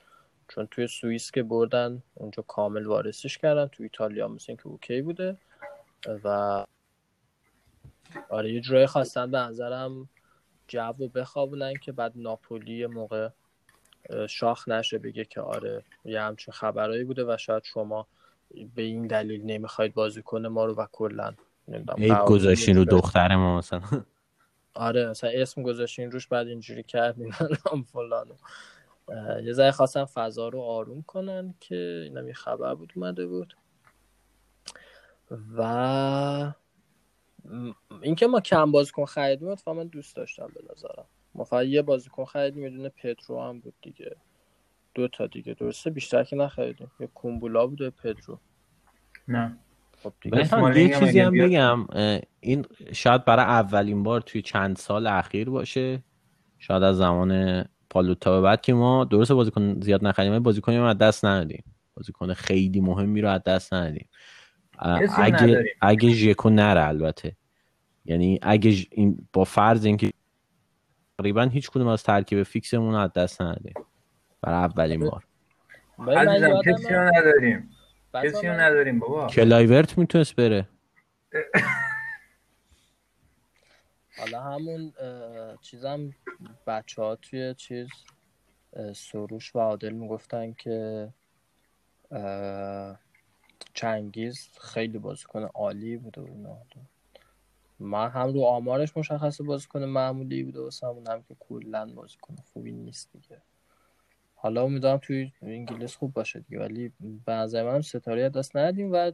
چون 0.47 0.67
توی 0.71 0.87
سوئیس 0.87 1.31
که 1.31 1.43
بردن 1.43 2.03
اونجا 2.13 2.43
کامل 2.47 2.85
وارسیش 2.85 3.37
کردن. 3.37 3.67
تو 3.67 3.83
ایتالیا 3.83 4.27
مثل 4.27 4.45
اینکه 4.47 4.67
اوکی 4.67 5.01
بوده. 5.01 5.37
و 6.23 6.65
آره 8.29 8.53
یه 8.53 8.61
جورایی 8.61 8.87
خواستن 8.87 9.31
به 9.31 9.37
نظرم 9.37 10.09
جو 10.67 10.93
بخوابونن 10.93 11.73
که 11.73 11.91
بعد 11.91 12.11
ناپولی 12.15 12.85
موقع 12.85 13.29
شاخ 14.29 14.67
نشه 14.67 14.97
بگه 14.97 15.25
که 15.25 15.41
آره 15.41 15.83
یه 16.05 16.21
همچین 16.21 16.53
خبرایی 16.53 17.03
بوده 17.03 17.25
و 17.25 17.37
شاید 17.37 17.63
شما 17.63 18.07
به 18.75 18.81
این 18.81 19.07
دلیل 19.07 19.45
نمی‌خواید 19.45 19.93
بازیکن 19.93 20.47
ما 20.47 20.65
رو 20.65 20.75
و 20.75 20.85
کلا 20.91 21.33
عیب 21.73 21.85
قرارداد 21.85 22.27
گذاشتین 22.27 22.77
رو. 22.77 22.85
دختر 22.85 23.35
ما 23.35 23.57
مثلا. 23.57 23.81
آره 24.73 25.09
مثلا 25.09 25.29
اسم 25.29 25.63
گذاشتین 25.63 26.11
روش 26.11 26.27
بعد 26.27 26.47
اینجوری 26.47 26.83
کردین. 26.83 27.33
الان 27.39 27.83
فلانو. 27.83 28.33
یه 29.43 29.53
ذره 29.53 29.71
خواستن 29.71 30.05
فضا 30.05 30.49
رو 30.49 30.61
آروم 30.61 31.01
کنن 31.01 31.53
که 31.59 32.01
اینم 32.03 32.27
یه 32.27 32.33
خبر 32.33 32.75
بود 32.75 32.93
اومده 32.95 33.27
بود. 33.27 33.57
و 35.57 36.53
اینکه 38.01 38.27
ما 38.27 38.39
کم 38.39 38.71
بازیکن 38.71 39.05
خریدیم 39.05 39.47
اتفاقا 39.47 39.77
من 39.77 39.87
دوست 39.87 40.15
داشتم 40.15 40.47
به 40.55 40.61
نظرم. 40.71 41.05
ما 41.35 41.43
فقط 41.43 41.65
یه 41.65 41.81
بازیکن 41.81 42.25
خریدیم 42.25 42.63
یه 42.63 42.69
دونه 42.69 42.89
پترو 42.89 43.41
هم 43.41 43.59
بود 43.59 43.73
دیگه. 43.81 44.15
دو 44.93 45.07
تا 45.07 45.27
دیگه. 45.27 45.53
درسته 45.53 45.89
بیشتر 45.89 46.23
که 46.23 46.35
نخریدیم. 46.35 46.91
یه 46.99 47.07
کومبولا 47.07 47.67
بود 47.67 47.81
و 47.81 47.91
پدرو. 47.91 48.39
نه. 49.27 49.57
خب 50.03 50.13
دیگه. 50.21 50.37
یه 50.37 50.43
هم 50.43 50.99
چیزی 50.99 51.19
هم. 51.19 51.33
بگم 51.37 51.87
این 52.39 52.65
شاید 52.93 53.25
برای 53.25 53.45
اولین 53.45 54.03
بار 54.03 54.21
توی 54.21 54.41
چند 54.41 54.75
سال 54.75 55.07
اخیر 55.07 55.49
باشه. 55.49 56.03
شاید 56.59 56.83
از 56.83 56.97
زمان 56.97 57.63
پالوتا 57.89 58.35
به 58.35 58.41
بعد 58.41 58.61
که 58.61 58.73
ما 58.73 59.05
درست 59.05 59.31
بازیکن 59.31 59.79
زیاد 59.81 60.05
نخریم 60.05 60.31
ولی 60.31 60.39
بازیکنی 60.39 60.77
رو 60.77 60.83
از 60.83 60.97
دست 60.97 61.25
ندادیم. 61.25 61.63
بازیکن 61.95 62.33
خیلی 62.33 62.81
مهمی 62.81 63.21
رو 63.21 63.29
از 63.29 63.43
دست 63.43 63.73
ندادیم. 63.73 64.09
اگه. 65.17 65.63
اگه 65.81 66.09
ژکو 66.09 66.49
نره 66.49 66.87
البته. 66.87 67.35
یعنی 68.05 68.39
اگه 68.41 68.71
ژ- 68.75 68.87
این 68.91 69.27
با 69.33 69.43
فرض 69.43 69.85
اینکه 69.85 70.11
تقریبا 71.17 71.41
هیچ 71.43 71.69
کدوم 71.69 71.87
از 71.87 72.03
ترکیب 72.03 72.43
فیکسمون 72.43 72.93
رو 72.93 72.99
از 72.99 73.13
دست 73.13 73.41
ندادیم. 73.41 73.73
برای 74.41 74.57
اولین 74.57 74.99
بار. 74.99 75.23
ولی 75.99 76.15
من 76.15 76.27
عزیزم 76.27 76.61
کسی 76.61 76.93
رو 76.93 77.03
نداریم. 77.15 77.69
کسی 78.23 78.47
نداریم 78.47 78.99
بابا. 78.99 79.27
کلایورت 79.27 79.97
می‌تونست 79.97 80.35
بره. 80.35 80.67
حالا 84.17 84.41
همون 84.41 84.93
چیزم 85.61 86.15
بچه 86.67 87.01
ها 87.01 87.15
توی 87.15 87.53
چیز 87.53 87.87
سروش 88.95 89.55
و 89.55 89.59
عادل 89.59 89.93
می‌گفتن 89.93 90.53
که 90.53 91.09
چنگیز 93.73 94.49
خیلی 94.61 94.97
بازیکن 94.97 95.43
عالی 95.43 95.97
بوده 95.97 96.21
و 96.21 96.25
اینا. 96.25 96.57
من 97.79 98.09
هم 98.09 98.33
رو 98.33 98.43
آمارش 98.43 98.97
مشخصه 98.97 99.43
بازیکن 99.43 99.83
معمولی 99.83 100.43
بوده 100.43 100.59
و 100.59 100.69
همون 100.83 101.07
هم 101.07 101.23
که 101.23 101.35
کلا 101.39 101.85
بازیکن 101.85 102.35
خوبی 102.53 102.71
نیست 102.71 103.11
دیگه. 103.13 103.41
حالا 104.39 104.63
امیدوارم 104.63 104.97
توی 104.97 105.31
انگلیس 105.41 105.95
خوب 105.95 106.13
باشه 106.13 106.39
دیگه 106.39 106.59
ولی 106.59 106.91
به 107.25 107.31
نظر 107.31 107.63
من 107.63 107.81
ستاره 107.81 108.29
دست 108.29 108.55
ندیم 108.55 108.91
و 108.93 109.11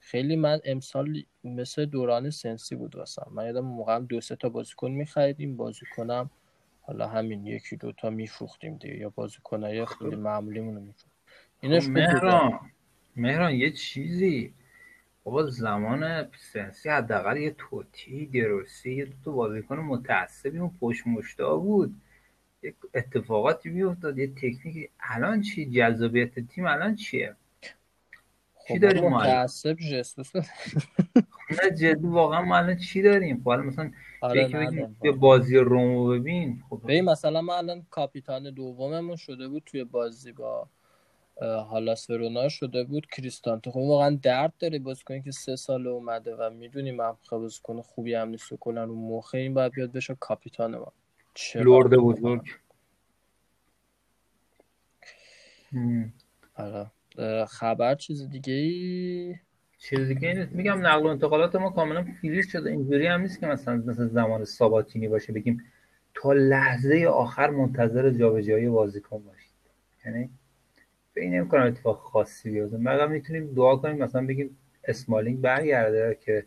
خیلی 0.00 0.36
من 0.36 0.60
امسال 0.64 1.22
مثل 1.44 1.84
دوران 1.84 2.30
سنسی 2.30 2.76
بود 2.76 2.96
واسم. 2.96 3.26
من 3.30 3.46
یادم 3.46 3.60
موقع 3.60 3.94
هم 3.94 4.06
دو 4.06 4.20
سه 4.20 4.36
تا 4.36 4.48
بازیکن 4.48 4.90
میخریدیم. 4.90 5.56
بازیکنم 5.56 6.30
حالا 6.80 7.08
همین 7.08 7.46
یکی 7.46 7.76
دو 7.76 7.92
تا 7.92 8.10
میفروختیم 8.10 8.76
دیگه 8.76 8.96
یا 8.96 9.10
بازیکنای 9.10 9.86
خیلی 9.86 10.16
معمولیمون 10.16 10.74
رو 10.74 10.80
میفروختیم. 10.80 11.12
اینش 11.60 11.84
خوب 11.84 11.94
بود. 11.94 12.02
مهران 12.02 12.60
مهران 13.16 13.54
یه 13.54 13.70
چیزی 13.70 14.54
بابا 15.24 15.46
زمان 15.50 16.28
سنسی 16.52 16.88
حداقل 16.88 17.36
یه 17.36 17.54
توتی 17.58 18.26
دروسی 18.26 18.94
یه 18.94 19.04
دو 19.04 19.12
تا 19.24 19.30
بازیکن 19.32 19.76
متعصبی 19.76 20.58
اون 20.58 20.70
پشت 20.80 21.06
مشتا 21.06 21.56
بود. 21.56 21.94
یه 22.62 22.74
اتفاقاتی 22.94 23.68
میافتاد. 23.70 24.18
یه 24.18 24.26
تکنیکی 24.26 24.88
الان 25.00 25.40
چی؟ 25.40 25.70
جذابیت 25.70 26.38
تیم 26.38 26.66
الان 26.66 26.94
چیه؟ 26.94 27.36
چی 28.68 28.74
خب 28.74 28.78
داریم 28.78 29.02
ما 29.02 29.08
ما؟ 29.08 29.20
متعصب 29.20 29.76
ژسوس 29.78 30.36
نه 30.36 31.70
جدی 31.78 32.06
واقعا 32.06 32.42
ما 32.42 32.56
الان 32.56 32.76
چی 32.76 33.02
داریم؟ 33.02 33.40
خب 33.40 33.48
الان 33.48 33.66
مثلا 33.66 33.90
آره 34.20 34.46
نداریم. 34.46 34.96
به 35.02 35.12
بازی 35.12 35.56
رومو 35.56 36.06
ببین. 36.06 36.62
خب 36.70 36.80
ببین 36.84 37.04
مثلا 37.04 37.42
من 37.42 37.54
الان 37.54 37.86
کاپیتان 37.90 38.50
دوممون 38.54 39.16
شده 39.16 39.48
بود 39.48 39.62
توی 39.66 39.84
بازی 39.84 40.32
با 40.32 40.68
اه، 41.42 41.66
هالاس 41.66 42.10
ورونا 42.10 42.48
شده 42.48 42.84
بود 42.84 43.06
کریستانتو 43.06 43.70
خب 43.70 43.76
واقعا 43.76 44.18
درد 44.22 44.52
داره 44.58 44.78
بازیکنی 44.78 45.22
که 45.22 45.30
سه 45.30 45.56
سال 45.56 45.86
اومده 45.86 46.36
و 46.36 46.50
می‌دونیم 46.50 47.00
هم 47.00 47.18
خب 47.22 47.36
بازیکن 47.36 47.80
خوبی 47.80 48.14
هم 48.14 48.28
نیست 48.28 48.52
و 48.52 48.56
کلا 48.56 48.84
رو 48.84 48.94
مخه 48.94 49.38
این 49.38 49.54
باید 49.54 49.72
بیاد 49.72 49.92
بشه 49.92 50.16
کاپیتان 50.20 50.76
ما؟ 50.76 50.92
لرد. 51.54 51.90
بزرگ. 51.90 52.42
آره. 56.54 56.90
خبر 57.46 57.94
چیز 57.94 58.28
دیگه 58.28 58.52
ای؟ 58.52 59.34
چیز 59.78 60.08
دیگه 60.08 60.34
نیست. 60.34 60.52
میگم 60.52 60.86
نقل 60.86 61.06
و 61.06 61.06
انتقالات 61.06 61.56
ما 61.56 61.70
کاملا 61.70 62.04
فریز 62.20 62.48
شده. 62.48 62.70
اینجوری 62.70 63.06
هم 63.06 63.20
نیست 63.20 63.40
که 63.40 63.46
مثلا 63.46 63.76
مثل 63.76 64.08
زمان 64.08 64.44
ساباتینی 64.44 65.08
باشه. 65.08 65.32
بگیم 65.32 65.64
تا 66.14 66.32
لحظه 66.32 67.06
آخر 67.06 67.50
منتظر 67.50 68.10
جابجایی 68.10 68.68
بازیکن 68.68 69.22
باشید. 69.22 69.52
یعنی 70.06 70.30
فکر 71.14 71.28
نمی‌کنم 71.28 71.66
اتفاق 71.66 71.98
خاصی 71.98 72.50
بیفته. 72.50 72.76
مگر 72.76 73.06
می‌تونیم 73.06 73.54
دعا 73.54 73.76
کنیم 73.76 73.96
مثلا 73.96 74.26
بگیم 74.26 74.58
اسمالینگ 74.84 75.40
برگرده 75.40 76.18
که 76.20 76.46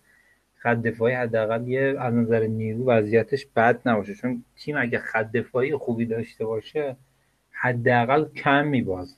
خط 0.65 0.77
دفاعی 0.77 1.15
حداقل 1.15 1.67
یه 1.67 1.95
از 1.99 2.13
نظر 2.13 2.39
نیرو 2.39 2.85
وضعیتش 2.85 3.45
بد 3.55 3.81
نباشه. 3.85 4.15
چون 4.15 4.43
تیم 4.55 4.77
اگه 4.77 4.99
خط 4.99 5.31
دفاعی 5.31 5.75
خوبی 5.75 6.05
داشته 6.05 6.45
باشه 6.45 6.95
حداقل 7.51 8.25
کم 8.25 8.67
میبازه. 8.67 9.15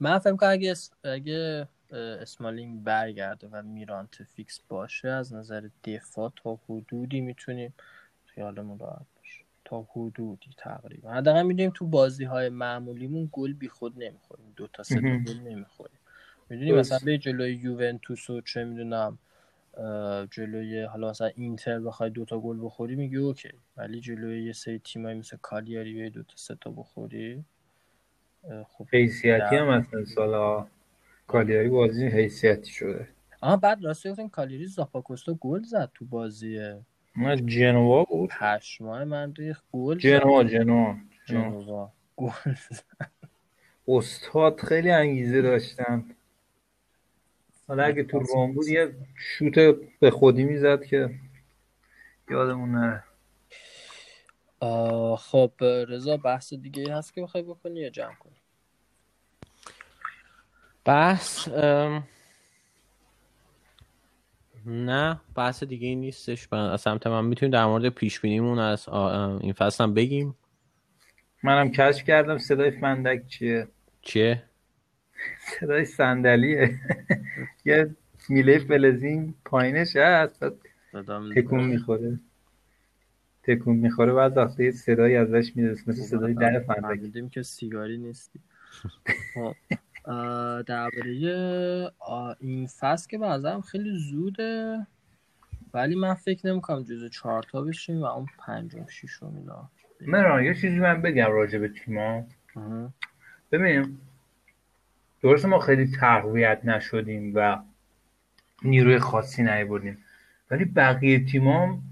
من 0.00 0.18
فکر 0.18 0.36
کنم 0.36 0.50
اگه, 0.50 0.70
اس- 0.70 0.90
اگه 1.04 1.68
اسمالینگ 1.92 2.84
برگرده 2.84 3.48
و 3.52 3.62
میرانت 3.62 4.22
فیکس 4.22 4.60
باشه 4.68 5.08
از 5.08 5.34
نظر 5.34 5.68
دفاع 5.84 6.32
تا 6.36 6.58
حدودی 6.68 7.20
می‌تونیم 7.20 7.74
خیالمون 8.26 8.78
راحت 8.78 9.06
باشه. 9.16 9.44
تا 9.64 9.86
حدودی 9.90 10.50
تقریبا. 10.56 11.10
حداقل 11.10 11.42
می‌دونیم 11.42 11.72
تو 11.74 11.86
بازی 11.86 12.24
های 12.24 12.48
معمولیمون 12.48 13.28
گل 13.32 13.52
بی 13.52 13.68
خود 13.68 14.04
نمی‌خوریم. 14.04 14.52
دو 14.56 14.66
تا 14.66 14.82
سه. 14.82 15.00
گل 15.00 15.40
نمی‌خوریم. 15.44 15.98
می‌دونی. 16.48 16.72
مثلا 16.72 16.98
به 17.04 17.18
جلوی 17.18 17.54
یوونتوس 17.54 18.30
و 18.30 18.40
چه 18.40 18.64
می‌دونم 18.64 19.18
جلوی 20.30 20.82
حالا 20.82 21.10
مثلا 21.10 21.26
اینتر 21.26 21.80
بخوای 21.80 22.10
دو 22.10 22.24
تا 22.24 22.38
گل 22.40 22.58
بخوری 22.62 22.94
میگی 22.94 23.16
اوکی. 23.16 23.52
ولی 23.76 24.00
جلوی 24.00 24.44
یه 24.44 24.52
سری 24.52 24.78
تیمایی 24.78 25.18
مثل 25.18 25.36
کالیاری 25.42 25.94
بیای 25.94 26.10
دو 26.10 26.22
تا 26.22 26.34
سه 26.36 26.54
تا 26.60 26.70
بخوری. 26.70 27.44
خب 28.66 28.86
حیثیتی 28.92 29.56
هم 29.56 29.70
هست 29.70 30.04
سال 30.14 30.64
کالیاری 31.26 31.68
بازی 31.68 32.06
حیثیتی 32.06 32.70
شده. 32.70 33.08
آها 33.40 33.56
بعد 33.56 33.84
راستی 33.84 34.10
گفتن 34.10 34.28
کالیری 34.28 34.66
زاپاکوستا 34.66 35.34
گل 35.40 35.62
زد 35.62 35.90
تو 35.94 36.04
بازی 36.04 36.74
نه 37.16 37.36
جنوا 37.36 38.04
بود. 38.04 38.30
پشمای 38.30 39.04
من 39.04 39.34
ریخت 39.34 39.64
گل. 39.72 39.98
جنوا 39.98 40.44
جنوا 40.44 40.94
جنوا. 41.26 41.92
گل. 42.16 42.30
استاد 43.88 44.60
خیلی 44.60 44.90
انگیزه 44.90 45.42
داشتن. 45.42 46.04
حالا 47.72 47.84
اگه 47.84 48.04
تو 48.04 48.18
روم 48.18 48.52
بود 48.52 48.66
یه 48.66 48.94
شوت 49.16 49.58
به 50.00 50.10
خودی 50.10 50.44
می‌زد 50.44 50.84
که 50.84 51.10
یادمون 52.30 52.70
نره 52.70 53.04
خب 55.16 55.52
رضا 55.88 56.16
بحث 56.16 56.54
دیگه 56.54 56.94
هست 56.96 57.14
که 57.14 57.22
بخوای 57.22 57.42
بکنی 57.42 57.80
یا 57.80 57.90
جمع 57.90 58.14
کنی؟ 58.14 58.36
بحث 60.84 61.48
ام، 61.48 62.04
نه 64.66 65.20
بحث 65.34 65.64
دیگه 65.64 65.88
ای 65.88 65.94
نیستش. 65.94 66.52
من- 66.52 66.70
از 66.70 66.80
سمت 66.80 67.06
من 67.06 67.24
می‌تونیم 67.24 67.52
در 67.52 67.66
مورد 67.66 67.88
پیش 67.88 68.20
بینیمون 68.20 68.58
از 68.58 68.88
آ- 68.88 69.38
این 69.38 69.52
فصل 69.52 69.84
هم 69.84 69.94
بگیم؟ 69.94 70.34
منم 71.42 71.70
کشف 71.70 72.04
کردم 72.04 72.38
صدای 72.38 72.70
فندک 72.70 73.26
چیه؟ 73.26 73.68
چیه؟ 74.02 74.42
صدای 75.38 75.84
صندلیه. 75.84 76.80
یه 77.64 77.96
میله 78.28 78.58
فلزین 78.58 79.34
پایینش 79.44 79.96
هست 79.96 80.44
تکون 81.36 81.64
می‌خوره. 81.64 82.20
تکون 83.42 83.76
می‌خوره 83.76 84.12
بعد 84.12 84.36
وقتی 84.36 84.64
یه 84.64 84.70
صدایی 84.70 85.16
ازش 85.16 85.52
می‌رسه 85.56 85.82
مثل 85.86 86.02
صدای 86.02 86.34
در 86.34 86.60
فندک. 86.60 86.80
فهمیدیم 86.80 87.28
که 87.28 87.42
سیگاری 87.42 87.98
نیستی. 87.98 88.40
خب، 89.34 89.54
درباره 90.62 91.10
این 92.40 92.66
فصل 92.66 93.08
که 93.08 93.18
نظرم 93.18 93.60
خیلی 93.60 93.98
زوده 94.10 94.86
ولی 95.74 95.94
من 95.94 96.14
فکر 96.14 96.46
نمی‌کنم 96.46 96.82
جزو 96.82 97.08
چهارتا 97.08 97.62
بشیم 97.62 98.02
و 98.02 98.04
اون 98.04 98.26
پنجم 98.38 98.86
ششم 98.86 99.32
اینا. 99.36 99.70
من 100.06 100.44
یه 100.44 100.54
چیزی 100.54 100.78
من 100.78 101.02
بگم 101.02 101.30
راجع 101.30 101.58
به 101.58 101.68
تیما. 101.68 102.26
ببینیم 103.52 104.00
درسته 105.22 105.48
ما 105.48 105.58
خیلی 105.58 105.96
تقویت 106.00 106.60
نشدیم 106.64 107.32
و 107.34 107.58
نیروی 108.62 108.98
خاصی 108.98 109.42
نیاوردیم. 109.42 110.04
ولی 110.50 110.64
بقیه 110.64 111.24
تیما 111.24 111.62
هم 111.66 111.82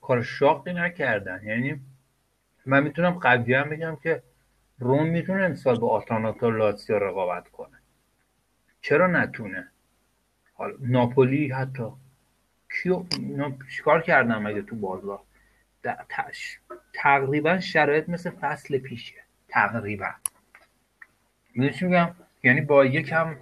کار 0.00 0.22
شاقی 0.22 0.72
نکردن. 0.72 1.40
یعنی 1.44 1.80
من 2.66 2.82
می‌تونم 2.82 3.10
قبلی 3.10 3.54
هم 3.54 3.68
بگم 3.70 3.96
که 4.02 4.22
روم 4.78 5.06
می‌تونه 5.06 5.44
امسال 5.44 5.78
با 5.78 5.88
آتاناتا 5.88 6.46
و 6.46 6.50
لاتسیو 6.50 6.98
رقابت 6.98 7.48
کنه. 7.48 7.78
چرا 8.80 9.06
نتونه؟ 9.06 9.68
حالا 10.54 10.76
ناپولی 10.80 11.48
حتی. 11.48 11.88
کیو 12.82 13.04
چیکار 13.76 14.02
کردن 14.02 14.38
مگه 14.38 14.62
تو 14.62 14.76
بازار؟ 14.76 15.20
تش- 15.84 16.58
تقریبا 16.92 17.60
شرایط 17.60 18.08
مثل 18.08 18.30
فصل 18.30 18.78
پیشه. 18.78 19.22
تقریبا. 19.48 20.10
می‌دونی 21.54 21.74
چی 21.74 21.86
میگم؟ 21.86 22.14
یعنی 22.46 22.60
با 22.60 22.84
یکم 22.84 23.36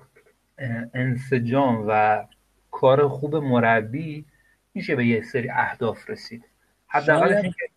انسجام 0.95 1.85
و 1.89 2.25
کار 2.71 3.09
خوب 3.09 3.37
مربی 3.37 4.25
میشه 4.75 4.97
به 4.97 5.07
یه 5.07 5.23
سری 5.23 5.51
اهداف 5.51 6.11
رسید. 6.11 6.45
که 7.53 7.69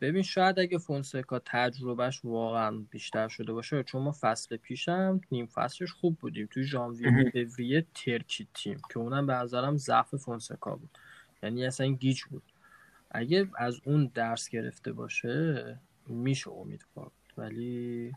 ببین 0.00 0.22
شاید 0.22 0.58
اگه 0.58 0.78
فونسکا 0.78 1.42
تجربهش 1.44 2.20
واقعا 2.24 2.84
بیشتر 2.90 3.28
شده 3.28 3.52
باشه 3.52 3.82
چون 3.82 4.02
ما 4.02 4.14
فصل 4.20 4.56
پیشم 4.56 5.20
نیم 5.30 5.46
فصلش 5.46 5.92
خوب 5.92 6.18
بودیم. 6.18 6.48
توی 6.50 6.64
ژانویه. 6.64 7.30
فوریه 7.46 7.86
ترکی 7.94 8.48
تیم 8.54 8.80
که 8.90 8.98
اونم 8.98 9.26
به 9.26 9.32
نظرم 9.32 9.76
ضعف 9.76 10.14
فونسکا 10.14 10.76
بود. 10.76 10.98
یعنی 11.42 11.66
اصلا 11.66 11.86
گیج 11.86 12.22
بود. 12.22 12.42
اگه 13.10 13.48
از 13.58 13.80
اون 13.84 14.10
درس 14.14 14.48
گرفته 14.48 14.92
باشه 14.92 15.78
میشه 16.06 16.50
امیدوار 16.50 17.04
بود 17.04 17.32
ولی 17.36 18.12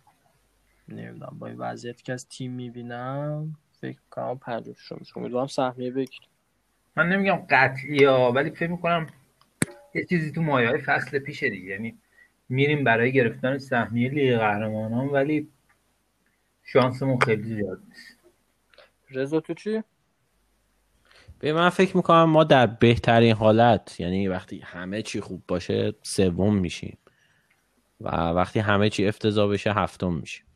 نمی‌دونم 0.90 1.36
با 1.40 1.48
این 1.48 1.58
وضعیتی 1.58 2.04
که 2.04 2.14
از 2.14 2.28
تیم 2.30 2.52
می‌بینم 2.52 3.56
فکر 3.82 4.00
کنم 4.12 4.38
پنج 4.38 4.68
و 4.68 4.74
ششم 4.74 4.98
میشه 5.00 5.18
امیدوارم 5.18 5.48
سهمیه 5.48 5.92
بگیریم. 5.92 6.30
من 6.96 7.10
نمیگم 7.10 7.46
قطعی 7.50 8.04
ها 8.04 8.32
ولی 8.32 8.52
فکر 8.52 8.72
می‌کنم 8.72 9.08
یه 9.96 10.06
چیزی 10.06 10.32
تو 10.32 10.42
مایه 10.42 10.70
های 10.70 10.78
فصل 10.78 11.20
پیشه 11.20 11.50
دیگه. 11.50 11.68
یعنی 11.68 11.98
میریم 12.50 12.84
برای 12.84 13.12
گرفتن 13.12 13.58
سهمیه 13.58 14.10
لیگ 14.10 14.38
قهرمانان 14.38 15.08
ولی 15.08 15.50
شانسمون 16.64 17.20
خیلی 17.20 17.44
زیاد 17.44 17.82
نیست. 17.88 18.18
رضا 19.10 19.40
تو 19.40 19.54
چی؟ 19.54 19.84
به 21.40 21.54
من 21.54 21.70
فکر 21.70 21.98
می‌کنم 21.98 22.24
ما 22.24 22.44
در 22.44 22.68
بهترین 22.68 23.34
حالت 23.34 24.00
یعنی 24.00 24.28
وقتی 24.28 24.60
همه 24.60 25.02
چی 25.02 25.22
خوب 25.22 25.44
باشه 25.48 25.94
سوم 26.02 26.56
میشیم. 26.56 26.98
و 28.02 28.10
وقتی 28.10 28.60
همه 28.60 28.90
چی 28.90 29.08
افتضاح 29.08 29.52
بشه 29.52 29.74
هفتم 29.74 30.14
میشیم. 30.14 30.47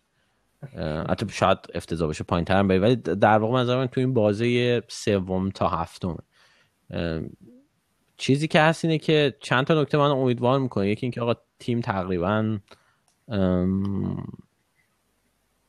حتی 1.10 1.26
شاید 1.30 1.58
افتضاح 1.74 2.10
بشه 2.10 2.24
پایین 2.24 2.46
تر 2.46 2.60
هم 2.60 2.68
بریم 2.68 2.82
ولی 2.82 2.96
در 2.96 3.38
واقع 3.38 3.54
منظر 3.54 3.78
من 3.78 3.88
تو 3.88 4.00
این 4.00 4.14
بازه 4.14 4.82
سوم 4.88 5.50
تا 5.50 5.68
هفتم. 5.68 6.18
چیزی 8.18 8.48
که 8.48 8.62
هست 8.62 8.86
اینه 8.86 8.98
که 8.98 9.36
چند 9.40 9.66
تا 9.66 9.82
نکته 9.82 9.98
من 9.98 10.10
امیدوار 10.12 10.60
می‌کنه. 10.60 10.90
یکی 10.90 11.06
اینکه 11.06 11.22
آقا 11.22 11.34
تیم 11.60 11.82
تقریبا 11.82 12.60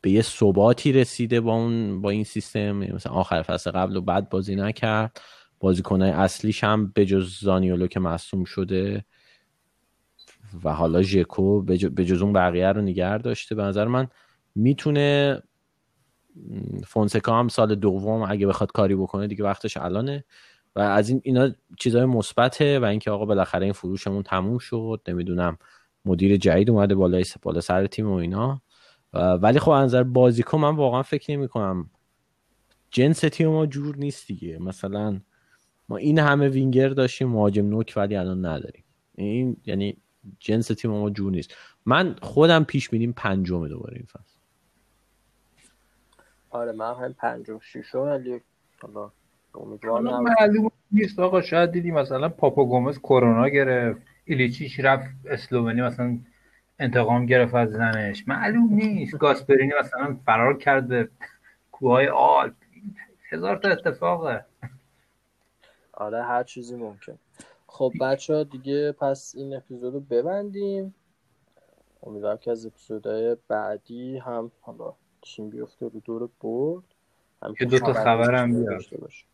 به 0.00 0.10
یه 0.10 0.22
ثباتی 0.22 0.92
رسیده 0.92 1.40
با 1.40 1.54
اون 1.54 2.00
با 2.02 2.10
این 2.10 2.24
سیستم. 2.24 2.82
یعنی 2.82 2.92
مثلا 2.92 3.12
آخر 3.12 3.42
فصل 3.42 3.70
قبل 3.70 3.96
و 3.96 4.00
بعد 4.00 4.28
بازی 4.28 4.56
نکرد. 4.56 5.20
بازیکنهای 5.60 6.10
اصلیش 6.10 6.64
هم 6.64 6.86
به 6.94 7.06
جز 7.06 7.38
زانیولو 7.40 7.86
که 7.86 8.00
مصوم 8.00 8.44
شده 8.44 9.04
و 10.64 10.72
حالا 10.72 11.02
ژکو 11.02 11.62
به 11.62 11.78
جز 11.78 12.22
اون 12.22 12.32
بقیه 12.32 12.68
رو 12.68 12.80
نگر 12.80 13.18
داشته. 13.18 13.54
به 13.54 13.62
نظر 13.62 13.84
من 13.84 14.08
می‌تونه 14.54 15.42
فونسکا 16.86 17.38
هم 17.38 17.48
سال 17.48 17.74
دوم 17.74 18.22
اگه 18.22 18.46
بخواد 18.46 18.72
کاری 18.72 18.94
بکنه 18.94 19.26
دیگه 19.26 19.44
وقتش 19.44 19.76
الانه. 19.76 20.24
و 20.76 20.80
از 20.80 21.08
این 21.08 21.20
اینا 21.24 21.50
چیزهای 21.78 22.04
مثبته 22.04 22.78
و 22.78 22.84
اینکه 22.84 23.10
آقا 23.10 23.24
بالاخره 23.24 23.64
این 23.64 23.72
فروشمون 23.72 24.22
تموم 24.22 24.58
شد 24.58 25.00
نمی‌دونم 25.08 25.58
مدیر 26.04 26.36
جدید 26.36 26.70
اومده 26.70 26.94
بالای 26.94 27.24
بالا 27.42 27.60
سر 27.60 27.86
تیم 27.86 28.10
و 28.10 28.14
اینا. 28.14 28.62
ولی 29.14 29.58
خب 29.58 29.72
نظر 29.72 30.02
بازیکن 30.02 30.58
من 30.58 30.76
واقعا 30.76 31.02
فکر 31.02 31.32
نمی 31.32 31.48
کنم 31.48 31.90
جنس 32.90 33.20
تیم 33.20 33.48
ما 33.48 33.66
جور 33.66 33.96
نیست 33.96 34.26
دیگه. 34.26 34.58
مثلا 34.58 35.20
ما 35.88 35.96
این 35.96 36.18
همه 36.18 36.48
وینگر 36.48 36.88
داشتیم 36.88 37.28
مهاجم 37.28 37.66
نوک 37.66 37.94
ولی 37.96 38.16
الان 38.16 38.46
نداریم. 38.46 38.84
این 39.14 39.56
یعنی 39.66 39.96
جنس 40.40 40.66
تیم 40.66 40.90
ما 40.90 41.10
جور 41.10 41.32
نیست. 41.32 41.54
من 41.86 42.16
خودم 42.22 42.64
پیش 42.64 42.88
بینیم 42.88 43.12
پنجم 43.12 43.68
دوباره 43.68 43.96
این 43.96 44.06
فصل. 44.06 44.31
آره 46.52 46.72
من 46.72 46.94
هم 46.94 47.12
پنجم 47.12 47.58
ششم 47.58 47.98
ولی 47.98 48.40
حالا 48.82 49.10
امیدوارم. 49.54 50.22
معلوم 50.22 50.70
نیست 50.92 51.18
آقا 51.18 51.40
شاید 51.40 51.70
دیدی 51.70 51.90
مثلا 51.90 52.28
پاپا 52.28 52.64
گومز 52.64 52.98
کرونا 52.98 53.48
گرفت 53.48 54.02
ایلیچیش 54.24 54.80
رفت 54.80 55.10
اسلوونی 55.26 55.82
مثلا 55.82 56.18
انتقام 56.78 57.26
گرفت 57.26 57.54
از 57.54 57.70
زنش. 57.70 58.28
معلوم 58.28 58.74
نیست. 58.74 59.18
گاسپرینی 59.18 59.72
مثلا 59.80 60.16
فرار 60.26 60.58
کرد 60.58 60.88
به 60.88 61.08
کوههای 61.72 62.08
آلپ. 62.08 62.54
هزار 63.30 63.56
تا 63.56 63.68
اتفاقه. 63.68 64.44
آره 65.92 66.22
هر 66.22 66.42
چیزی 66.42 66.76
ممکن. 66.76 67.18
خب 67.66 67.92
بچه 68.00 68.34
ها 68.34 68.42
دیگه 68.42 68.92
پس 68.92 69.34
این 69.36 69.56
اپیزود 69.56 69.94
رو 69.94 70.00
ببندیم. 70.00 70.94
امیدوارم 72.02 72.38
که 72.38 72.50
از 72.50 72.66
اپیزودهای 72.66 73.36
بعدی 73.48 74.18
هم 74.18 74.50
حالا 74.60 74.94
چین 75.22 75.50
بیفته 75.50 75.88
رو 75.88 76.00
دور 76.00 76.28
برد 76.40 76.84
یه 77.60 77.66
دو 77.66 77.78
تا 77.78 77.92
خبرم 77.92 78.64
بیاد 78.64 78.84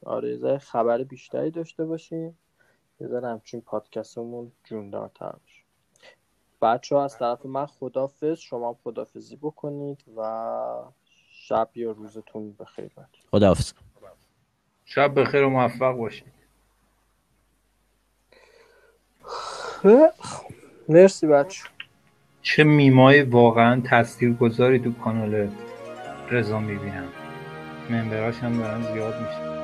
آره 0.05 0.37
یه 0.37 0.59
خبر 0.59 1.03
بیشتری 1.03 1.51
داشته 1.51 1.85
باشیم. 1.85 2.39
یه 3.01 3.07
ذره 3.07 3.29
همچین 3.29 3.61
پادکستمون 3.61 4.53
جوندارتر 4.65 5.33
بشه. 5.47 5.63
بچه 6.63 6.97
ها 6.97 7.05
از 7.05 7.19
بله. 7.19 7.19
طرف 7.19 7.47
من 7.47 7.67
خدافز 7.67 8.39
شما 8.39 8.79
خدافزی 8.85 9.37
بکنید 9.37 10.05
و 10.17 10.83
شب 11.31 11.71
یا 11.75 11.91
روزتون 11.91 12.53
بخیر 12.53 12.91
خدافز 13.31 13.73
شب 14.85 15.21
بخیر 15.21 15.43
و 15.43 15.51
موفق 15.51 15.93
باشید. 15.93 16.39
خب، 19.23 20.11
مرسی 20.89 21.27
بچه 21.27 21.65
چه 22.43 22.65
میمای 22.65 23.23
واقعا 23.23 23.81
تاثیرگذاری 23.81 24.79
تو 24.79 24.93
کاناله؟ 24.93 25.51
رضا 26.31 26.61
می‌بینم. 26.61 27.09
ممبراش 27.91 28.39
هم 28.39 28.59
دارن 28.59 28.83
زیاد 28.83 29.15
میشه 29.21 29.58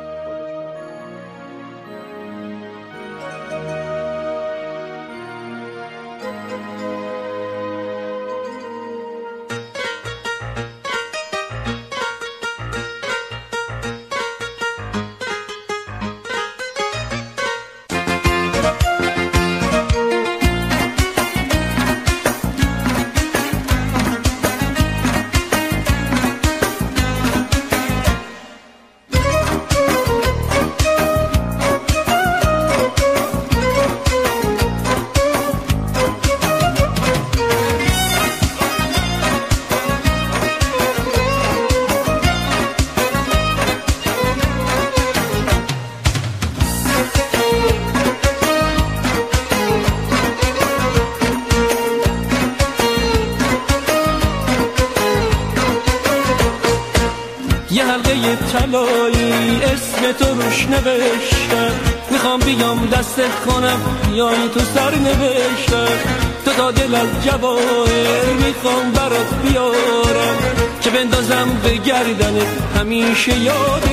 همیشه 72.84 73.38
یاد 73.38 73.83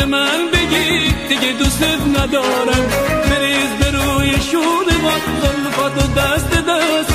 به 0.00 0.06
من 0.06 0.50
بگی 0.52 1.14
دیگه 1.28 1.52
دوستت 1.58 2.00
ندارم. 2.18 2.84
بریز 3.30 3.70
به 3.80 3.90
روی 3.90 4.30
شور 4.50 4.84
باد 5.02 5.22
زلفات 5.42 5.92
و 5.96 6.20
دست 6.20 6.50
دست. 6.50 7.14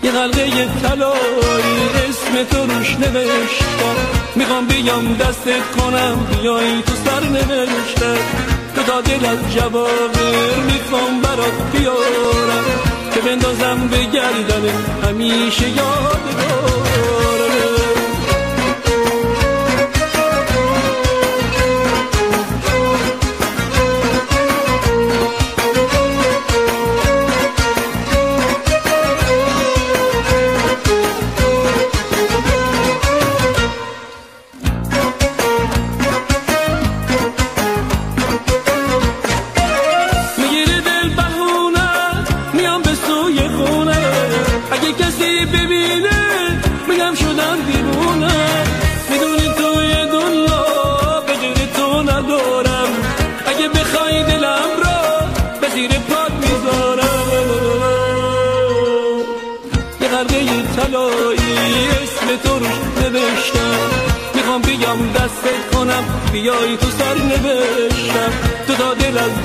یه 0.03 0.11
غلقه 0.11 0.69
تلایی 0.83 1.79
اسم 2.09 2.43
تو 2.51 2.65
روش 2.65 2.95
نوشتم. 2.95 3.95
می‌خوام 4.35 4.65
بیام 4.65 5.13
دستت 5.13 5.71
کنم 5.77 6.27
بیایی 6.41 6.81
تو 6.81 6.93
سر 7.05 7.23
نوشتم. 7.29 8.17
تو 8.75 8.83
تا 8.83 9.01
دلت 9.01 9.55
جوابر 9.55 10.55
می‌خوام 10.65 11.21
برات 11.21 11.71
بیارم. 11.73 12.90
بندازم 13.25 13.87
به 13.87 13.97
گردن 14.03 14.67
همیشه 15.03 15.69
یاد 15.69 16.21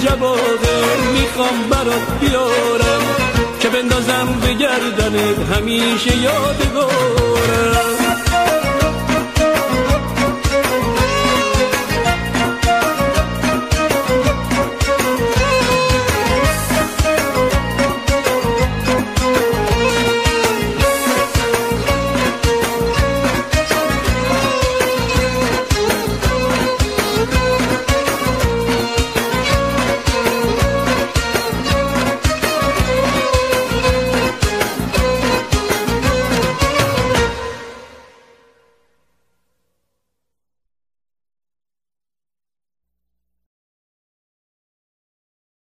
جواده 0.06 0.76
می‌خوام 1.12 1.68
برات 1.70 2.20
بیارم 2.20 3.02
که 3.60 3.68
بندازم 3.68 4.28
به 4.42 4.52
گردنت 4.54 5.38
همیشه 5.52 6.16
یادگارم. 6.16 8.05